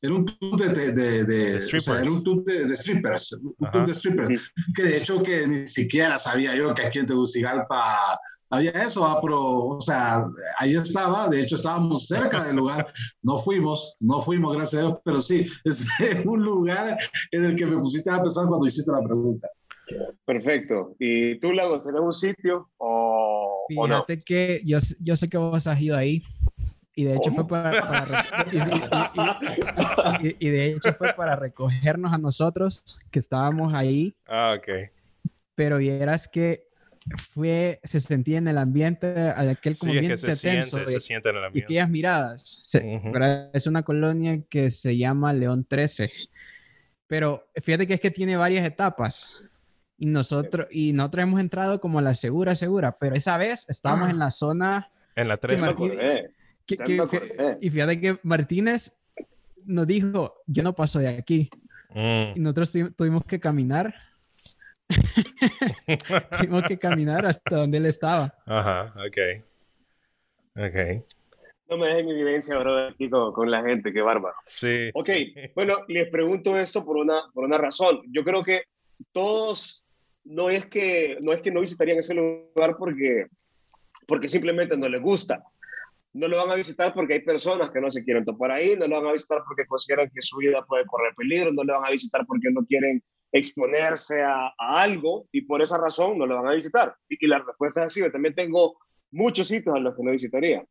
Era 0.02 0.14
un 0.14 0.24
club 0.24 0.56
de, 0.56 0.92
de, 0.92 1.24
de, 1.24 1.56
o 1.58 1.78
sea, 1.78 2.00
era 2.00 2.10
un 2.10 2.22
club 2.22 2.42
de, 2.46 2.74
strippers, 2.74 3.32
un 3.34 3.70
club 3.70 3.86
de 3.86 3.92
strippers, 3.92 4.50
que 4.74 4.82
de 4.82 4.96
hecho 4.96 5.22
que 5.22 5.46
ni 5.46 5.66
siquiera 5.66 6.18
sabía 6.18 6.56
yo 6.56 6.74
que 6.74 6.86
aquí 6.86 7.00
en 7.00 7.06
Tegucigalpa 7.06 8.18
había 8.50 8.72
eso, 8.72 9.06
ah, 9.06 9.20
pero, 9.22 9.68
o 9.68 9.80
sea, 9.80 10.26
ahí 10.58 10.74
estaba, 10.74 11.28
de 11.28 11.40
hecho 11.40 11.54
estábamos 11.54 12.06
cerca 12.06 12.44
del 12.44 12.56
lugar, 12.56 12.92
no 13.22 13.38
fuimos, 13.38 13.96
no 14.00 14.20
fuimos, 14.20 14.56
gracias 14.56 14.82
a 14.82 14.86
Dios, 14.86 14.98
pero 15.04 15.20
sí, 15.20 15.46
es 15.64 15.86
un 16.24 16.42
lugar 16.42 16.98
en 17.30 17.44
el 17.44 17.56
que 17.56 17.66
me 17.66 17.78
pusiste 17.78 18.10
a 18.10 18.20
pensar 18.20 18.46
cuando 18.46 18.66
hiciste 18.66 18.90
la 18.90 19.02
pregunta. 19.02 19.48
Perfecto. 20.24 20.94
¿Y 21.00 21.38
tú, 21.40 21.52
Lagos, 21.52 21.84
tenés 21.84 22.00
un 22.00 22.12
sitio 22.12 22.68
o, 22.76 23.66
Fíjate 23.68 24.20
que 24.20 24.60
yo, 24.64 24.78
yo 25.00 25.16
sé 25.16 25.28
que 25.28 25.38
vos 25.38 25.66
has 25.66 25.80
ido 25.80 25.96
ahí 25.96 26.22
y 26.94 27.04
de 27.04 27.16
hecho 27.16 27.30
fue 27.30 27.46
para, 27.46 27.72
y, 30.20 30.46
y, 30.46 30.50
de 30.50 30.72
hecho 30.72 30.92
fue 30.92 31.12
para 31.14 31.36
recogernos 31.36 32.12
a 32.12 32.18
nosotros 32.18 32.98
que 33.10 33.20
estábamos 33.20 33.72
ahí. 33.74 34.14
Ah, 34.26 34.56
ok. 34.58 34.90
Pero 35.54 35.78
vieras 35.78 36.28
que 36.28 36.69
fue, 37.16 37.80
se 37.82 38.00
sentía 38.00 38.38
en 38.38 38.48
el 38.48 38.58
ambiente, 38.58 39.06
aquel 39.30 39.76
como 39.76 39.92
ambiente 39.92 40.36
tenso. 40.36 40.78
Siente, 41.00 41.30
en 41.30 41.36
el 41.36 41.44
ambiente. 41.44 41.58
Y 41.58 41.62
aquellas 41.62 41.90
miradas. 41.90 42.62
Es 43.52 43.66
una 43.66 43.82
colonia 43.82 44.42
que 44.48 44.70
se 44.70 44.96
llama 44.96 45.32
León 45.32 45.64
13. 45.68 46.10
Pero 47.06 47.48
fíjate 47.60 47.86
que 47.86 47.94
es 47.94 48.00
que 48.00 48.10
tiene 48.10 48.36
varias 48.36 48.66
etapas. 48.66 49.38
Y 49.98 50.06
nosotros, 50.06 50.66
y 50.70 50.92
nosotros 50.92 51.24
hemos 51.24 51.40
entrado 51.40 51.80
como 51.80 52.00
la 52.00 52.14
segura, 52.14 52.54
segura. 52.54 52.96
Pero 52.98 53.16
esa 53.16 53.36
vez 53.36 53.68
estábamos 53.68 54.10
en 54.10 54.18
la 54.18 54.30
zona. 54.30 54.90
En 55.14 55.28
la 55.28 55.36
13. 55.36 56.30
y 57.60 57.70
fíjate 57.70 58.00
que 58.00 58.18
Martínez 58.22 59.04
nos 59.64 59.86
dijo: 59.86 60.36
Yo 60.46 60.62
no 60.62 60.74
paso 60.74 61.00
de 61.00 61.08
aquí. 61.08 61.50
Mm. 61.90 62.36
Y 62.36 62.40
nosotros 62.40 62.72
tuvimos 62.96 63.24
que 63.24 63.40
caminar 63.40 63.94
Tengo 66.40 66.62
que 66.62 66.78
caminar 66.78 67.26
hasta 67.26 67.56
donde 67.56 67.78
él 67.78 67.86
estaba. 67.86 68.34
Ajá, 68.46 68.94
ok. 68.96 69.18
Ok. 70.56 71.04
No 71.68 71.76
me 71.76 71.86
dejen 71.86 72.06
mi 72.06 72.14
vivencia, 72.14 72.58
bro, 72.58 72.88
aquí 72.88 73.08
con, 73.08 73.50
la 73.50 73.62
gente, 73.62 73.92
qué 73.92 74.02
bárbaro. 74.02 74.34
Sí. 74.44 74.90
Ok, 74.92 75.08
bueno, 75.54 75.84
les 75.86 76.08
pregunto 76.10 76.58
esto 76.58 76.84
por 76.84 76.96
una, 76.96 77.22
por 77.32 77.44
una 77.44 77.58
razón. 77.58 78.00
Yo 78.10 78.24
creo 78.24 78.42
que 78.42 78.64
todos, 79.12 79.84
no 80.24 80.50
es 80.50 80.66
que 80.66 81.18
no, 81.20 81.32
es 81.32 81.42
que 81.42 81.52
no 81.52 81.60
visitarían 81.60 81.98
ese 81.98 82.14
lugar 82.14 82.76
porque, 82.76 83.26
porque 84.08 84.28
simplemente 84.28 84.76
no 84.76 84.88
les 84.88 85.00
gusta. 85.00 85.44
No 86.12 86.26
lo 86.26 86.38
van 86.38 86.50
a 86.50 86.56
visitar 86.56 86.92
porque 86.92 87.14
hay 87.14 87.20
personas 87.20 87.70
que 87.70 87.80
no 87.80 87.88
se 87.88 88.02
quieren 88.02 88.24
topar 88.24 88.50
ahí, 88.50 88.76
no 88.76 88.88
lo 88.88 88.96
van 88.96 89.10
a 89.10 89.12
visitar 89.12 89.38
porque 89.46 89.64
consideran 89.66 90.10
que 90.12 90.22
su 90.22 90.38
vida 90.38 90.64
puede 90.66 90.84
correr 90.86 91.14
peligro, 91.14 91.52
no 91.52 91.62
lo 91.62 91.74
van 91.74 91.86
a 91.86 91.92
visitar 91.92 92.26
porque 92.26 92.50
no 92.50 92.64
quieren 92.66 93.00
exponerse 93.32 94.22
a, 94.22 94.52
algo 94.58 95.26
y 95.32 95.42
por 95.42 95.62
esa 95.62 95.78
razón 95.78 96.18
no 96.18 96.26
lo 96.26 96.36
van 96.36 96.48
a 96.52 96.54
visitar. 96.54 96.94
Y, 97.08 97.26
la 97.26 97.38
respuesta 97.38 97.80
es 97.80 97.86
así, 97.86 98.00
yo 98.00 98.10
también 98.10 98.34
tengo 98.34 98.78
muchos 99.12 99.48
sitios 99.48 99.74
a 99.74 99.78
los 99.78 99.96
que 99.96 100.02
no 100.02 100.10
visitaría. 100.10 100.64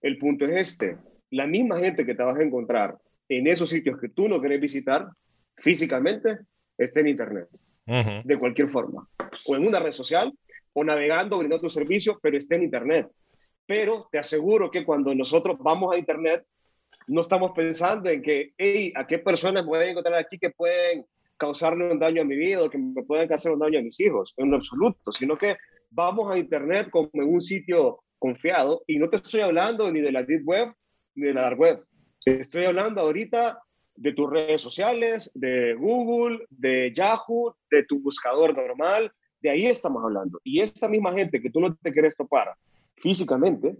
El 0.00 0.18
punto 0.18 0.44
es 0.46 0.56
este, 0.56 0.98
la 1.30 1.46
misma 1.46 1.78
gente 1.78 2.06
que 2.06 2.14
te 2.14 2.22
vas 2.22 2.38
a 2.38 2.42
encontrar 2.42 2.96
en 3.28 3.46
esos 3.46 3.68
sitios 3.68 3.98
que 4.00 4.08
tú 4.08 4.28
no 4.28 4.40
querés 4.40 4.60
visitar 4.60 5.08
físicamente 5.56 6.38
está 6.78 7.00
en 7.00 7.08
Internet, 7.08 7.48
de 7.86 8.38
cualquier 8.38 8.68
forma, 8.68 9.08
o 9.46 9.56
en 9.56 9.66
una 9.66 9.80
red 9.80 9.92
social, 9.92 10.32
o 10.72 10.84
navegando, 10.84 11.38
brindando 11.38 11.62
tu 11.62 11.70
servicio, 11.70 12.18
pero 12.22 12.36
está 12.36 12.56
en 12.56 12.64
Internet. 12.64 13.08
Pero 13.66 14.08
te 14.12 14.18
aseguro 14.18 14.70
que 14.70 14.84
cuando 14.84 15.14
nosotros 15.14 15.56
vamos 15.58 15.94
a 15.94 15.98
Internet, 15.98 16.44
no 17.08 17.20
estamos 17.20 17.52
pensando 17.52 18.10
en 18.10 18.22
que, 18.22 18.52
hey, 18.58 18.92
¿a 18.94 19.06
qué 19.06 19.18
personas 19.18 19.64
voy 19.64 19.78
a 19.78 19.90
encontrar 19.90 20.18
aquí 20.18 20.38
que 20.38 20.50
pueden 20.50 21.04
causarle 21.36 21.90
un 21.90 21.98
daño 21.98 22.22
a 22.22 22.24
mi 22.24 22.36
vida 22.36 22.62
o 22.62 22.70
que 22.70 22.78
me 22.78 23.02
puedan 23.02 23.28
causar 23.28 23.52
un 23.52 23.58
daño 23.58 23.78
a 23.78 23.82
mis 23.82 23.98
hijos, 24.00 24.34
en 24.36 24.54
absoluto, 24.54 25.12
sino 25.12 25.36
que 25.36 25.56
vamos 25.90 26.30
a 26.30 26.38
Internet 26.38 26.88
como 26.90 27.10
en 27.12 27.34
un 27.34 27.40
sitio 27.40 28.00
confiado 28.18 28.82
y 28.86 28.98
no 28.98 29.08
te 29.08 29.16
estoy 29.16 29.40
hablando 29.40 29.90
ni 29.90 30.00
de 30.00 30.12
la 30.12 30.22
Deep 30.22 30.46
Web 30.46 30.72
ni 31.14 31.26
de 31.26 31.34
la 31.34 31.42
Dark 31.42 31.58
Web. 31.58 31.84
Estoy 32.24 32.64
hablando 32.64 33.00
ahorita 33.00 33.58
de 33.94 34.12
tus 34.12 34.30
redes 34.30 34.60
sociales, 34.60 35.30
de 35.34 35.74
Google, 35.74 36.44
de 36.50 36.92
Yahoo, 36.94 37.56
de 37.70 37.84
tu 37.84 38.00
buscador 38.00 38.54
normal, 38.54 39.10
de 39.40 39.50
ahí 39.50 39.66
estamos 39.66 40.02
hablando. 40.04 40.40
Y 40.44 40.60
esta 40.60 40.88
misma 40.88 41.12
gente 41.12 41.40
que 41.40 41.50
tú 41.50 41.60
no 41.60 41.74
te 41.76 41.92
quieres 41.92 42.16
topar 42.16 42.54
físicamente, 42.96 43.76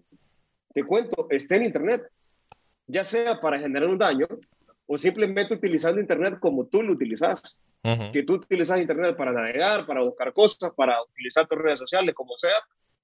te 0.72 0.84
cuento, 0.84 1.26
está 1.30 1.56
en 1.56 1.64
Internet, 1.64 2.02
ya 2.86 3.04
sea 3.04 3.40
para 3.40 3.58
generar 3.58 3.88
un 3.88 3.98
daño 3.98 4.26
o 4.86 4.96
simplemente 4.96 5.54
utilizando 5.54 6.00
Internet 6.00 6.38
como 6.40 6.66
tú 6.66 6.82
lo 6.82 6.92
utilizas. 6.92 7.62
Que 8.12 8.24
tú 8.24 8.34
utilizas 8.34 8.80
Internet 8.80 9.16
para 9.16 9.30
navegar, 9.30 9.86
para 9.86 10.02
buscar 10.02 10.32
cosas, 10.32 10.72
para 10.74 11.00
utilizar 11.04 11.46
tus 11.46 11.58
redes 11.58 11.78
sociales, 11.78 12.16
como 12.16 12.36
sea, 12.36 12.56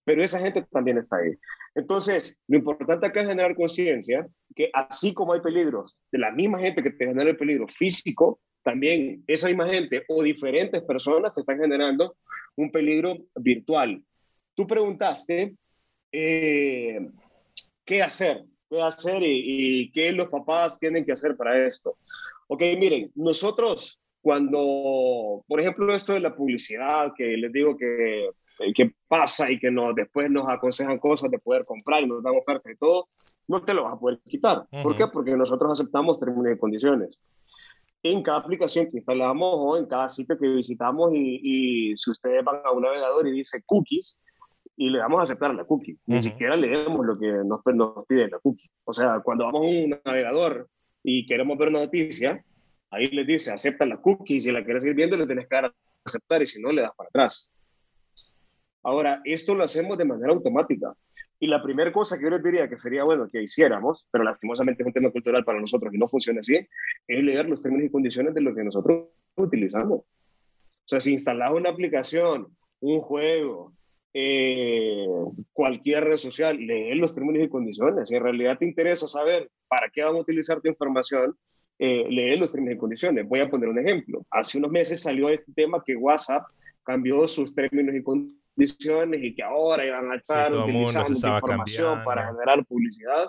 pero 0.04 0.24
esa 0.24 0.40
gente 0.40 0.66
también 0.72 0.98
está 0.98 1.18
ahí. 1.18 1.32
Entonces, 1.76 2.40
lo 2.48 2.58
importante 2.58 3.06
acá 3.06 3.20
es 3.20 3.28
generar 3.28 3.54
conciencia 3.54 4.26
que 4.56 4.70
así 4.72 5.14
como 5.14 5.34
hay 5.34 5.40
peligros 5.40 6.02
de 6.10 6.18
la 6.18 6.32
misma 6.32 6.58
gente 6.58 6.82
que 6.82 6.90
te 6.90 7.06
genera 7.06 7.30
el 7.30 7.36
peligro 7.36 7.68
físico, 7.68 8.40
también 8.64 9.22
esa 9.28 9.46
misma 9.48 9.68
gente 9.68 10.04
o 10.08 10.22
diferentes 10.22 10.82
personas 10.82 11.34
se 11.34 11.42
están 11.42 11.60
generando 11.60 12.16
un 12.56 12.70
peligro 12.70 13.18
virtual. 13.36 14.02
Tú 14.54 14.66
preguntaste 14.66 15.54
eh, 16.10 17.08
qué 17.84 18.02
hacer 18.02 18.44
qué 18.72 18.82
hacer 18.82 19.22
y, 19.22 19.82
y, 19.82 19.90
qué 19.92 20.12
los 20.12 20.28
papás 20.28 20.78
tienen 20.78 21.04
que 21.04 21.12
hacer 21.12 21.36
para 21.36 21.66
esto. 21.66 21.96
Ok, 22.48 22.62
miren, 22.78 23.10
nosotros 23.14 24.00
cuando, 24.22 25.44
por 25.46 25.60
ejemplo, 25.60 25.94
esto 25.94 26.12
de 26.14 26.20
la 26.20 26.34
publicidad, 26.34 27.12
que 27.16 27.36
les 27.36 27.52
digo 27.52 27.76
que, 27.76 28.30
que 28.74 28.92
pasa 29.08 29.50
y 29.50 29.58
que 29.58 29.70
no, 29.70 29.92
después 29.92 30.30
nos 30.30 30.48
aconsejan 30.48 30.98
cosas 30.98 31.30
de 31.30 31.38
poder 31.38 31.64
comprar 31.66 32.02
y 32.02 32.06
nos 32.06 32.22
dan 32.22 32.36
ofertas 32.36 32.72
y 32.72 32.76
todo, 32.76 33.08
no 33.48 33.62
te 33.64 33.74
lo 33.74 33.84
vas 33.84 33.94
a 33.94 33.98
poder 33.98 34.20
quitar. 34.28 34.66
¿Por 34.82 34.96
qué? 34.96 35.06
Porque 35.08 35.36
nosotros 35.36 35.72
aceptamos 35.72 36.20
términos 36.20 36.54
y 36.54 36.58
condiciones. 36.58 37.20
En 38.04 38.22
cada 38.22 38.38
aplicación 38.38 38.86
que 38.86 38.96
instalamos 38.96 39.54
o 39.54 39.76
en 39.76 39.86
cada 39.86 40.08
sitio 40.08 40.38
que 40.38 40.48
visitamos 40.48 41.12
y, 41.12 41.90
y 41.90 41.96
si 41.96 42.10
ustedes 42.10 42.44
van 42.44 42.60
a 42.64 42.70
un 42.70 42.82
navegador 42.82 43.26
y 43.26 43.32
dice 43.32 43.62
cookies, 43.66 44.20
y 44.76 44.90
le 44.90 44.98
damos 44.98 45.20
a 45.20 45.22
aceptar 45.22 45.54
la 45.54 45.64
cookie. 45.64 45.98
Ni 46.06 46.22
siquiera 46.22 46.56
leemos 46.56 47.04
lo 47.04 47.18
que 47.18 47.30
nos, 47.44 47.60
nos, 47.74 48.06
pide 48.06 48.28
la 48.28 48.38
cookie. 48.38 48.70
O 48.84 48.92
sea, 48.92 49.20
cuando 49.20 49.44
vamos 49.44 49.62
a 49.62 49.64
un 49.64 50.00
navegador 50.04 50.68
y 51.02 51.26
queremos 51.26 51.58
ver 51.58 51.68
una 51.68 51.80
noticia, 51.80 52.42
Ahí 52.92 53.08
les 53.08 53.26
dice, 53.26 53.50
acepta 53.50 53.86
la 53.86 53.96
cookie, 53.96 54.38
si 54.38 54.52
la 54.52 54.62
quieres 54.62 54.84
ir 54.84 54.92
viendo, 54.92 55.16
le 55.16 55.24
tienes 55.24 55.48
que 55.48 55.56
dar 55.56 55.64
a 55.64 55.74
aceptar 56.04 56.42
y 56.42 56.46
si 56.46 56.60
no, 56.60 56.70
le 56.70 56.82
das 56.82 56.92
para 56.94 57.08
atrás. 57.08 57.50
Ahora, 58.82 59.22
esto 59.24 59.54
lo 59.54 59.64
hacemos 59.64 59.96
de 59.96 60.04
manera 60.04 60.30
automática. 60.30 60.92
Y 61.40 61.46
la 61.46 61.62
primera 61.62 61.90
cosa 61.90 62.18
que 62.18 62.24
yo 62.24 62.30
les 62.30 62.42
diría 62.42 62.68
que 62.68 62.76
sería 62.76 63.04
bueno 63.04 63.28
que 63.32 63.42
hiciéramos, 63.42 64.06
pero 64.10 64.24
lastimosamente 64.24 64.82
es 64.82 64.86
un 64.86 64.92
tema 64.92 65.10
cultural 65.10 65.42
para 65.42 65.58
nosotros 65.58 65.92
y 65.94 65.96
no 65.96 66.06
funciona 66.06 66.40
así, 66.40 66.54
es 66.54 67.24
leer 67.24 67.48
los 67.48 67.62
términos 67.62 67.86
y 67.86 67.90
condiciones 67.90 68.34
de 68.34 68.42
lo 68.42 68.54
que 68.54 68.62
nosotros 68.62 69.08
utilizamos. 69.36 70.00
O 70.00 70.04
sea, 70.84 71.00
si 71.00 71.12
instalas 71.12 71.50
una 71.52 71.70
aplicación, 71.70 72.48
un 72.80 73.00
juego, 73.00 73.72
eh, 74.14 75.06
cualquier 75.52 76.04
red 76.04 76.16
social, 76.16 76.56
lee 76.58 76.94
los 76.94 77.14
términos 77.14 77.44
y 77.44 77.48
condiciones. 77.48 78.08
Si 78.08 78.14
en 78.14 78.22
realidad 78.22 78.58
te 78.58 78.66
interesa 78.66 79.08
saber 79.08 79.50
para 79.68 79.88
qué 79.90 80.02
van 80.02 80.16
a 80.16 80.20
utilizar 80.20 80.60
tu 80.60 80.68
información, 80.68 81.36
eh, 81.78 82.06
lee 82.08 82.36
los 82.36 82.52
términos 82.52 82.76
y 82.76 82.78
condiciones. 82.78 83.26
Voy 83.26 83.40
a 83.40 83.48
poner 83.48 83.68
un 83.68 83.78
ejemplo. 83.78 84.24
Hace 84.30 84.58
unos 84.58 84.70
meses 84.70 85.00
salió 85.00 85.30
este 85.30 85.52
tema 85.52 85.82
que 85.84 85.96
WhatsApp 85.96 86.44
cambió 86.82 87.26
sus 87.26 87.54
términos 87.54 87.94
y 87.94 88.02
condiciones 88.02 89.22
y 89.22 89.34
que 89.34 89.42
ahora 89.42 89.86
iban 89.86 90.10
a 90.10 90.16
estar 90.16 90.54
utilizando 90.54 91.28
información 91.28 92.04
para 92.04 92.26
generar 92.26 92.64
publicidad. 92.66 93.28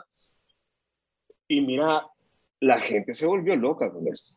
Y 1.48 1.62
mira, 1.62 2.06
la 2.60 2.78
gente 2.80 3.16
se 3.16 3.26
volvió 3.26 3.56
loca 3.56 3.92
con 3.92 4.08
esto. 4.08 4.34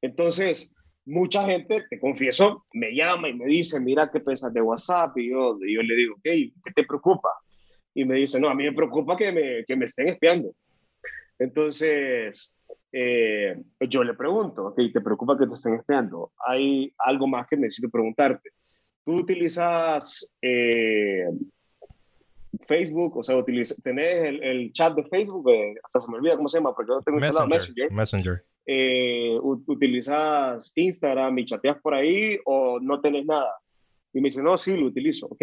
Entonces, 0.00 0.72
mucha 1.06 1.44
gente, 1.44 1.84
te 1.88 2.00
confieso, 2.00 2.66
me 2.72 2.94
llama 2.94 3.28
y 3.28 3.34
me 3.34 3.46
dice, 3.46 3.80
mira 3.80 4.10
qué 4.10 4.20
pensas 4.20 4.52
de 4.52 4.60
WhatsApp, 4.60 5.16
y 5.16 5.30
yo, 5.30 5.58
yo 5.60 5.82
le 5.82 5.94
digo, 5.94 6.16
¿qué 6.22 6.52
te 6.74 6.84
preocupa? 6.84 7.30
Y 7.94 8.04
me 8.04 8.16
dice, 8.16 8.38
no, 8.40 8.48
a 8.48 8.54
mí 8.54 8.64
me 8.64 8.72
preocupa 8.72 9.16
que 9.16 9.32
me, 9.32 9.64
que 9.64 9.76
me 9.76 9.84
estén 9.86 10.08
espiando. 10.08 10.52
Entonces, 11.38 12.56
eh, 12.92 13.62
yo 13.88 14.02
le 14.02 14.14
pregunto, 14.14 14.66
ok, 14.66 14.80
¿te 14.92 15.00
preocupa 15.00 15.38
que 15.38 15.46
te 15.46 15.54
estén 15.54 15.74
espiando? 15.74 16.32
Hay 16.46 16.92
algo 16.98 17.26
más 17.26 17.46
que 17.46 17.56
necesito 17.56 17.88
preguntarte. 17.88 18.50
¿Tú 19.04 19.16
utilizas 19.16 20.28
eh, 20.42 21.26
Facebook? 22.66 23.18
O 23.18 23.22
sea, 23.22 23.36
¿tenés 23.44 24.40
el, 24.42 24.72
chat 24.72 24.94
de 24.96 25.04
Facebook? 25.04 25.48
Eh, 25.50 25.74
hasta 25.84 26.00
se 26.00 26.10
me 26.10 26.16
olvida 26.16 26.36
cómo 26.36 26.48
se 26.48 26.58
llama, 26.58 26.74
porque 26.74 26.90
yo 26.90 26.96
no 26.96 27.02
tengo 27.02 27.18
Messenger. 27.18 27.48
Messenger. 27.48 27.92
Messenger. 27.92 28.44
Eh, 28.68 29.38
utilizas 29.40 30.72
Instagram 30.74 31.38
y 31.38 31.44
chateas 31.44 31.80
por 31.80 31.94
ahí 31.94 32.38
o 32.44 32.80
no 32.80 33.00
tenés 33.00 33.24
nada. 33.24 33.52
Y 34.12 34.20
me 34.20 34.28
dice, 34.28 34.42
no, 34.42 34.58
sí, 34.58 34.76
lo 34.76 34.86
utilizo. 34.86 35.26
Ok, 35.26 35.42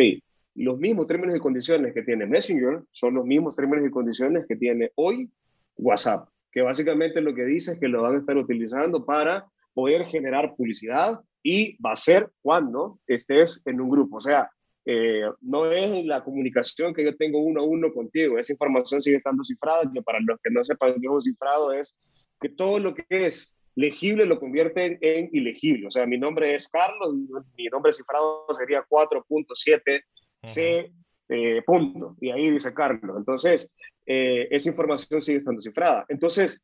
los 0.56 0.78
mismos 0.78 1.08
términos 1.08 1.36
y 1.36 1.40
condiciones 1.40 1.94
que 1.94 2.04
tiene 2.04 2.26
Messenger 2.26 2.84
son 2.92 3.16
los 3.16 3.26
mismos 3.26 3.56
términos 3.56 3.88
y 3.88 3.92
condiciones 3.92 4.46
que 4.48 4.56
tiene 4.56 4.92
hoy 4.96 5.30
WhatsApp, 5.78 6.28
que 6.52 6.62
básicamente 6.62 7.22
lo 7.22 7.34
que 7.34 7.46
dice 7.46 7.74
es 7.74 7.80
que 7.80 7.88
lo 7.88 8.04
van 8.04 8.16
a 8.16 8.18
estar 8.18 8.38
utilizando 8.38 9.06
para 9.06 9.46
poder 9.74 10.06
generar 10.06 10.56
publicidad 10.56 11.22
y 11.42 11.78
va 11.82 11.94
a 11.94 11.96
ser 11.96 12.30
cuando 12.42 13.00
estés 13.08 13.62
en 13.66 13.82
un 13.82 13.90
grupo. 13.90 14.18
O 14.18 14.22
sea, 14.22 14.50
eh, 14.86 15.24
no 15.42 15.72
es 15.72 16.06
la 16.06 16.24
comunicación 16.24 16.94
que 16.94 17.04
yo 17.04 17.16
tengo 17.16 17.40
uno 17.40 17.62
a 17.62 17.66
uno 17.66 17.92
contigo, 17.94 18.38
esa 18.38 18.54
información 18.54 19.02
sigue 19.02 19.18
estando 19.18 19.44
cifrada, 19.44 19.90
que 19.92 20.02
para 20.02 20.20
los 20.20 20.40
que 20.44 20.52
no 20.52 20.64
sepan 20.64 20.96
qué 21.02 21.08
es 21.08 21.24
cifrado 21.24 21.72
es 21.72 21.96
que 22.44 22.50
todo 22.50 22.78
lo 22.78 22.94
que 22.94 23.06
es 23.10 23.56
legible 23.76 24.26
lo 24.26 24.38
convierte 24.38 25.00
en 25.02 25.30
ilegible. 25.32 25.88
O 25.88 25.92
sea, 25.92 26.06
mi 26.06 26.18
nombre 26.18 26.54
es 26.54 26.68
Carlos, 26.68 27.16
mi 27.58 27.66
nombre 27.68 27.94
cifrado 27.94 28.46
sería 28.52 28.86
4.7 28.88 30.04
C 30.44 30.92
eh, 31.30 31.62
punto, 31.66 32.18
y 32.20 32.32
ahí 32.32 32.52
dice 32.52 32.74
Carlos. 32.74 33.16
Entonces, 33.18 33.74
eh, 34.06 34.50
esa 34.52 34.70
información 34.70 35.22
sigue 35.22 35.38
estando 35.38 35.62
cifrada. 35.62 36.06
Entonces, 36.10 36.62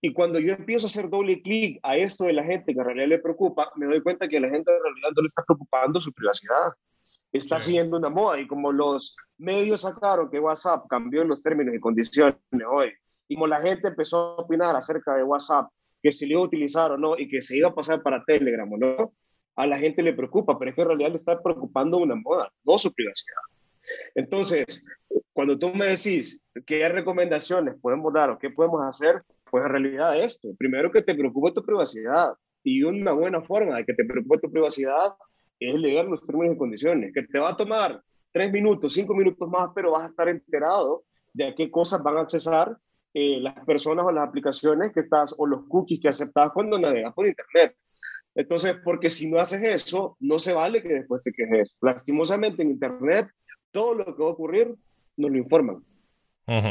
y 0.00 0.14
cuando 0.14 0.38
yo 0.38 0.54
empiezo 0.54 0.86
a 0.86 0.88
hacer 0.88 1.10
doble 1.10 1.42
clic 1.42 1.78
a 1.82 1.96
esto 1.96 2.24
de 2.24 2.32
la 2.32 2.44
gente 2.44 2.72
que 2.72 2.80
en 2.80 2.86
realidad 2.86 3.08
le 3.08 3.18
preocupa, 3.18 3.70
me 3.76 3.84
doy 3.84 4.00
cuenta 4.00 4.28
que 4.28 4.38
a 4.38 4.40
la 4.40 4.48
gente 4.48 4.72
en 4.72 4.82
realidad 4.82 5.10
no 5.14 5.22
le 5.22 5.26
está 5.26 5.44
preocupando 5.44 6.00
su 6.00 6.10
privacidad. 6.12 6.72
Está 7.30 7.60
siguiendo 7.60 7.98
una 7.98 8.08
moda 8.08 8.40
y 8.40 8.46
como 8.46 8.72
los 8.72 9.14
medios 9.36 9.82
sacaron 9.82 10.30
que 10.30 10.40
WhatsApp 10.40 10.86
cambió 10.88 11.22
los 11.24 11.42
términos 11.42 11.74
y 11.74 11.78
condiciones 11.80 12.38
hoy 12.66 12.90
y 13.28 13.34
como 13.34 13.46
la 13.46 13.60
gente 13.60 13.88
empezó 13.88 14.16
a 14.16 14.42
opinar 14.42 14.74
acerca 14.74 15.14
de 15.14 15.22
WhatsApp, 15.22 15.68
que 16.02 16.10
se 16.10 16.26
le 16.26 16.32
iba 16.32 16.40
a 16.40 16.44
utilizar 16.44 16.92
o 16.92 16.96
no, 16.98 17.18
y 17.18 17.28
que 17.28 17.40
se 17.40 17.58
iba 17.58 17.68
a 17.68 17.74
pasar 17.74 18.02
para 18.02 18.24
Telegram 18.24 18.70
o 18.72 18.76
no, 18.78 19.12
a 19.56 19.66
la 19.66 19.78
gente 19.78 20.02
le 20.02 20.12
preocupa, 20.12 20.58
pero 20.58 20.70
es 20.70 20.74
que 20.74 20.82
en 20.82 20.88
realidad 20.88 21.10
le 21.10 21.16
está 21.16 21.42
preocupando 21.42 21.98
una 21.98 22.14
moda, 22.14 22.50
no 22.64 22.78
su 22.78 22.92
privacidad. 22.92 23.36
Entonces, 24.14 24.84
cuando 25.32 25.58
tú 25.58 25.70
me 25.70 25.86
decís 25.86 26.44
qué 26.66 26.88
recomendaciones 26.88 27.74
podemos 27.80 28.12
dar 28.12 28.30
o 28.30 28.38
qué 28.38 28.50
podemos 28.50 28.82
hacer, 28.82 29.22
pues 29.50 29.64
en 29.64 29.70
realidad 29.70 30.18
esto, 30.20 30.48
primero 30.58 30.90
que 30.90 31.02
te 31.02 31.14
preocupe 31.14 31.52
tu 31.52 31.64
privacidad 31.64 32.34
y 32.62 32.82
una 32.82 33.12
buena 33.12 33.42
forma 33.42 33.76
de 33.76 33.84
que 33.84 33.94
te 33.94 34.04
preocupe 34.04 34.38
tu 34.38 34.50
privacidad 34.50 35.14
es 35.58 35.74
leer 35.74 36.06
los 36.06 36.24
términos 36.24 36.54
y 36.54 36.58
condiciones, 36.58 37.12
que 37.12 37.22
te 37.22 37.38
va 37.38 37.50
a 37.50 37.56
tomar 37.56 38.00
tres 38.32 38.52
minutos, 38.52 38.92
cinco 38.92 39.14
minutos 39.14 39.48
más, 39.48 39.70
pero 39.74 39.92
vas 39.92 40.04
a 40.04 40.06
estar 40.06 40.28
enterado 40.28 41.04
de 41.32 41.46
a 41.46 41.54
qué 41.54 41.70
cosas 41.70 42.02
van 42.02 42.18
a 42.18 42.20
accesar 42.20 42.76
eh, 43.20 43.40
las 43.40 43.54
personas 43.64 44.06
o 44.06 44.12
las 44.12 44.28
aplicaciones 44.28 44.92
que 44.92 45.00
estás 45.00 45.34
o 45.36 45.44
los 45.44 45.66
cookies 45.66 46.00
que 46.00 46.08
aceptas 46.08 46.52
cuando 46.52 46.78
navegas 46.78 47.12
por 47.14 47.26
Internet. 47.26 47.74
Entonces, 48.36 48.76
porque 48.84 49.10
si 49.10 49.28
no 49.28 49.40
haces 49.40 49.60
eso, 49.60 50.16
no 50.20 50.38
se 50.38 50.52
vale 50.52 50.82
que 50.82 50.88
después 51.00 51.24
te 51.24 51.32
quejes. 51.32 51.78
Lastimosamente 51.80 52.62
en 52.62 52.70
Internet, 52.70 53.28
todo 53.72 53.94
lo 53.94 54.04
que 54.04 54.22
va 54.22 54.28
a 54.28 54.32
ocurrir 54.32 54.72
nos 55.16 55.30
lo 55.32 55.36
informan. 55.36 55.84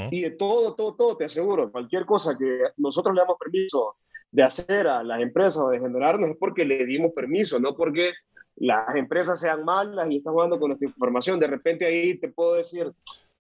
Y 0.10 0.22
de 0.22 0.32
todo, 0.32 0.74
todo, 0.74 0.95
todo, 0.95 1.18
te 1.18 1.26
aseguro, 1.26 1.72
cualquier 1.72 2.06
cosa 2.06 2.36
que 2.36 2.62
nosotros 2.78 3.14
le 3.14 3.22
damos 3.22 3.38
permiso 3.38 3.98
de 4.32 4.43
hacer 4.43 4.88
a 4.88 5.04
las 5.04 5.22
empresas 5.22 5.62
o 5.62 5.70
de 5.70 5.80
generarnos 5.80 6.32
es 6.32 6.38
porque 6.38 6.66
le 6.66 6.84
dimos 6.86 7.12
permiso, 7.14 7.60
no 7.60 7.76
porque 7.76 8.14
las 8.56 8.95
empresas 8.95 9.39
sean 9.39 9.66
malas 9.66 10.10
y 10.10 10.18
están 10.18 10.34
jugando 10.34 10.58
con 10.60 10.70
nuestra 10.70 10.88
información. 10.88 11.39
De 11.39 11.48
repente 11.48 11.86
ahí 11.86 12.18
te 12.18 12.30
puedo 12.30 12.54
decir, 12.54 12.91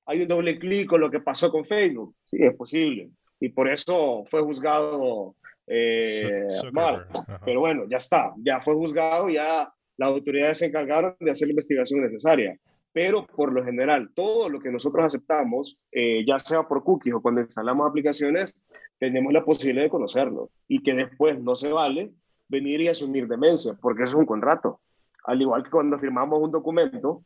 hay 0.07 0.21
un 0.21 0.27
doble 0.27 0.57
clic 0.57 0.89
con 0.89 1.01
lo 1.01 1.11
que 1.11 1.19
pasó 1.19 1.51
con 1.51 1.65
Facebook. 1.65 2.15
Sí, 2.23 2.37
es 2.39 2.55
posible. 2.55 3.09
Y 3.39 3.49
por 3.49 3.69
eso 3.69 4.23
fue 4.29 4.41
juzgado 4.41 5.35
eh, 5.67 6.47
mal. 6.71 7.05
Pero 7.43 7.59
bueno, 7.59 7.83
ya 7.89 7.97
está. 7.97 8.33
Ya 8.37 8.61
fue 8.61 8.73
juzgado, 8.73 9.29
ya 9.29 9.71
las 9.97 10.09
autoridades 10.09 10.59
se 10.59 10.67
encargaron 10.67 11.15
de 11.19 11.31
hacer 11.31 11.47
la 11.47 11.51
investigación 11.51 12.01
necesaria. 12.01 12.57
Pero 12.93 13.27
por 13.27 13.51
lo 13.51 13.63
general, 13.63 14.09
todo 14.15 14.47
lo 14.47 14.61
que 14.61 14.71
nosotros 14.71 15.05
aceptamos, 15.05 15.77
eh, 15.91 16.23
ya 16.25 16.39
sea 16.39 16.63
por 16.63 16.83
cookies 16.83 17.13
o 17.13 17.21
cuando 17.21 17.41
instalamos 17.41 17.87
aplicaciones, 17.87 18.63
tenemos 18.97 19.33
la 19.33 19.43
posibilidad 19.43 19.83
de 19.83 19.89
conocerlo. 19.89 20.49
Y 20.69 20.81
que 20.83 20.93
después 20.93 21.37
no 21.37 21.57
se 21.57 21.69
vale 21.69 22.11
venir 22.47 22.79
y 22.79 22.87
asumir 22.87 23.27
demencia, 23.27 23.73
porque 23.81 24.03
eso 24.03 24.13
es 24.13 24.19
un 24.19 24.25
contrato. 24.25 24.79
Al 25.25 25.41
igual 25.41 25.63
que 25.63 25.69
cuando 25.69 25.99
firmamos 25.99 26.39
un 26.41 26.51
documento, 26.51 27.23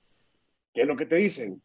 ¿qué 0.74 0.82
es 0.82 0.88
lo 0.88 0.98
que 0.98 1.06
te 1.06 1.18
dicen? 1.18 1.62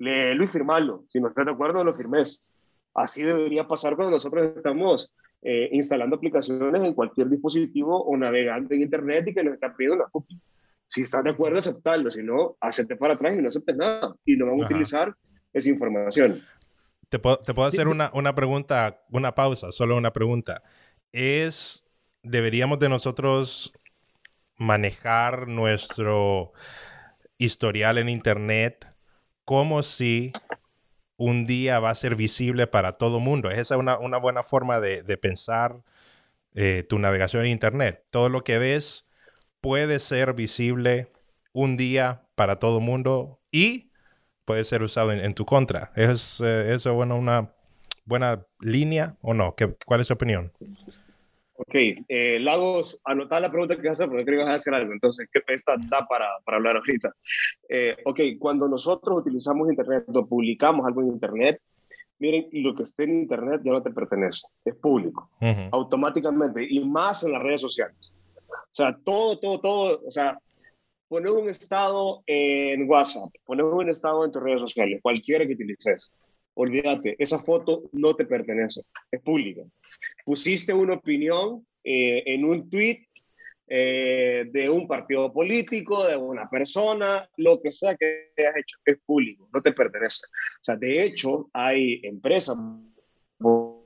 Léelo 0.00 0.42
y 0.42 0.46
firmarlo. 0.46 1.04
Si 1.08 1.20
no 1.20 1.28
estás 1.28 1.44
de 1.44 1.52
acuerdo, 1.52 1.84
lo 1.84 1.94
firmes. 1.94 2.50
Así 2.94 3.22
debería 3.22 3.68
pasar 3.68 3.94
cuando 3.94 4.12
nosotros 4.12 4.52
estamos 4.56 5.12
eh, 5.42 5.68
instalando 5.72 6.16
aplicaciones 6.16 6.82
en 6.82 6.94
cualquier 6.94 7.28
dispositivo 7.28 8.02
o 8.02 8.16
navegando 8.16 8.74
en 8.74 8.82
Internet 8.82 9.28
y 9.28 9.34
que 9.34 9.44
nos 9.44 9.54
está 9.54 9.74
pidiendo 9.76 10.02
una 10.02 10.10
cookie. 10.10 10.40
Si 10.86 11.02
estás 11.02 11.22
de 11.22 11.30
acuerdo, 11.30 11.58
aceptarlo. 11.58 12.10
Si 12.10 12.22
no, 12.22 12.56
acepte 12.60 12.96
para 12.96 13.14
atrás 13.14 13.34
y 13.38 13.42
no 13.42 13.48
aceptes 13.48 13.76
nada. 13.76 14.16
Y 14.24 14.36
no 14.36 14.46
van 14.46 14.60
a 14.60 14.64
utilizar 14.64 15.14
esa 15.52 15.70
información. 15.70 16.42
Te 17.08 17.18
puedo, 17.18 17.36
te 17.38 17.54
puedo 17.54 17.68
hacer 17.68 17.86
una, 17.86 18.10
una 18.14 18.34
pregunta, 18.34 19.04
una 19.10 19.34
pausa, 19.34 19.70
solo 19.70 19.96
una 19.96 20.12
pregunta. 20.12 20.62
¿Es, 21.12 21.86
deberíamos 22.22 22.78
de 22.78 22.88
nosotros 22.88 23.72
manejar 24.56 25.46
nuestro 25.46 26.52
historial 27.38 27.98
en 27.98 28.08
Internet 28.08 28.86
como 29.50 29.82
si 29.82 30.32
un 31.16 31.44
día 31.44 31.80
va 31.80 31.90
a 31.90 31.94
ser 31.96 32.14
visible 32.14 32.68
para 32.68 32.92
todo 32.92 33.16
el 33.16 33.24
mundo. 33.24 33.50
Esa 33.50 33.74
es 33.74 33.80
una, 33.80 33.98
una 33.98 34.16
buena 34.16 34.44
forma 34.44 34.78
de, 34.78 35.02
de 35.02 35.16
pensar 35.16 35.82
eh, 36.54 36.86
tu 36.88 37.00
navegación 37.00 37.44
en 37.44 37.50
Internet. 37.50 38.04
Todo 38.10 38.28
lo 38.28 38.44
que 38.44 38.60
ves 38.60 39.08
puede 39.60 39.98
ser 39.98 40.34
visible 40.34 41.10
un 41.52 41.76
día 41.76 42.28
para 42.36 42.60
todo 42.60 42.78
el 42.78 42.84
mundo 42.84 43.40
y 43.50 43.90
puede 44.44 44.62
ser 44.62 44.84
usado 44.84 45.10
en, 45.10 45.34
tu 45.34 45.44
contra. 45.44 45.90
¿Es 45.96 46.40
eh, 46.40 46.72
eso 46.72 46.94
bueno, 46.94 47.16
una 47.16 47.52
buena 48.04 48.46
línea 48.60 49.16
o 49.20 49.34
no? 49.34 49.56
¿Qué, 49.56 49.74
¿Cuál 49.84 50.00
es 50.00 50.06
su 50.06 50.12
opinión? 50.12 50.52
Ok, 51.62 51.74
eh, 51.74 52.38
Lagos, 52.40 53.02
anotar 53.04 53.42
la 53.42 53.50
pregunta 53.50 53.76
que 53.76 53.86
vas 53.86 54.00
a 54.00 54.04
hacer 54.04 54.08
porque 54.08 54.24
creo 54.24 54.38
que 54.38 54.44
vas 54.44 54.52
a 54.52 54.54
hacer 54.54 54.72
algo, 54.72 54.94
entonces, 54.94 55.28
¿qué 55.30 55.42
esta 55.48 55.76
da 55.76 56.06
para, 56.06 56.26
para 56.42 56.56
hablar 56.56 56.76
ahorita? 56.76 57.12
Eh, 57.68 57.98
ok, 58.06 58.20
cuando 58.38 58.66
nosotros 58.66 59.18
utilizamos 59.18 59.68
Internet 59.68 60.04
o 60.08 60.26
publicamos 60.26 60.86
algo 60.86 61.02
en 61.02 61.08
Internet, 61.08 61.60
miren, 62.18 62.48
lo 62.52 62.74
que 62.74 62.84
esté 62.84 63.04
en 63.04 63.20
Internet 63.20 63.60
ya 63.62 63.72
no 63.72 63.82
te 63.82 63.90
pertenece, 63.90 64.46
es 64.64 64.74
público, 64.76 65.28
automáticamente, 65.70 66.66
y 66.66 66.80
más 66.80 67.24
en 67.24 67.32
las 67.32 67.42
redes 67.42 67.60
sociales. 67.60 68.10
O 68.48 68.74
sea, 68.74 68.96
todo, 69.04 69.38
todo, 69.38 69.60
todo, 69.60 70.00
o 70.06 70.10
sea, 70.10 70.38
poner 71.08 71.30
un 71.30 71.50
estado 71.50 72.22
en 72.26 72.88
WhatsApp, 72.88 73.30
poner 73.44 73.66
un 73.66 73.90
estado 73.90 74.24
en 74.24 74.32
tus 74.32 74.42
redes 74.42 74.60
sociales, 74.60 75.00
cualquiera 75.02 75.46
que 75.46 75.52
utilices, 75.52 76.14
olvídate, 76.54 77.16
esa 77.18 77.38
foto 77.38 77.82
no 77.92 78.14
te 78.14 78.24
pertenece, 78.24 78.82
es 79.10 79.20
pública. 79.20 79.62
Pusiste 80.24 80.72
una 80.72 80.94
opinión 80.94 81.66
eh, 81.84 82.22
en 82.26 82.44
un 82.44 82.68
tweet 82.68 83.06
eh, 83.72 84.46
de 84.50 84.68
un 84.68 84.88
partido 84.88 85.32
político, 85.32 86.04
de 86.04 86.16
una 86.16 86.50
persona, 86.50 87.28
lo 87.36 87.60
que 87.62 87.70
sea 87.70 87.94
que 87.94 88.32
hayas 88.36 88.56
hecho 88.56 88.78
es 88.84 88.98
público, 89.06 89.48
no 89.54 89.62
te 89.62 89.70
pertenece. 89.70 90.22
O 90.26 90.64
sea, 90.64 90.76
de 90.76 91.04
hecho, 91.04 91.48
hay 91.52 92.00
empresas, 92.02 92.56
voy 93.38 93.84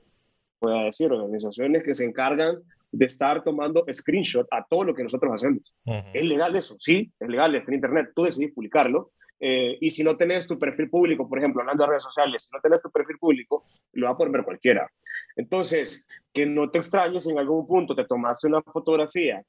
a 0.63 0.85
decir, 0.85 1.11
organizaciones 1.11 1.83
que 1.83 1.93
se 1.93 2.03
encargan 2.03 2.57
de 2.91 3.05
estar 3.05 3.43
tomando 3.43 3.85
screenshot 3.93 4.47
a 4.49 4.65
todo 4.67 4.85
lo 4.85 4.95
que 4.95 5.03
nosotros 5.03 5.31
hacemos. 5.35 5.71
Es 5.85 6.23
legal 6.23 6.55
eso, 6.55 6.77
sí, 6.79 7.11
es 7.19 7.29
legal, 7.29 7.53
está 7.53 7.69
en 7.69 7.75
internet, 7.75 8.09
tú 8.15 8.23
decidís 8.23 8.53
publicarlo. 8.53 9.11
Eh, 9.39 9.77
y 9.81 9.89
si 9.89 10.03
no 10.03 10.15
tenés 10.15 10.47
tu 10.47 10.57
perfil 10.57 10.89
público, 10.89 11.27
por 11.27 11.39
ejemplo, 11.39 11.61
hablando 11.61 11.83
de 11.83 11.89
redes 11.89 12.03
sociales, 12.03 12.43
si 12.43 12.55
no 12.55 12.61
tenés 12.61 12.81
tu 12.81 12.89
perfil 12.89 13.17
público, 13.17 13.65
lo 13.93 14.07
va 14.07 14.13
a 14.13 14.17
poder 14.17 14.31
ver 14.31 14.43
cualquiera. 14.43 14.89
Entonces, 15.35 16.07
que 16.33 16.45
no 16.45 16.69
te 16.69 16.79
extrañes 16.79 17.27
en 17.27 17.37
algún 17.37 17.67
punto 17.67 17.95
te 17.95 18.05
tomaste 18.05 18.47
una 18.47 18.61
fotografía 18.61 19.43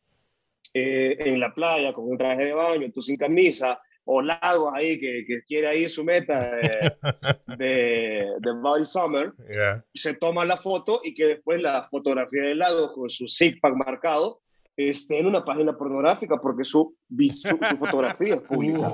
eh, 0.75 1.17
en 1.21 1.41
la 1.41 1.55
playa 1.55 1.93
con 1.93 2.09
un 2.09 2.19
traje 2.19 2.45
de 2.45 2.53
baño, 2.53 2.91
tú 2.93 3.01
sin 3.01 3.17
camisa, 3.17 3.81
o 4.09 4.23
Lagos 4.23 4.73
ahí 4.73 5.01
que, 5.01 5.25
que 5.27 5.43
quiere 5.47 5.67
ahí 5.67 5.89
su 5.89 6.05
meta 6.05 6.51
de, 6.57 6.93
de, 8.41 8.53
Body 8.63 8.85
Summer, 8.85 9.33
se 9.93 10.15
toma 10.15 10.45
la 10.45 10.57
foto 10.57 11.01
y 11.03 11.13
que 11.13 11.27
después 11.27 11.61
la 11.61 11.89
fotografía 11.89 12.43
de 12.43 12.55
Lagos 12.55 12.93
con 12.93 13.11
su 13.11 13.27
six 13.27 13.59
pack 13.61 13.75
marcado 13.75 14.41
esté 14.77 15.19
en 15.19 15.27
una 15.27 15.45
página 15.45 15.77
pornográfica 15.77 16.39
porque 16.41 16.65
su, 16.65 16.95
su, 17.09 17.59
fotografía 17.79 18.35
es 18.37 18.43
pública. 18.43 18.93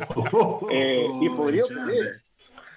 Eh, 0.71 1.07
y 1.21 1.29
podría 1.31 1.65
ocurrir. 1.65 2.05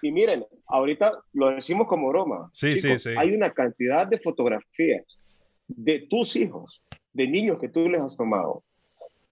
Y 0.01 0.11
miren, 0.11 0.45
ahorita 0.67 1.11
lo 1.33 1.51
decimos 1.51 1.87
como 1.87 2.09
broma. 2.09 2.49
Sí, 2.53 2.79
sí, 2.79 2.99
sí. 2.99 3.11
Hay 3.17 3.33
una 3.33 3.51
cantidad 3.51 4.07
de 4.07 4.19
fotografías 4.19 5.19
de 5.67 6.07
tus 6.09 6.35
hijos, 6.35 6.83
de 7.13 7.27
niños 7.27 7.59
que 7.59 7.69
tú 7.69 7.89
les 7.89 8.01
has 8.01 8.15
tomado, 8.15 8.63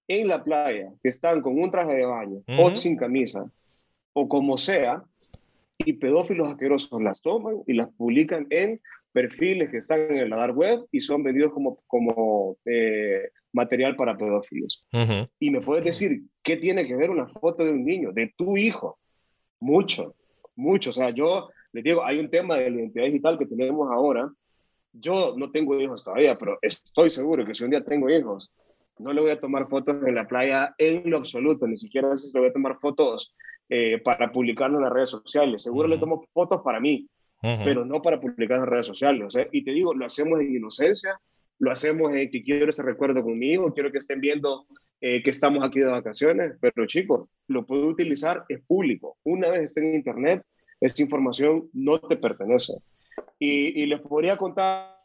en 0.07 0.27
la 0.27 0.43
playa 0.43 0.91
que 1.01 1.09
están 1.09 1.41
con 1.41 1.59
un 1.59 1.71
traje 1.71 1.93
de 1.93 2.05
baño 2.05 2.41
o 2.59 2.75
sin 2.75 2.97
camisa 2.97 3.45
o 4.13 4.27
como 4.27 4.57
sea, 4.57 5.03
y 5.79 5.93
pedófilos 5.93 6.47
asquerosos 6.47 7.01
las 7.01 7.21
toman 7.21 7.57
y 7.65 7.73
las 7.73 7.89
publican 7.89 8.47
en 8.51 8.79
perfiles 9.13 9.69
que 9.69 9.77
están 9.77 10.01
en 10.01 10.17
el 10.17 10.29
dark 10.31 10.57
web 10.57 10.85
y 10.91 10.99
son 10.99 11.23
vendidos 11.23 11.53
como, 11.53 11.79
como 11.87 12.57
eh, 12.65 13.29
material 13.53 13.95
para 13.95 14.17
pedófilos. 14.17 14.85
Y 15.39 15.51
me 15.51 15.61
puedes 15.61 15.85
decir, 15.85 16.23
¿qué 16.43 16.57
tiene 16.57 16.85
que 16.85 16.95
ver 16.95 17.09
una 17.09 17.27
foto 17.27 17.63
de 17.63 17.71
un 17.71 17.85
niño, 17.85 18.11
de 18.11 18.33
tu 18.35 18.57
hijo? 18.57 18.97
Mucho, 19.59 20.15
mucho. 20.55 20.89
O 20.89 20.93
sea, 20.93 21.11
yo 21.11 21.49
les 21.71 21.83
digo, 21.83 22.03
hay 22.03 22.19
un 22.19 22.29
tema 22.29 22.57
de 22.57 22.69
la 22.69 22.77
identidad 22.77 23.05
digital 23.05 23.37
que 23.37 23.45
tenemos 23.45 23.89
ahora. 23.91 24.29
Yo 24.91 25.35
no 25.37 25.51
tengo 25.51 25.79
hijos 25.79 26.03
todavía, 26.03 26.37
pero 26.37 26.57
estoy 26.61 27.09
seguro 27.09 27.45
que 27.45 27.55
si 27.55 27.63
un 27.63 27.69
día 27.69 27.83
tengo 27.83 28.09
hijos, 28.09 28.51
no 28.99 29.13
le 29.13 29.21
voy 29.21 29.31
a 29.31 29.39
tomar 29.39 29.67
fotos 29.67 29.95
en 30.05 30.15
la 30.15 30.27
playa 30.27 30.73
en 30.77 31.09
lo 31.09 31.17
absoluto, 31.17 31.67
ni 31.67 31.75
siquiera 31.75 32.07
a 32.07 32.11
veces 32.11 32.31
le 32.33 32.41
voy 32.41 32.49
a 32.49 32.53
tomar 32.53 32.77
fotos 32.79 33.33
eh, 33.69 33.99
para 34.03 34.31
publicarlo 34.31 34.77
en 34.77 34.83
las 34.83 34.93
redes 34.93 35.09
sociales. 35.09 35.63
Seguro 35.63 35.87
le 35.87 35.97
tomo 35.97 36.25
fotos 36.33 36.61
para 36.63 36.79
mí, 36.79 37.07
pero 37.63 37.83
no 37.83 38.01
para 38.01 38.21
publicar 38.21 38.59
en 38.59 38.67
redes 38.67 38.87
sociales. 38.87 39.35
Y 39.51 39.63
te 39.63 39.71
digo, 39.71 39.93
lo 39.93 40.05
hacemos 40.05 40.39
en 40.39 40.55
inocencia, 40.55 41.19
lo 41.59 41.71
hacemos 41.71 42.13
en 42.13 42.29
que 42.29 42.41
quiero 42.41 42.69
ese 42.69 42.83
recuerdo 42.83 43.21
conmigo, 43.21 43.73
quiero 43.73 43.91
que 43.91 43.97
estén 43.97 44.21
viendo 44.21 44.65
eh, 45.01 45.21
que 45.21 45.29
estamos 45.29 45.63
aquí 45.63 45.79
de 45.79 45.87
vacaciones, 45.87 46.53
pero 46.61 46.85
chicos, 46.87 47.27
lo 47.47 47.65
puedo 47.65 47.87
utilizar, 47.87 48.45
es 48.47 48.61
público. 48.61 49.17
Una 49.23 49.49
vez 49.49 49.63
esté 49.63 49.81
en 49.81 49.95
internet, 49.95 50.41
esa 50.79 51.01
información 51.01 51.69
no 51.73 51.99
te 51.99 52.15
pertenece. 52.15 52.73
Y, 53.39 53.81
y 53.81 53.85
les 53.87 53.99
podría 53.99 54.37
contar 54.37 54.95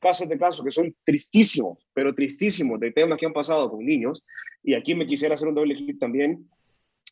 casos 0.00 0.28
de 0.28 0.38
casos 0.38 0.64
que 0.64 0.72
son 0.72 0.94
tristísimos, 1.04 1.86
pero 1.92 2.14
tristísimos, 2.14 2.80
de 2.80 2.92
temas 2.92 3.18
que 3.18 3.26
han 3.26 3.34
pasado 3.34 3.70
con 3.70 3.84
niños. 3.84 4.24
Y 4.62 4.72
aquí 4.72 4.94
me 4.94 5.06
quisiera 5.06 5.34
hacer 5.34 5.48
un 5.48 5.54
doble 5.54 5.74
clic 5.74 5.98
también 5.98 6.48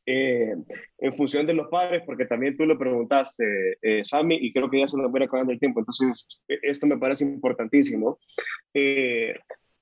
eh, 0.04 0.54
en 0.98 1.12
función 1.16 1.46
de 1.46 1.54
los 1.54 1.68
padres, 1.68 2.02
porque 2.04 2.26
también 2.26 2.56
tú 2.56 2.66
lo 2.66 2.76
preguntaste, 2.76 3.78
eh, 3.80 4.04
Sammy, 4.04 4.36
y 4.40 4.52
creo 4.52 4.68
que 4.68 4.80
ya 4.80 4.88
se 4.88 4.96
nos 4.96 5.12
va 5.12 5.24
acabando 5.24 5.52
el 5.52 5.60
tiempo, 5.60 5.78
entonces 5.78 6.44
e, 6.48 6.58
esto 6.62 6.86
me 6.86 6.98
parece 6.98 7.24
importantísimo. 7.24 8.18
Eh, 8.74 9.34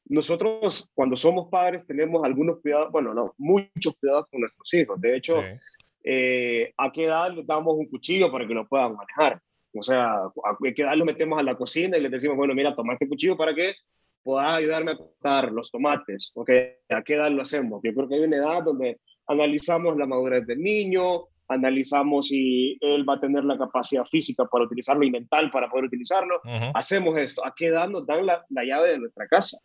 nosotros 0.06 0.88
cuando 0.92 1.16
somos 1.16 1.48
padres 1.48 1.86
tenemos 1.86 2.22
algunos 2.24 2.60
cuidados, 2.60 2.90
bueno, 2.90 3.14
no, 3.14 3.34
muchos 3.38 3.96
cuidados 3.98 4.26
con 4.30 4.40
nuestros 4.40 4.74
hijos. 4.74 5.00
De 5.00 5.16
hecho, 5.16 5.38
¿a 5.38 6.92
qué 6.92 7.04
edad 7.04 7.32
les 7.32 7.46
damos 7.46 7.76
un 7.76 7.86
cuchillo 7.86 8.30
para 8.30 8.46
que 8.46 8.54
lo 8.54 8.66
puedan 8.66 8.96
manejar? 8.96 9.40
O 9.72 9.82
sea, 9.82 10.14
a 10.14 10.56
qué 10.74 10.82
edad 10.82 10.96
lo 10.96 11.04
metemos 11.04 11.38
a 11.38 11.44
la 11.44 11.54
cocina 11.54 11.96
y 11.96 12.02
les 12.02 12.10
decimos, 12.10 12.36
bueno, 12.36 12.54
mira, 12.54 12.74
toma 12.74 12.94
este 12.94 13.08
cuchillo 13.08 13.36
para 13.36 13.54
que 13.54 13.74
puedas 14.22 14.52
ayudarme 14.54 14.92
a 14.92 14.96
cortar 14.96 15.52
los 15.52 15.70
tomates. 15.70 16.32
¿Ok? 16.34 16.50
¿A 16.88 17.02
qué 17.02 17.14
edad 17.14 17.30
lo 17.30 17.42
hacemos? 17.42 17.80
Yo 17.84 17.94
creo 17.94 18.08
que 18.08 18.16
hay 18.16 18.22
una 18.22 18.36
edad 18.36 18.64
donde 18.64 18.98
analizamos 19.30 19.96
la 19.96 20.06
madurez 20.06 20.46
del 20.46 20.60
niño, 20.60 21.26
analizamos 21.48 22.28
si 22.28 22.76
él 22.80 23.08
va 23.08 23.14
a 23.14 23.20
tener 23.20 23.44
la 23.44 23.56
capacidad 23.56 24.04
física 24.04 24.44
para 24.44 24.64
utilizarlo 24.64 25.04
y 25.04 25.10
mental 25.10 25.50
para 25.50 25.68
poder 25.68 25.86
utilizarlo. 25.86 26.40
Hacemos 26.74 27.16
esto. 27.18 27.44
¿A 27.44 27.54
qué 27.56 27.66
edad 27.66 27.88
nos 27.88 28.06
dan 28.06 28.26
la, 28.26 28.44
la, 28.48 28.64
llave 28.64 28.92
de 28.92 28.98
nuestra 28.98 29.26
casa? 29.26 29.58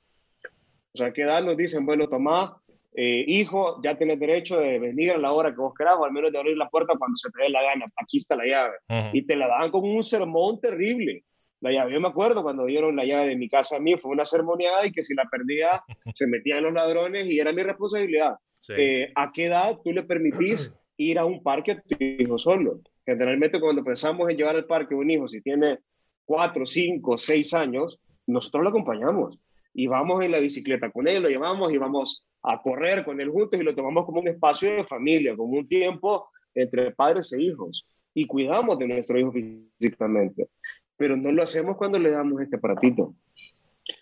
O 0.93 0.97
sea, 0.97 1.07
¿a 1.07 1.13
qué 1.13 1.24
edad 1.24 1.43
nos 1.43 1.57
dicen, 1.57 1.86
bueno, 1.86 2.07
toma, 2.07 2.61
eh, 2.93 3.26
hijo, 3.28 3.82
ya 3.84 3.97
tienes 3.97 4.20
derecho 4.20 4.57
de 4.59 4.80
venir 4.80 5.11
a 5.11 5.18
la 5.18 5.32
hora 5.32 5.51
que 5.51 5.57
vos 5.57 5.74
querás 5.78 5.95
o 5.97 6.05
al 6.05 6.13
menos 6.13 6.32
de 6.32 6.38
abrir 6.38 6.57
la 6.57 6.70
puerta 6.70 6.93
cuando 6.97 7.18
se 7.18 7.30
te 7.32 7.43
dé 7.43 7.49
la 7.49 7.61
gana. 7.61 7.86
Aquí 8.01 8.18
está 8.18 8.36
la 8.36 8.45
llave. 8.45 9.11
Y 9.13 9.26
te 9.26 9.36
la 9.36 9.47
dan 9.47 9.72
con 9.72 9.84
un 9.84 10.03
sermón 10.03 10.61
terrible. 10.61 11.24
La 11.61 11.72
llave, 11.72 11.93
yo 11.93 11.99
me 11.99 12.07
acuerdo 12.07 12.43
cuando 12.43 12.66
dieron 12.66 12.95
la 12.95 13.05
llave 13.05 13.30
de 13.30 13.36
mi 13.36 13.49
casa 13.49 13.78
a 13.78 13.80
mí, 13.80 13.97
fue 13.97 14.11
una 14.11 14.26
sermoneada 14.26 14.86
y 14.86 14.91
que 14.91 15.01
si 15.01 15.16
la 15.16 15.26
perdía 15.26 15.84
se 16.13 16.28
metían 16.28 16.63
los 16.63 16.74
ladrones 16.74 17.26
y 17.26 17.39
era 17.39 17.51
mi 17.51 17.63
responsabilidad. 17.63 18.36
Eh, 18.70 19.11
¿A 19.16 19.32
qué 19.32 19.45
edad 19.45 19.80
tú 19.84 19.91
le 19.91 20.03
permitís 20.03 20.76
ir 20.97 21.20
a 21.20 21.26
un 21.26 21.43
parque 21.43 21.74
a 21.74 21.82
tu 21.82 21.95
hijo 21.99 22.38
solo? 22.38 22.80
Generalmente 23.05 23.59
cuando 23.59 23.84
pensamos 23.84 24.30
en 24.30 24.38
llevar 24.38 24.55
al 24.55 24.66
parque 24.66 24.95
a 24.95 24.97
un 24.97 25.09
hijo, 25.09 25.28
si 25.28 25.41
tiene 25.41 25.80
cuatro, 26.26 26.66
cinco, 26.66 27.18
seis 27.18 27.53
años, 27.53 27.99
nosotros 28.26 28.63
lo 28.63 28.70
acompañamos 28.70 29.39
y 29.74 29.88
vamos 29.88 30.24
en 30.24 30.32
la 30.32 30.39
bicicleta 30.39 30.91
con 30.91 31.07
él, 31.07 31.22
lo 31.22 31.30
llevamos 31.30 31.74
y 31.74 31.78
vamos 31.78 32.26
a 32.41 32.61
correr 32.61 33.03
con 33.03 33.20
él 33.20 33.30
juntos 33.30 33.59
y 33.59 33.63
lo 33.63 33.76
tomamos 33.76 34.05
como 34.05 34.22
un 34.22 34.28
espacio 34.28 34.74
de 34.74 34.86
familia, 34.86 35.36
como 35.36 35.57
un 35.57 35.68
tiempo 35.68 36.30
entre 36.53 36.91
padres 36.91 37.34
e 37.34 37.41
hijos 37.41 37.86
y 38.13 38.26
cuidamos 38.26 38.80
de 38.80 38.88
nuestro 38.88 39.20
hijo 39.20 39.32
físicamente, 39.32 40.47
pero 40.95 41.18
no 41.18 41.32
lo 41.32 41.43
hacemos 41.43 41.76
cuando 41.76 41.99
le 41.99 42.11
damos 42.11 42.41
este 42.41 42.55
aparatito. 42.55 43.13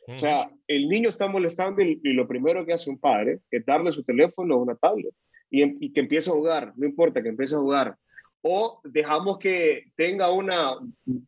O 0.07 0.17
sea, 0.17 0.49
el 0.67 0.87
niño 0.87 1.09
está 1.09 1.27
molestando 1.27 1.81
y, 1.81 1.99
lo 2.13 2.27
primero 2.27 2.65
que 2.65 2.73
hace 2.73 2.89
un 2.89 2.99
padre 2.99 3.39
es 3.51 3.65
darle 3.65 3.91
su 3.91 4.03
teléfono 4.03 4.55
o 4.55 4.61
una 4.61 4.75
tablet 4.75 5.13
y, 5.49 5.85
y, 5.85 5.91
que 5.91 6.01
empiece 6.01 6.29
a 6.29 6.33
jugar, 6.33 6.73
no 6.75 6.85
importa 6.85 7.21
que 7.21 7.29
empiece 7.29 7.55
a 7.55 7.59
jugar. 7.59 7.95
O 8.41 8.81
dejamos 8.83 9.39
que 9.39 9.85
tenga 9.95 10.31
una, 10.31 10.73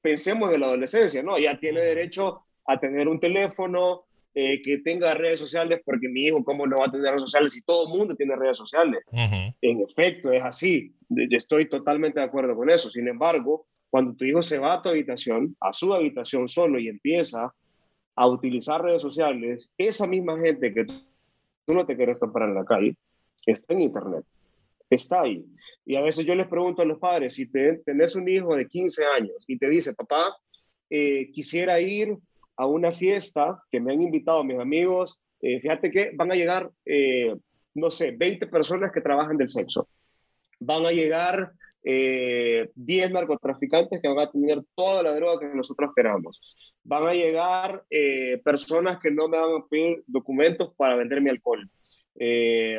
pensemos 0.02 0.52
de 0.52 0.58
la 0.58 0.68
adolescencia, 0.68 1.24
¿no? 1.24 1.38
Ya 1.40 1.60
tiene 1.60 1.82
derecho 1.82 2.42
a 2.66 2.80
tener 2.80 3.08
un 3.08 3.20
teléfono, 3.20 4.06
eh, 4.38 4.62
que 4.62 4.80
tenga 4.80 5.14
redes 5.14 5.40
sociales, 5.40 5.80
porque 5.86 6.10
mi 6.10 6.26
hijo, 6.26 6.44
¿cómo 6.44 6.68
no 6.68 6.80
va 6.80 6.88
a 6.88 6.92
tener 6.92 7.08
redes 7.08 7.22
sociales 7.22 7.54
si 7.54 7.62
todo 7.62 7.88
el 7.88 7.98
mundo 7.98 8.18
tiene 8.18 8.36
redes 8.36 8.58
sociales? 8.58 9.00
En 9.14 9.80
efecto, 9.80 10.30
es 10.30 10.44
así. 10.44 10.94
Yo 11.08 11.38
estoy 11.38 11.70
totalmente 11.70 12.20
de 12.20 12.26
acuerdo 12.26 12.54
con 12.54 12.70
eso. 12.70 12.90
Sin 12.90 13.08
embargo, 13.08 13.66
cuando 13.90 14.14
tu 14.14 14.26
hijo 14.26 14.42
se 14.42 14.60
va 14.60 14.74
a 14.74 14.82
tu 14.82 14.90
habitación, 14.90 15.56
a 15.62 15.72
su 15.72 15.94
habitación 15.94 16.50
solo 16.50 16.80
y 16.80 16.90
empieza 16.90 17.56
a 18.16 18.28
utilizar 18.28 18.82
redes 18.82 19.02
sociales, 19.02 19.72
esa 19.78 20.08
misma 20.08 20.40
gente 20.40 20.74
que 20.74 20.86
tú 20.86 21.74
no 21.74 21.86
te 21.86 21.96
quieres 21.96 22.20
topar 22.20 22.44
en 22.44 22.56
la 22.56 22.66
calle, 22.66 22.96
está 23.46 23.74
en 23.74 23.82
Internet, 23.82 24.26
está 24.90 25.22
ahí. 25.22 25.46
Y 25.86 25.96
a 25.96 26.02
veces 26.02 26.26
yo 26.26 26.34
les 26.34 26.48
pregunto 26.48 26.82
a 26.82 26.86
los 26.86 27.00
padres, 27.00 27.36
si 27.36 27.46
tenés 27.48 28.16
un 28.16 28.28
hijo 28.28 28.56
de 28.56 28.68
15 28.68 29.06
años 29.06 29.44
y 29.48 29.58
te 29.58 29.70
dice, 29.70 29.94
papá, 29.94 30.36
eh, 30.90 31.30
quisiera 31.32 31.80
ir 31.80 32.18
a 32.58 32.66
una 32.66 32.92
fiesta 32.92 33.62
que 33.72 33.80
me 33.80 33.94
han 33.94 34.02
invitado 34.02 34.44
mis 34.44 34.60
amigos. 34.60 35.22
Eh, 35.42 35.60
fíjate 35.60 35.92
que 35.92 36.12
van 36.16 36.32
a 36.32 36.36
llegar, 36.36 36.72
eh, 36.86 37.36
no 37.74 37.92
sé, 37.92 38.12
20 38.12 38.48
personas 38.48 38.92
que 38.92 39.02
trabajan 39.02 39.38
del 39.38 39.50
sexo. 39.50 39.88
Van 40.60 40.86
a 40.86 40.92
llegar 40.92 41.52
10 41.86 42.72
eh, 42.76 43.10
narcotraficantes 43.12 44.02
que 44.02 44.08
van 44.08 44.20
a 44.20 44.32
tener 44.32 44.62
toda 44.76 45.04
la 45.04 45.14
droga 45.14 45.40
que 45.40 45.56
nosotros 45.56 45.92
queramos. 45.96 46.42
Van 46.84 47.08
a 47.08 47.14
llegar 47.14 47.84
personas 48.44 49.00
que 49.00 49.12
no 49.12 49.28
me 49.28 49.40
van 49.40 49.62
a 49.62 49.66
pedir 49.70 50.04
documentos 50.08 50.74
para 50.76 50.96
vender 50.96 51.22
mi 51.22 51.30
alcohol. 51.30 51.68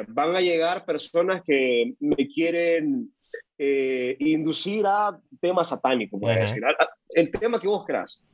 van 0.08 0.36
a 0.36 0.40
llegar 0.40 0.84
personas 0.84 1.42
que 1.44 1.94
me 1.98 2.28
quieren 2.28 3.12
inducir 3.58 4.86
a 4.86 5.18
temas 5.40 5.70
satánicos, 5.70 6.20
decir, 6.20 6.62
el 7.10 7.30
tema 7.32 7.60
que 7.60 7.66
vos 7.66 7.84
querás 7.84 8.24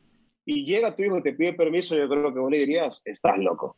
y 0.45 0.65
llega 0.65 0.95
tu 0.95 1.03
hijo 1.03 1.19
y 1.19 1.23
te 1.23 1.33
pide 1.35 1.53
permiso, 1.53 1.97
yo 1.97 2.09
creo 2.09 2.33
que 2.33 2.41
vos 2.41 2.51
le 2.51 2.59
dirías, 2.59 3.01
estás 3.05 3.39
loco. 3.39 3.77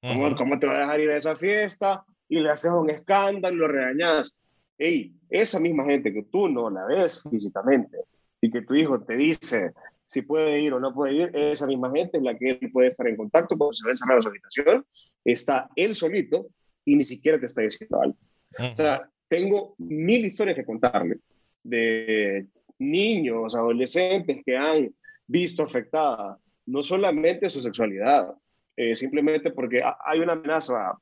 ¿Cómo, 0.00 0.58
te 0.58 0.66
va 0.66 0.76
a 0.76 0.80
dejar 0.80 1.00
ir 1.00 1.10
a 1.10 1.16
esa 1.16 1.36
fiesta? 1.36 2.04
Y 2.28 2.40
le 2.40 2.50
haces 2.50 2.70
un 2.70 2.88
escándalo, 2.88 3.56
lo 3.56 3.68
regañas. 3.68 4.40
Ey, 4.78 5.12
esa 5.28 5.58
misma 5.58 5.84
gente 5.84 6.12
que 6.12 6.22
tú 6.22 6.48
no 6.48 6.70
la 6.70 6.86
ves 6.86 7.22
físicamente 7.28 7.98
y 8.40 8.50
que 8.50 8.62
tu 8.62 8.74
hijo 8.74 9.00
te 9.02 9.16
dice, 9.16 9.72
si 10.06 10.22
puede 10.22 10.60
ir 10.60 10.72
o 10.72 10.80
no 10.80 10.94
puede 10.94 11.14
ir, 11.14 11.30
esa 11.34 11.66
misma 11.66 11.90
gente 11.90 12.18
es 12.18 12.22
la 12.22 12.36
que 12.36 12.50
él 12.50 12.70
puede 12.72 12.88
estar 12.88 13.06
en 13.08 13.16
contacto 13.16 13.56
porque 13.56 13.76
se 13.76 13.84
va 13.84 13.90
a 13.90 13.92
encerrar 13.92 14.16
en 14.16 14.22
su 14.22 14.28
habitación, 14.28 14.86
está 15.24 15.68
él 15.76 15.94
solito 15.94 16.46
y 16.84 16.96
ni 16.96 17.04
siquiera 17.04 17.38
te 17.38 17.46
está 17.46 17.62
diciendo 17.62 18.00
algo. 18.00 18.16
O 18.72 18.76
sea, 18.76 19.08
tengo 19.28 19.74
mil 19.78 20.24
historias 20.24 20.56
que 20.56 20.64
contarle 20.64 21.18
de 21.62 22.46
niños, 22.78 23.54
adolescentes 23.54 24.42
que 24.44 24.56
han 24.56 24.94
visto 25.26 25.64
afectada 25.64 26.38
no 26.66 26.82
solamente 26.82 27.50
su 27.50 27.60
sexualidad, 27.60 28.34
eh, 28.76 28.94
simplemente 28.94 29.50
porque 29.50 29.82
hay 29.82 30.20
una 30.20 30.34
amenaza 30.34 30.92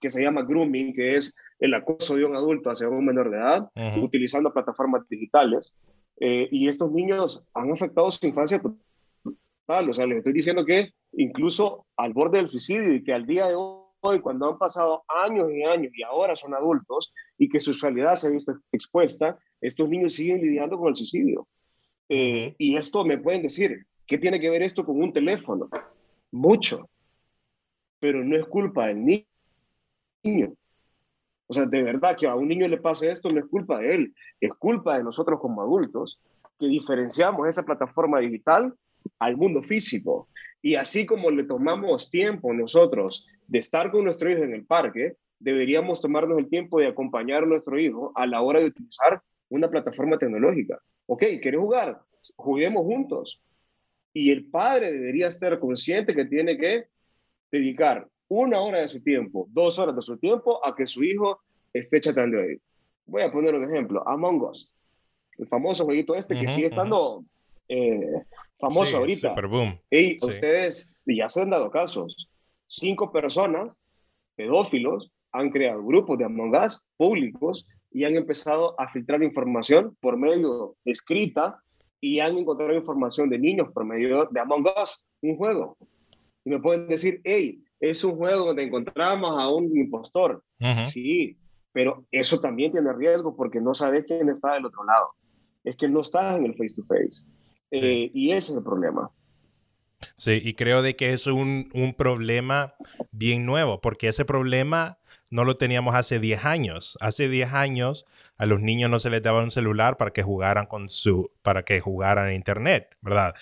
que 0.00 0.10
se 0.10 0.22
llama 0.22 0.42
grooming, 0.42 0.94
que 0.94 1.16
es 1.16 1.34
el 1.58 1.74
acoso 1.74 2.16
de 2.16 2.24
un 2.24 2.36
adulto 2.36 2.70
hacia 2.70 2.88
un 2.88 3.04
menor 3.04 3.30
de 3.30 3.38
edad, 3.38 3.70
utilizando 4.00 4.52
plataformas 4.52 5.08
digitales. 5.08 5.74
Eh, 6.20 6.48
y 6.50 6.68
estos 6.68 6.90
niños 6.90 7.44
han 7.54 7.72
afectado 7.72 8.10
su 8.10 8.26
infancia 8.26 8.60
total. 8.60 9.90
O 9.90 9.94
sea, 9.94 10.06
les 10.06 10.18
estoy 10.18 10.32
diciendo 10.32 10.64
que 10.64 10.92
incluso 11.12 11.86
al 11.96 12.12
borde 12.12 12.38
del 12.38 12.48
suicidio 12.48 12.94
y 12.94 13.04
que 13.04 13.12
al 13.12 13.26
día 13.26 13.48
de 13.48 13.54
hoy, 13.56 14.20
cuando 14.20 14.48
han 14.48 14.58
pasado 14.58 15.04
años 15.08 15.50
y 15.52 15.62
años 15.64 15.92
y 15.94 16.02
ahora 16.02 16.34
son 16.36 16.54
adultos 16.54 17.12
y 17.36 17.48
que 17.48 17.60
su 17.60 17.72
sexualidad 17.72 18.14
se 18.16 18.28
ha 18.28 18.30
visto 18.30 18.56
expuesta, 18.72 19.38
estos 19.60 19.88
niños 19.88 20.14
siguen 20.14 20.40
lidiando 20.40 20.78
con 20.78 20.88
el 20.88 20.96
suicidio. 20.96 21.46
Eh, 22.08 22.54
y 22.58 22.76
esto 22.76 23.04
me 23.04 23.18
pueden 23.18 23.42
decir, 23.42 23.84
¿qué 24.06 24.18
tiene 24.18 24.40
que 24.40 24.50
ver 24.50 24.62
esto 24.62 24.84
con 24.84 25.00
un 25.00 25.12
teléfono? 25.12 25.68
Mucho. 26.30 26.88
Pero 28.00 28.24
no 28.24 28.36
es 28.36 28.44
culpa 28.44 28.86
del 28.86 29.04
niño. 30.24 30.54
O 31.48 31.54
sea, 31.54 31.66
de 31.66 31.82
verdad 31.82 32.16
que 32.16 32.26
a 32.26 32.34
un 32.34 32.48
niño 32.48 32.68
le 32.68 32.76
pase 32.76 33.10
esto 33.10 33.30
no 33.30 33.40
es 33.40 33.46
culpa 33.46 33.78
de 33.78 33.94
él, 33.94 34.14
es 34.40 34.52
culpa 34.54 34.98
de 34.98 35.04
nosotros 35.04 35.40
como 35.40 35.62
adultos 35.62 36.20
que 36.58 36.66
diferenciamos 36.66 37.48
esa 37.48 37.64
plataforma 37.64 38.20
digital 38.20 38.74
al 39.18 39.36
mundo 39.36 39.62
físico. 39.62 40.28
Y 40.60 40.74
así 40.74 41.06
como 41.06 41.30
le 41.30 41.44
tomamos 41.44 42.10
tiempo 42.10 42.52
nosotros 42.52 43.26
de 43.46 43.58
estar 43.58 43.90
con 43.90 44.04
nuestro 44.04 44.30
hijo 44.30 44.42
en 44.42 44.52
el 44.52 44.66
parque, 44.66 45.16
deberíamos 45.38 46.02
tomarnos 46.02 46.38
el 46.38 46.48
tiempo 46.48 46.80
de 46.80 46.88
acompañar 46.88 47.44
a 47.44 47.46
nuestro 47.46 47.78
hijo 47.78 48.12
a 48.14 48.26
la 48.26 48.42
hora 48.42 48.60
de 48.60 48.66
utilizar 48.66 49.22
una 49.48 49.70
plataforma 49.70 50.18
tecnológica. 50.18 50.78
Ok, 51.06 51.24
¿quieres 51.40 51.60
jugar? 51.60 52.02
Juguemos 52.36 52.82
juntos. 52.82 53.40
Y 54.12 54.30
el 54.30 54.46
padre 54.46 54.92
debería 54.92 55.28
estar 55.28 55.58
consciente 55.58 56.14
que 56.14 56.26
tiene 56.26 56.58
que 56.58 56.86
dedicar 57.50 58.06
una 58.28 58.60
hora 58.60 58.80
de 58.80 58.88
su 58.88 59.00
tiempo, 59.00 59.46
dos 59.50 59.78
horas 59.78 59.96
de 59.96 60.02
su 60.02 60.16
tiempo 60.18 60.64
a 60.64 60.74
que 60.74 60.86
su 60.86 61.02
hijo 61.02 61.40
esté 61.72 62.00
chateando 62.00 62.40
ahí. 62.40 62.56
Voy 63.06 63.22
a 63.22 63.32
poner 63.32 63.54
un 63.54 63.64
ejemplo, 63.64 64.06
Among 64.06 64.42
Us, 64.42 64.72
el 65.38 65.48
famoso 65.48 65.84
jueguito 65.84 66.14
este 66.14 66.38
que 66.38 66.48
sigue 66.48 66.66
estando 66.66 67.24
eh, 67.68 68.22
famoso 68.58 68.98
ahorita. 68.98 69.30
Super 69.30 69.46
boom. 69.46 69.78
Y 69.90 70.22
ustedes 70.24 70.90
ya 71.06 71.28
se 71.28 71.42
han 71.42 71.50
dado 71.50 71.70
casos. 71.70 72.28
Cinco 72.66 73.10
personas, 73.10 73.80
pedófilos, 74.36 75.10
han 75.32 75.50
creado 75.50 75.84
grupos 75.84 76.18
de 76.18 76.24
Among 76.24 76.54
Us 76.54 76.82
públicos 76.96 77.66
y 77.90 78.04
han 78.04 78.14
empezado 78.14 78.78
a 78.78 78.88
filtrar 78.88 79.22
información 79.22 79.96
por 80.00 80.16
medio 80.16 80.76
escrita 80.84 81.62
y 82.00 82.20
han 82.20 82.36
encontrado 82.36 82.74
información 82.74 83.28
de 83.30 83.38
niños 83.38 83.68
por 83.72 83.84
medio 83.84 84.26
de 84.30 84.40
Among 84.40 84.66
Us, 84.82 85.04
un 85.22 85.36
juego. 85.36 85.76
Y 86.44 86.50
me 86.50 86.60
pueden 86.60 86.88
decir, 86.88 87.20
hey, 87.24 87.62
es 87.80 88.04
un 88.04 88.16
juego 88.16 88.46
donde 88.46 88.64
encontramos 88.64 89.30
a 89.38 89.48
un 89.48 89.76
impostor. 89.76 90.42
Sí, 90.84 91.36
pero 91.72 92.04
eso 92.10 92.40
también 92.40 92.72
tiene 92.72 92.92
riesgo 92.92 93.36
porque 93.36 93.60
no 93.60 93.74
sabes 93.74 94.04
quién 94.06 94.28
está 94.28 94.54
del 94.54 94.66
otro 94.66 94.84
lado. 94.84 95.10
Es 95.64 95.76
que 95.76 95.88
no 95.88 96.00
estás 96.00 96.36
en 96.36 96.46
el 96.46 96.56
face 96.56 96.74
to 96.74 96.84
face. 96.84 97.22
Eh, 97.70 98.10
y 98.14 98.30
ese 98.30 98.52
es 98.52 98.58
el 98.58 98.64
problema. 98.64 99.10
Sí, 100.16 100.40
y 100.42 100.54
creo 100.54 100.82
de 100.82 100.96
que 100.96 101.12
es 101.12 101.26
un, 101.26 101.68
un 101.74 101.94
problema 101.94 102.74
bien 103.10 103.44
nuevo, 103.44 103.80
porque 103.80 104.08
ese 104.08 104.24
problema 104.24 104.98
no 105.30 105.44
lo 105.44 105.56
teníamos 105.56 105.94
hace 105.94 106.18
10 106.18 106.44
años. 106.44 106.96
Hace 107.00 107.28
10 107.28 107.52
años 107.52 108.06
a 108.36 108.46
los 108.46 108.60
niños 108.60 108.90
no 108.90 109.00
se 109.00 109.10
les 109.10 109.22
daba 109.22 109.42
un 109.42 109.50
celular 109.50 109.96
para 109.96 110.12
que 110.12 110.22
jugaran 110.22 110.66
con 110.66 110.88
su, 110.88 111.32
para 111.42 111.64
que 111.64 111.80
jugaran 111.80 112.28
en 112.28 112.36
internet, 112.36 112.96
¿verdad? 113.00 113.34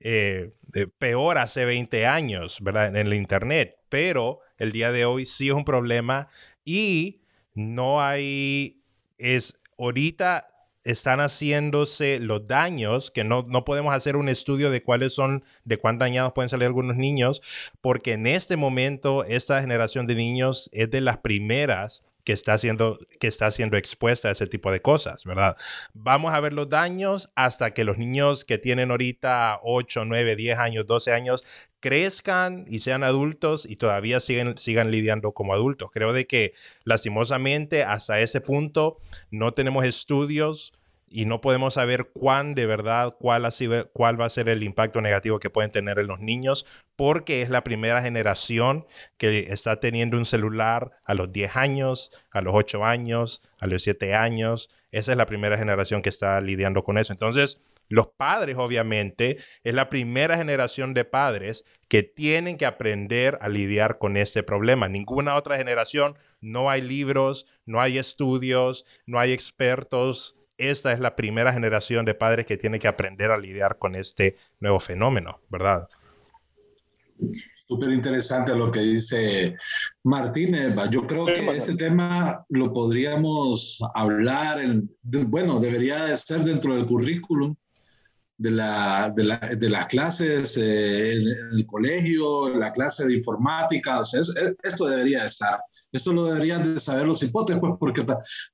Eh, 0.00 0.52
eh, 0.74 0.86
peor 0.98 1.38
hace 1.38 1.64
20 1.64 2.06
años, 2.06 2.58
¿verdad? 2.62 2.88
En 2.88 2.96
el 2.96 3.14
internet, 3.14 3.76
pero 3.94 4.40
el 4.58 4.72
día 4.72 4.90
de 4.90 5.04
hoy 5.04 5.24
sí 5.24 5.50
es 5.50 5.54
un 5.54 5.64
problema 5.64 6.26
y 6.64 7.20
no 7.54 8.02
hay, 8.02 8.80
es, 9.18 9.56
ahorita 9.78 10.48
están 10.82 11.20
haciéndose 11.20 12.18
los 12.18 12.44
daños, 12.44 13.12
que 13.12 13.22
no, 13.22 13.46
no, 13.48 13.64
podemos 13.64 13.94
hacer 13.94 14.16
un 14.16 14.28
estudio 14.28 14.72
de 14.72 14.82
cuáles 14.82 15.14
son, 15.14 15.44
de 15.64 15.78
cuán 15.78 16.00
dañados 16.00 16.32
pueden 16.32 16.48
salir 16.48 16.66
algunos 16.66 16.96
niños, 16.96 17.40
porque 17.80 18.14
en 18.14 18.26
este 18.26 18.56
momento 18.56 19.22
esta 19.22 19.60
generación 19.60 20.08
de 20.08 20.16
niños 20.16 20.68
es 20.72 20.90
de 20.90 21.00
las 21.00 21.18
primeras 21.18 22.02
que 22.24 22.32
está 22.32 22.56
siendo, 22.58 22.98
que 23.20 23.28
está 23.28 23.50
siendo 23.50 23.76
expuesta 23.76 24.28
a 24.28 24.32
ese 24.32 24.46
tipo 24.46 24.72
de 24.72 24.80
cosas, 24.80 25.24
¿verdad? 25.24 25.56
Vamos 25.92 26.32
a 26.32 26.40
ver 26.40 26.52
los 26.52 26.68
daños 26.68 27.30
hasta 27.34 27.72
que 27.72 27.84
los 27.84 27.98
niños 27.98 28.44
que 28.44 28.58
tienen 28.58 28.90
ahorita 28.90 29.60
8, 29.62 30.04
9, 30.06 30.36
10 30.36 30.58
años, 30.58 30.86
12 30.86 31.12
años 31.12 31.44
crezcan 31.80 32.64
y 32.66 32.80
sean 32.80 33.04
adultos 33.04 33.66
y 33.68 33.76
todavía 33.76 34.18
siguen, 34.20 34.56
sigan 34.56 34.90
lidiando 34.90 35.32
como 35.32 35.52
adultos. 35.52 35.90
Creo 35.92 36.14
de 36.14 36.26
que 36.26 36.54
lastimosamente 36.84 37.84
hasta 37.84 38.20
ese 38.20 38.40
punto 38.40 38.96
no 39.30 39.52
tenemos 39.52 39.84
estudios 39.84 40.72
y 41.06 41.26
no 41.26 41.40
podemos 41.40 41.74
saber 41.74 42.10
cuán 42.12 42.54
de 42.54 42.66
verdad, 42.66 43.14
cuál, 43.18 43.44
ha 43.46 43.50
cuál 43.92 44.20
va 44.20 44.24
a 44.24 44.30
ser 44.30 44.48
el 44.48 44.62
impacto 44.62 45.00
negativo 45.00 45.38
que 45.38 45.50
pueden 45.50 45.70
tener 45.70 45.98
en 45.98 46.06
los 46.06 46.20
niños, 46.20 46.66
porque 46.96 47.42
es 47.42 47.50
la 47.50 47.64
primera 47.64 48.02
generación 48.02 48.86
que 49.16 49.46
está 49.52 49.80
teniendo 49.80 50.16
un 50.16 50.26
celular 50.26 50.92
a 51.04 51.14
los 51.14 51.30
10 51.32 51.56
años, 51.56 52.10
a 52.30 52.40
los 52.40 52.54
8 52.54 52.84
años, 52.84 53.42
a 53.58 53.66
los 53.66 53.82
7 53.82 54.14
años. 54.14 54.70
Esa 54.90 55.12
es 55.12 55.18
la 55.18 55.26
primera 55.26 55.58
generación 55.58 56.02
que 56.02 56.08
está 56.08 56.40
lidiando 56.40 56.84
con 56.84 56.98
eso. 56.98 57.12
Entonces, 57.12 57.60
los 57.88 58.08
padres, 58.08 58.56
obviamente, 58.56 59.38
es 59.62 59.74
la 59.74 59.90
primera 59.90 60.36
generación 60.36 60.94
de 60.94 61.04
padres 61.04 61.64
que 61.88 62.02
tienen 62.02 62.56
que 62.56 62.66
aprender 62.66 63.38
a 63.40 63.48
lidiar 63.48 63.98
con 63.98 64.16
este 64.16 64.42
problema. 64.42 64.88
Ninguna 64.88 65.36
otra 65.36 65.56
generación, 65.58 66.16
no 66.40 66.70
hay 66.70 66.80
libros, 66.80 67.46
no 67.66 67.80
hay 67.80 67.98
estudios, 67.98 68.86
no 69.06 69.20
hay 69.20 69.32
expertos 69.32 70.36
esta 70.58 70.92
es 70.92 71.00
la 71.00 71.16
primera 71.16 71.52
generación 71.52 72.04
de 72.04 72.14
padres 72.14 72.46
que 72.46 72.56
tiene 72.56 72.78
que 72.78 72.88
aprender 72.88 73.30
a 73.30 73.38
lidiar 73.38 73.78
con 73.78 73.94
este 73.94 74.36
nuevo 74.60 74.80
fenómeno, 74.80 75.40
¿verdad? 75.48 75.88
Súper 77.66 77.90
interesante 77.90 78.54
lo 78.54 78.70
que 78.70 78.80
dice 78.80 79.56
Martínez. 80.02 80.74
Yo 80.90 81.06
creo 81.06 81.26
que 81.26 81.46
este 81.56 81.76
tema 81.76 82.44
lo 82.50 82.72
podríamos 82.72 83.78
hablar, 83.94 84.62
bueno, 85.02 85.58
debería 85.60 86.04
de 86.04 86.16
ser 86.16 86.40
dentro 86.40 86.74
del 86.74 86.86
currículum 86.86 87.56
de, 88.36 88.50
la, 88.50 89.12
de, 89.14 89.68
las 89.70 89.86
clases 89.86 90.56
eh, 90.56 91.12
en, 91.12 91.28
el 91.52 91.66
colegio, 91.66 92.48
la 92.50 92.72
clase 92.72 93.06
de 93.06 93.14
informática. 93.14 94.00
esto 94.62 94.86
debería 94.86 95.24
estar. 95.24 95.60
Esto 95.92 96.12
lo 96.12 96.24
deberían 96.24 96.74
de 96.74 96.80
saber 96.80 97.06
los 97.06 97.22
hipótesis, 97.22 97.60
pues, 97.60 97.74
porque 97.78 98.04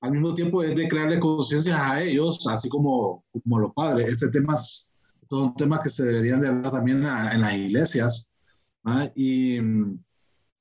al 0.02 0.12
mismo 0.12 0.34
tiempo 0.34 0.62
es 0.62 0.76
de 0.76 0.88
crearle 0.88 1.18
conciencia 1.18 1.90
a 1.90 2.02
ellos, 2.02 2.46
así 2.46 2.68
como, 2.68 3.24
como 3.32 3.58
los 3.60 3.72
padres. 3.72 4.12
Este 4.12 4.28
tema 4.28 4.54
es 4.54 4.92
todo 5.28 5.44
un 5.44 5.54
tema 5.54 5.80
que 5.80 5.88
se 5.88 6.04
deberían 6.04 6.42
de 6.42 6.48
hablar 6.48 6.72
también 6.72 6.98
en 6.98 7.40
las 7.40 7.52
iglesias. 7.54 8.28
¿ah? 8.84 9.08
Y, 9.14 9.58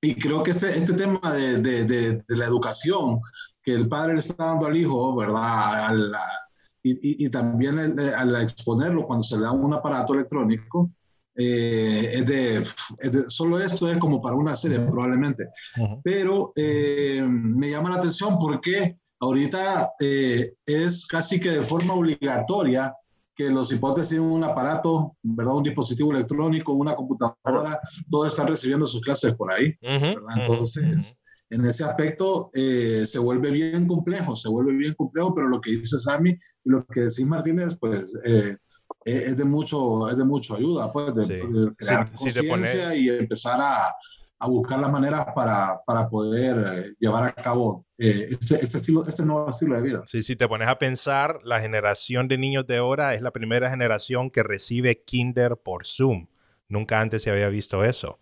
y, 0.02 0.16
creo 0.16 0.42
que 0.42 0.52
este, 0.52 0.78
este 0.78 0.94
tema 0.94 1.20
de, 1.34 1.60
de, 1.60 2.24
la 2.30 2.46
educación 2.46 3.20
que 3.62 3.74
el 3.74 3.90
padre 3.90 4.14
le 4.14 4.20
está 4.20 4.46
dando 4.46 4.68
al 4.68 4.78
hijo, 4.78 5.16
¿verdad? 5.18 5.92
Y, 6.82 7.26
y, 7.26 7.30
también 7.30 8.00
al 8.00 8.42
exponerlo 8.42 9.06
cuando 9.06 9.24
se 9.24 9.38
le 9.38 9.44
da 9.44 9.52
un 9.52 9.74
aparato 9.74 10.14
electrónico, 10.14 10.92
eh, 11.42 12.12
es, 12.16 12.26
de, 12.26 13.30
solo 13.30 13.62
esto 13.62 13.90
es 13.90 13.98
como 13.98 14.22
para 14.22 14.36
una 14.36 14.56
serie 14.56 14.80
probablemente. 14.82 15.48
Pero 16.04 16.52
eh, 16.56 17.22
me 17.24 17.70
llama 17.70 17.92
la 17.92 17.96
atención 17.96 18.38
porque 18.38 18.98
ahorita 19.22 19.92
eh, 20.02 20.54
es 20.66 21.08
casi 21.08 21.40
que 21.40 21.52
de 21.52 21.62
forma 21.62 21.94
obligatoria 21.94 22.94
que 23.34 23.46
los 23.46 23.72
hipótesis 23.72 24.10
tienen 24.10 24.30
un 24.30 24.44
aparato, 24.44 25.16
¿verdad? 25.22 25.56
un 25.56 25.64
dispositivo 25.64 26.12
electrónico, 26.12 26.74
una 26.74 26.94
computadora, 26.94 27.80
todos 28.12 28.28
están 28.28 28.48
recibiendo 28.48 28.86
sus 28.86 29.02
clases 29.02 29.34
por 29.36 29.54
ahí. 29.54 29.74
Entonces, 30.36 31.19
en 31.50 31.66
ese 31.66 31.84
aspecto 31.84 32.50
se 32.54 33.20
vuelve 33.20 33.52
bien 33.52 33.88
complejo, 33.88 34.36
se 34.36 34.50
vuelve 34.50 34.74
bien 34.74 34.94
complejo, 34.96 35.34
pero 35.34 35.48
lo 35.48 35.60
que 35.60 35.72
dice 35.72 35.98
Sammy 35.98 36.32
y 36.32 36.70
lo 36.70 36.86
que 36.86 37.02
decís 37.02 37.26
Martínez, 37.26 37.78
pues 37.80 38.16
es 39.06 39.38
de 39.38 39.46
mucho, 39.46 40.10
es 40.10 40.18
de 40.18 40.24
mucho 40.24 40.56
ayuda, 40.56 40.92
pues, 40.92 41.16
de, 41.16 41.72
crear 41.78 42.10
conciencia 42.12 42.96
y 42.96 43.10
empezar 43.10 43.60
a, 43.62 43.96
a 44.40 44.48
buscar 44.48 44.80
las 44.80 44.92
maneras 44.92 45.28
para, 45.36 45.82
para 45.86 46.10
poder 46.10 46.58
eh, 46.58 46.96
llevar 46.98 47.26
a 47.26 47.34
cabo 47.34 47.86
eh, 47.98 48.28
este, 48.32 48.56
este, 48.56 48.78
estilo, 48.78 49.06
este 49.06 49.26
nuevo 49.26 49.50
estilo 49.50 49.76
de 49.76 49.82
vida. 49.82 50.02
Sí, 50.06 50.24
si 50.24 50.36
te 50.36 50.48
pones 50.48 50.70
a 50.70 50.80
pensar, 50.80 51.40
la 51.44 51.60
generación 51.60 52.28
de 52.30 52.38
niños 52.38 52.66
de 52.66 52.78
ahora 52.78 53.14
es 53.16 53.22
la 53.22 53.32
primera 53.32 53.70
generación 53.70 54.30
que 54.30 54.44
recibe 54.44 55.04
kinder 55.04 55.58
por 55.58 55.86
Zoom. 55.86 56.28
Nunca 56.70 57.02
antes 57.02 57.24
se 57.24 57.32
había 57.32 57.50
visto 57.50 57.84
eso. 57.84 58.20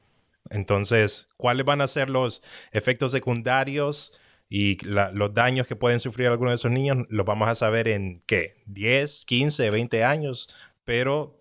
Entonces, 0.51 1.27
¿cuáles 1.37 1.65
van 1.65 1.81
a 1.81 1.87
ser 1.87 2.09
los 2.09 2.41
efectos 2.71 3.11
secundarios 3.11 4.19
y 4.49 4.77
los 4.85 5.33
daños 5.33 5.67
que 5.67 5.75
pueden 5.75 5.99
sufrir 5.99 6.27
algunos 6.27 6.51
de 6.51 6.55
esos 6.55 6.71
niños? 6.71 7.05
Los 7.09 7.25
vamos 7.25 7.49
a 7.49 7.55
saber 7.55 7.87
en, 7.87 8.21
¿qué? 8.25 8.63
¿10, 8.67 9.25
15, 9.25 9.69
20 9.69 10.03
años? 10.03 10.47
Pero 10.83 11.37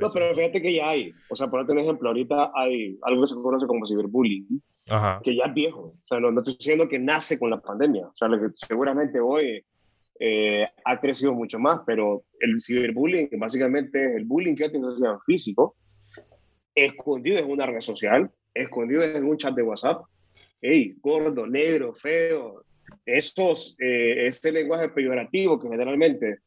no, 0.00 0.10
pero 0.12 0.34
fíjate 0.34 0.62
que 0.62 0.74
ya 0.74 0.90
hay. 0.90 1.12
O 1.28 1.36
sea, 1.36 1.48
por 1.48 1.68
un 1.68 1.78
ejemplo, 1.78 2.08
ahorita 2.08 2.52
hay 2.54 2.98
algo 3.02 3.22
que 3.22 3.26
se 3.26 3.34
conoce 3.34 3.66
como 3.66 3.86
ciberbullying, 3.86 4.62
que 5.22 5.36
ya 5.36 5.44
es 5.46 5.54
viejo. 5.54 5.94
O 6.02 6.06
sea, 6.06 6.20
no, 6.20 6.28
estoy 6.38 6.56
diciendo 6.56 6.88
que 6.88 6.98
nace 6.98 7.38
con 7.38 7.50
la 7.50 7.60
pandemia. 7.60 8.06
O 8.06 8.14
sea, 8.14 8.28
que 8.28 8.48
seguramente 8.52 9.18
hoy 9.20 9.64
eh, 10.20 10.66
ha 10.84 11.00
crecido 11.00 11.32
mucho 11.32 11.58
más, 11.58 11.80
pero 11.86 12.22
el 12.40 12.60
ciberbullying 12.60 13.28
básicamente 13.38 14.04
es 14.04 14.16
el 14.16 14.24
bullying 14.24 14.54
que 14.54 14.66
antes 14.66 14.80
se 14.80 14.88
hacía 14.88 15.18
físico, 15.26 15.76
escondido 16.74 17.38
en 17.38 17.50
una 17.50 17.66
red 17.66 17.80
social, 17.80 18.30
escondido 18.54 19.02
en 19.02 19.24
un 19.24 19.36
chat 19.36 19.54
de 19.54 19.62
WhatsApp. 19.62 20.04
Hey, 20.60 20.96
gordo, 21.00 21.46
negro, 21.46 21.94
feo. 21.94 22.64
Esos, 23.04 23.74
eh, 23.78 24.26
este 24.26 24.52
lenguaje 24.52 24.88
peyorativo 24.88 25.58
que 25.58 25.68
generalmente 25.68 26.38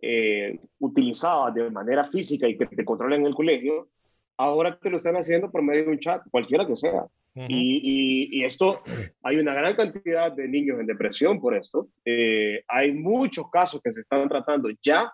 eh, 0.00 0.58
utilizaba 0.80 1.50
de 1.52 1.70
manera 1.70 2.10
física 2.10 2.48
y 2.48 2.58
que 2.58 2.66
te 2.66 2.84
controlan 2.84 3.20
en 3.20 3.26
el 3.26 3.34
colegio, 3.34 3.88
ahora 4.36 4.76
te 4.76 4.90
lo 4.90 4.96
están 4.96 5.14
haciendo 5.16 5.50
por 5.50 5.62
medio 5.62 5.84
de 5.84 5.90
un 5.90 5.98
chat, 5.98 6.22
cualquiera 6.30 6.66
que 6.66 6.76
sea. 6.76 7.06
y, 7.34 8.28
y, 8.30 8.44
esto, 8.44 8.82
hay 9.22 9.38
una 9.38 9.54
gran 9.54 9.74
cantidad 9.74 10.32
de 10.32 10.48
niños 10.48 10.80
en 10.80 10.86
depresión 10.86 11.40
por 11.40 11.54
esto. 11.56 11.88
Eh, 12.04 12.62
hay 12.68 12.92
muchos 12.92 13.48
casos 13.50 13.80
que 13.82 13.92
se 13.92 14.00
están 14.00 14.28
tratando 14.28 14.68
ya. 14.82 15.12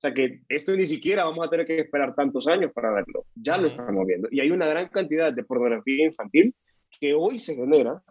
O 0.00 0.02
sea 0.02 0.14
que 0.14 0.40
esto 0.48 0.72
ni 0.72 0.86
siquiera 0.86 1.24
vamos 1.24 1.46
a 1.46 1.50
tener 1.50 1.66
que 1.66 1.80
esperar 1.80 2.14
tantos 2.14 2.48
años 2.48 2.72
para 2.72 2.90
verlo. 2.90 3.26
Ya 3.34 3.58
lo 3.58 3.66
estamos 3.66 4.06
viendo. 4.06 4.28
Y 4.30 4.40
hay 4.40 4.50
una 4.50 4.66
gran 4.66 4.88
cantidad 4.88 5.30
de 5.30 5.44
pornografía 5.44 6.06
infantil 6.06 6.54
que 6.98 7.12
hoy 7.12 7.38
se 7.38 7.54
genera 7.54 8.02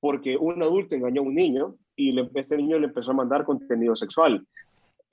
porque 0.00 0.36
un 0.36 0.62
adulto 0.62 0.94
engañó 0.94 1.20
a 1.20 1.24
un 1.24 1.34
niño 1.34 1.76
y 1.96 2.12
le, 2.12 2.30
este 2.34 2.56
niño 2.56 2.78
le 2.78 2.86
empezó 2.86 3.10
a 3.10 3.14
mandar 3.14 3.44
contenido 3.44 3.94
sexual 3.94 4.46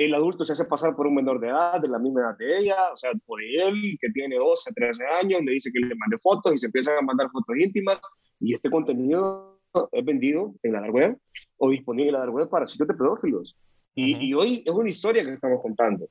el 0.06 0.16
adulto 0.16 0.46
se 0.46 0.54
hace 0.54 0.66
pasar 0.66 0.96
por 0.96 1.08
un 1.08 1.16
menor 1.16 1.40
de 1.40 1.50
edad, 1.50 1.80
de 1.80 1.88
la 1.88 2.00
misma 2.00 2.22
edad 2.22 2.38
de 2.38 2.60
ella, 2.60 2.92
o 2.92 2.98
sea, 2.98 3.12
por 3.26 3.42
él, 3.42 3.98
que 4.00 4.10
tiene 4.10 4.38
12, 4.38 4.74
13 4.74 5.04
años, 5.22 5.42
le 5.44 5.54
dice 5.54 5.72
que 5.72 5.80
le 5.80 5.96
mande 5.96 6.18
fotos 6.18 6.54
y 6.54 6.58
se 6.58 6.68
empiezan 6.68 6.98
a 6.98 7.02
mandar 7.02 7.30
fotos 7.30 7.56
íntimas 7.58 8.00
y 8.40 8.54
este 8.54 8.70
contenido 8.70 9.60
es 9.92 10.06
vendido 10.06 10.54
en 10.64 10.74
la 10.74 10.90
web 10.90 11.18
o 11.58 11.70
disponible 11.70 12.18
en 12.18 12.26
la 12.26 12.30
web 12.30 12.50
para 12.50 12.66
sitios 12.66 12.88
de 12.88 12.96
pedófilos. 12.96 13.56
Y, 13.96 14.34
hoy 14.34 14.64
es 14.66 14.72
una 14.72 14.90
historia 14.90 15.24
que 15.24 15.34
estamos 15.34 15.62
contando. 15.62 16.08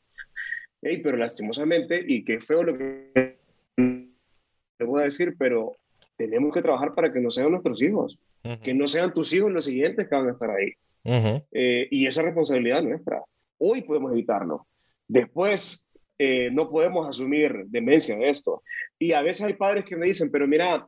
pero 0.80 1.16
lastimosamente, 1.16 2.02
y 2.06 2.24
qué 2.24 2.40
feo 2.40 2.62
lo 2.62 2.76
que 2.76 3.38
te 3.76 4.84
voy 4.84 5.02
a 5.02 5.04
decir, 5.04 5.34
pero 5.38 5.72
tenemos 6.16 6.52
que 6.52 6.62
trabajar 6.62 6.94
para 6.94 7.12
que 7.12 7.20
no 7.20 7.30
sean 7.30 7.50
nuestros 7.50 7.82
hijos, 7.82 8.18
que 8.62 8.74
no 8.74 8.86
sean 8.86 9.12
tus 9.12 9.32
hijos 9.32 9.50
los 9.50 9.64
siguientes 9.64 10.08
que 10.08 10.14
van 10.14 10.28
a 10.28 10.30
estar 10.30 10.50
ahí. 10.50 10.72
Eh, 11.52 11.88
y 11.90 12.06
esa 12.06 12.22
responsabilidad 12.22 12.82
nuestra. 12.82 13.22
Hoy 13.58 13.82
podemos 13.82 14.12
evitarlo. 14.12 14.66
Después 15.06 15.88
eh, 16.18 16.50
no 16.52 16.70
podemos 16.70 17.08
asumir 17.08 17.64
demencia 17.66 18.16
de 18.16 18.28
esto. 18.28 18.62
Y 18.98 19.12
a 19.12 19.22
veces 19.22 19.42
hay 19.42 19.54
padres 19.54 19.84
que 19.84 19.96
me 19.96 20.06
dicen, 20.06 20.30
pero 20.30 20.46
mira, 20.46 20.86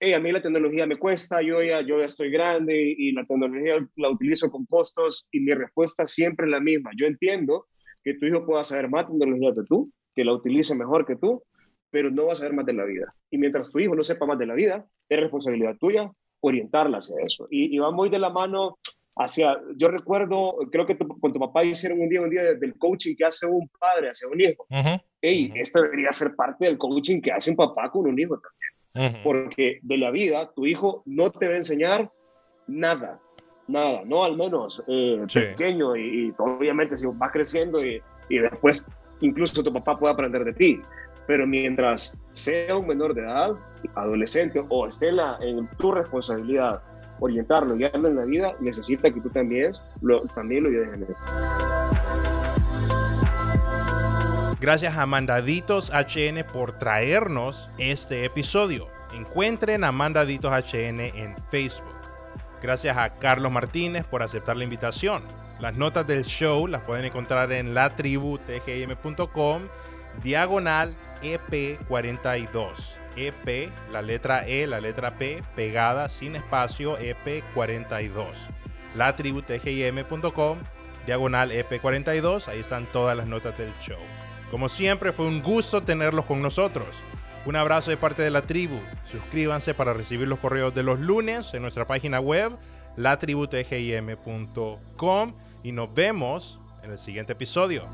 a 0.00 0.18
mí 0.20 0.32
la 0.32 0.42
tecnología 0.42 0.86
me 0.86 0.98
cuesta, 0.98 1.40
yo 1.40 1.62
ya, 1.62 1.80
yo 1.80 1.98
ya 1.98 2.04
estoy 2.04 2.30
grande 2.30 2.94
y 2.96 3.12
la 3.12 3.24
tecnología 3.24 3.86
la 3.96 4.10
utilizo 4.10 4.50
con 4.50 4.66
costos 4.66 5.26
y 5.30 5.40
mi 5.40 5.54
respuesta 5.54 6.06
siempre 6.06 6.46
es 6.46 6.50
la 6.50 6.60
misma. 6.60 6.90
Yo 6.96 7.06
entiendo 7.06 7.66
que 8.02 8.14
tu 8.14 8.26
hijo 8.26 8.44
pueda 8.44 8.64
saber 8.64 8.90
más 8.90 9.06
tecnología 9.06 9.52
que 9.54 9.62
tú, 9.66 9.90
que 10.14 10.24
la 10.24 10.34
utilice 10.34 10.74
mejor 10.74 11.06
que 11.06 11.16
tú, 11.16 11.42
pero 11.90 12.10
no 12.10 12.26
va 12.26 12.32
a 12.32 12.36
saber 12.36 12.52
más 12.52 12.66
de 12.66 12.74
la 12.74 12.84
vida. 12.84 13.06
Y 13.30 13.38
mientras 13.38 13.70
tu 13.70 13.78
hijo 13.78 13.94
no 13.94 14.04
sepa 14.04 14.26
más 14.26 14.38
de 14.38 14.46
la 14.46 14.54
vida, 14.54 14.84
es 15.08 15.20
responsabilidad 15.20 15.76
tuya 15.78 16.10
orientarla 16.40 16.98
hacia 16.98 17.16
eso. 17.24 17.46
Y, 17.50 17.74
y 17.74 17.78
va 17.78 17.90
muy 17.90 18.10
de 18.10 18.18
la 18.18 18.30
mano 18.30 18.78
hacia, 19.16 19.58
yo 19.76 19.88
recuerdo, 19.88 20.56
creo 20.70 20.86
que 20.86 20.98
con 20.98 21.32
tu 21.32 21.38
papá 21.38 21.64
hicieron 21.64 22.00
un 22.00 22.08
día, 22.08 22.20
un 22.20 22.30
día 22.30 22.54
del 22.54 22.76
coaching 22.76 23.14
que 23.16 23.24
hace 23.24 23.46
un 23.46 23.68
padre 23.78 24.10
hacia 24.10 24.28
un 24.28 24.40
hijo. 24.40 24.66
Ey, 25.20 25.52
esto 25.54 25.80
debería 25.80 26.12
ser 26.12 26.34
parte 26.34 26.66
del 26.66 26.76
coaching 26.76 27.20
que 27.20 27.32
hace 27.32 27.50
un 27.50 27.56
papá 27.56 27.90
con 27.90 28.06
un 28.06 28.18
hijo 28.18 28.34
también. 28.34 28.73
Porque 29.24 29.80
de 29.82 29.98
la 29.98 30.10
vida, 30.10 30.52
tu 30.54 30.66
hijo 30.66 31.02
no 31.04 31.30
te 31.30 31.48
va 31.48 31.54
a 31.54 31.56
enseñar 31.56 32.12
nada, 32.68 33.20
nada, 33.66 34.02
no 34.04 34.22
al 34.22 34.36
menos 34.36 34.82
eh, 34.86 35.22
pequeño 35.32 35.96
y, 35.96 36.32
obviamente 36.38 36.96
si 36.96 37.06
vas 37.06 37.32
creciendo 37.32 37.84
y, 37.84 38.00
y 38.28 38.38
después 38.38 38.86
incluso 39.20 39.62
tu 39.62 39.72
papá 39.72 39.98
puede 39.98 40.14
aprender 40.14 40.44
de 40.44 40.52
ti. 40.52 40.80
Pero 41.26 41.46
mientras 41.46 42.16
sea 42.32 42.76
un 42.76 42.86
menor 42.86 43.14
de 43.14 43.22
edad, 43.22 43.54
adolescente 43.94 44.62
o 44.68 44.86
esté 44.86 45.08
en 45.08 45.68
tu 45.78 45.92
responsabilidad 45.92 46.82
orientarlo, 47.20 47.76
guiarlo 47.76 48.08
en 48.08 48.16
la 48.16 48.24
vida, 48.24 48.56
necesita 48.60 49.10
que 49.10 49.20
tú 49.20 49.30
también 49.30 49.72
lo, 50.02 50.22
también 50.34 50.64
lo 50.64 50.70
ayudes 50.70 50.94
en 50.94 51.02
eso. 51.04 52.03
Gracias 54.64 54.96
a 54.96 55.04
Mandaditos 55.04 55.92
HN 55.92 56.42
por 56.50 56.78
traernos 56.78 57.68
este 57.76 58.24
episodio. 58.24 58.88
Encuentren 59.12 59.84
a 59.84 59.92
Mandaditos 59.92 60.50
HN 60.50 61.00
en 61.00 61.36
Facebook. 61.50 61.94
Gracias 62.62 62.96
a 62.96 63.16
Carlos 63.16 63.52
Martínez 63.52 64.06
por 64.06 64.22
aceptar 64.22 64.56
la 64.56 64.64
invitación. 64.64 65.22
Las 65.60 65.74
notas 65.74 66.06
del 66.06 66.24
show 66.24 66.66
las 66.66 66.80
pueden 66.80 67.04
encontrar 67.04 67.52
en 67.52 67.74
latributgm.com 67.74 69.62
diagonal 70.22 70.96
EP42. 71.20 72.96
EP, 73.16 73.70
la 73.92 74.00
letra 74.00 74.48
E, 74.48 74.66
la 74.66 74.80
letra 74.80 75.18
P, 75.18 75.42
pegada 75.54 76.08
sin 76.08 76.36
espacio 76.36 76.98
EP42. 76.98 78.48
Latributgim.com, 78.94 80.58
diagonal 81.04 81.50
EP42, 81.52 82.48
ahí 82.48 82.60
están 82.60 82.90
todas 82.90 83.14
las 83.14 83.28
notas 83.28 83.58
del 83.58 83.74
show. 83.80 84.00
Como 84.54 84.68
siempre, 84.68 85.12
fue 85.12 85.26
un 85.26 85.42
gusto 85.42 85.82
tenerlos 85.82 86.26
con 86.26 86.40
nosotros. 86.40 87.02
Un 87.44 87.56
abrazo 87.56 87.90
de 87.90 87.96
parte 87.96 88.22
de 88.22 88.30
la 88.30 88.42
tribu. 88.42 88.78
Suscríbanse 89.04 89.74
para 89.74 89.94
recibir 89.94 90.28
los 90.28 90.38
correos 90.38 90.72
de 90.72 90.84
los 90.84 91.00
lunes 91.00 91.52
en 91.54 91.62
nuestra 91.62 91.88
página 91.88 92.20
web, 92.20 92.56
latributgim.com, 92.94 95.34
y 95.64 95.72
nos 95.72 95.92
vemos 95.92 96.60
en 96.84 96.92
el 96.92 97.00
siguiente 97.00 97.32
episodio. 97.32 97.88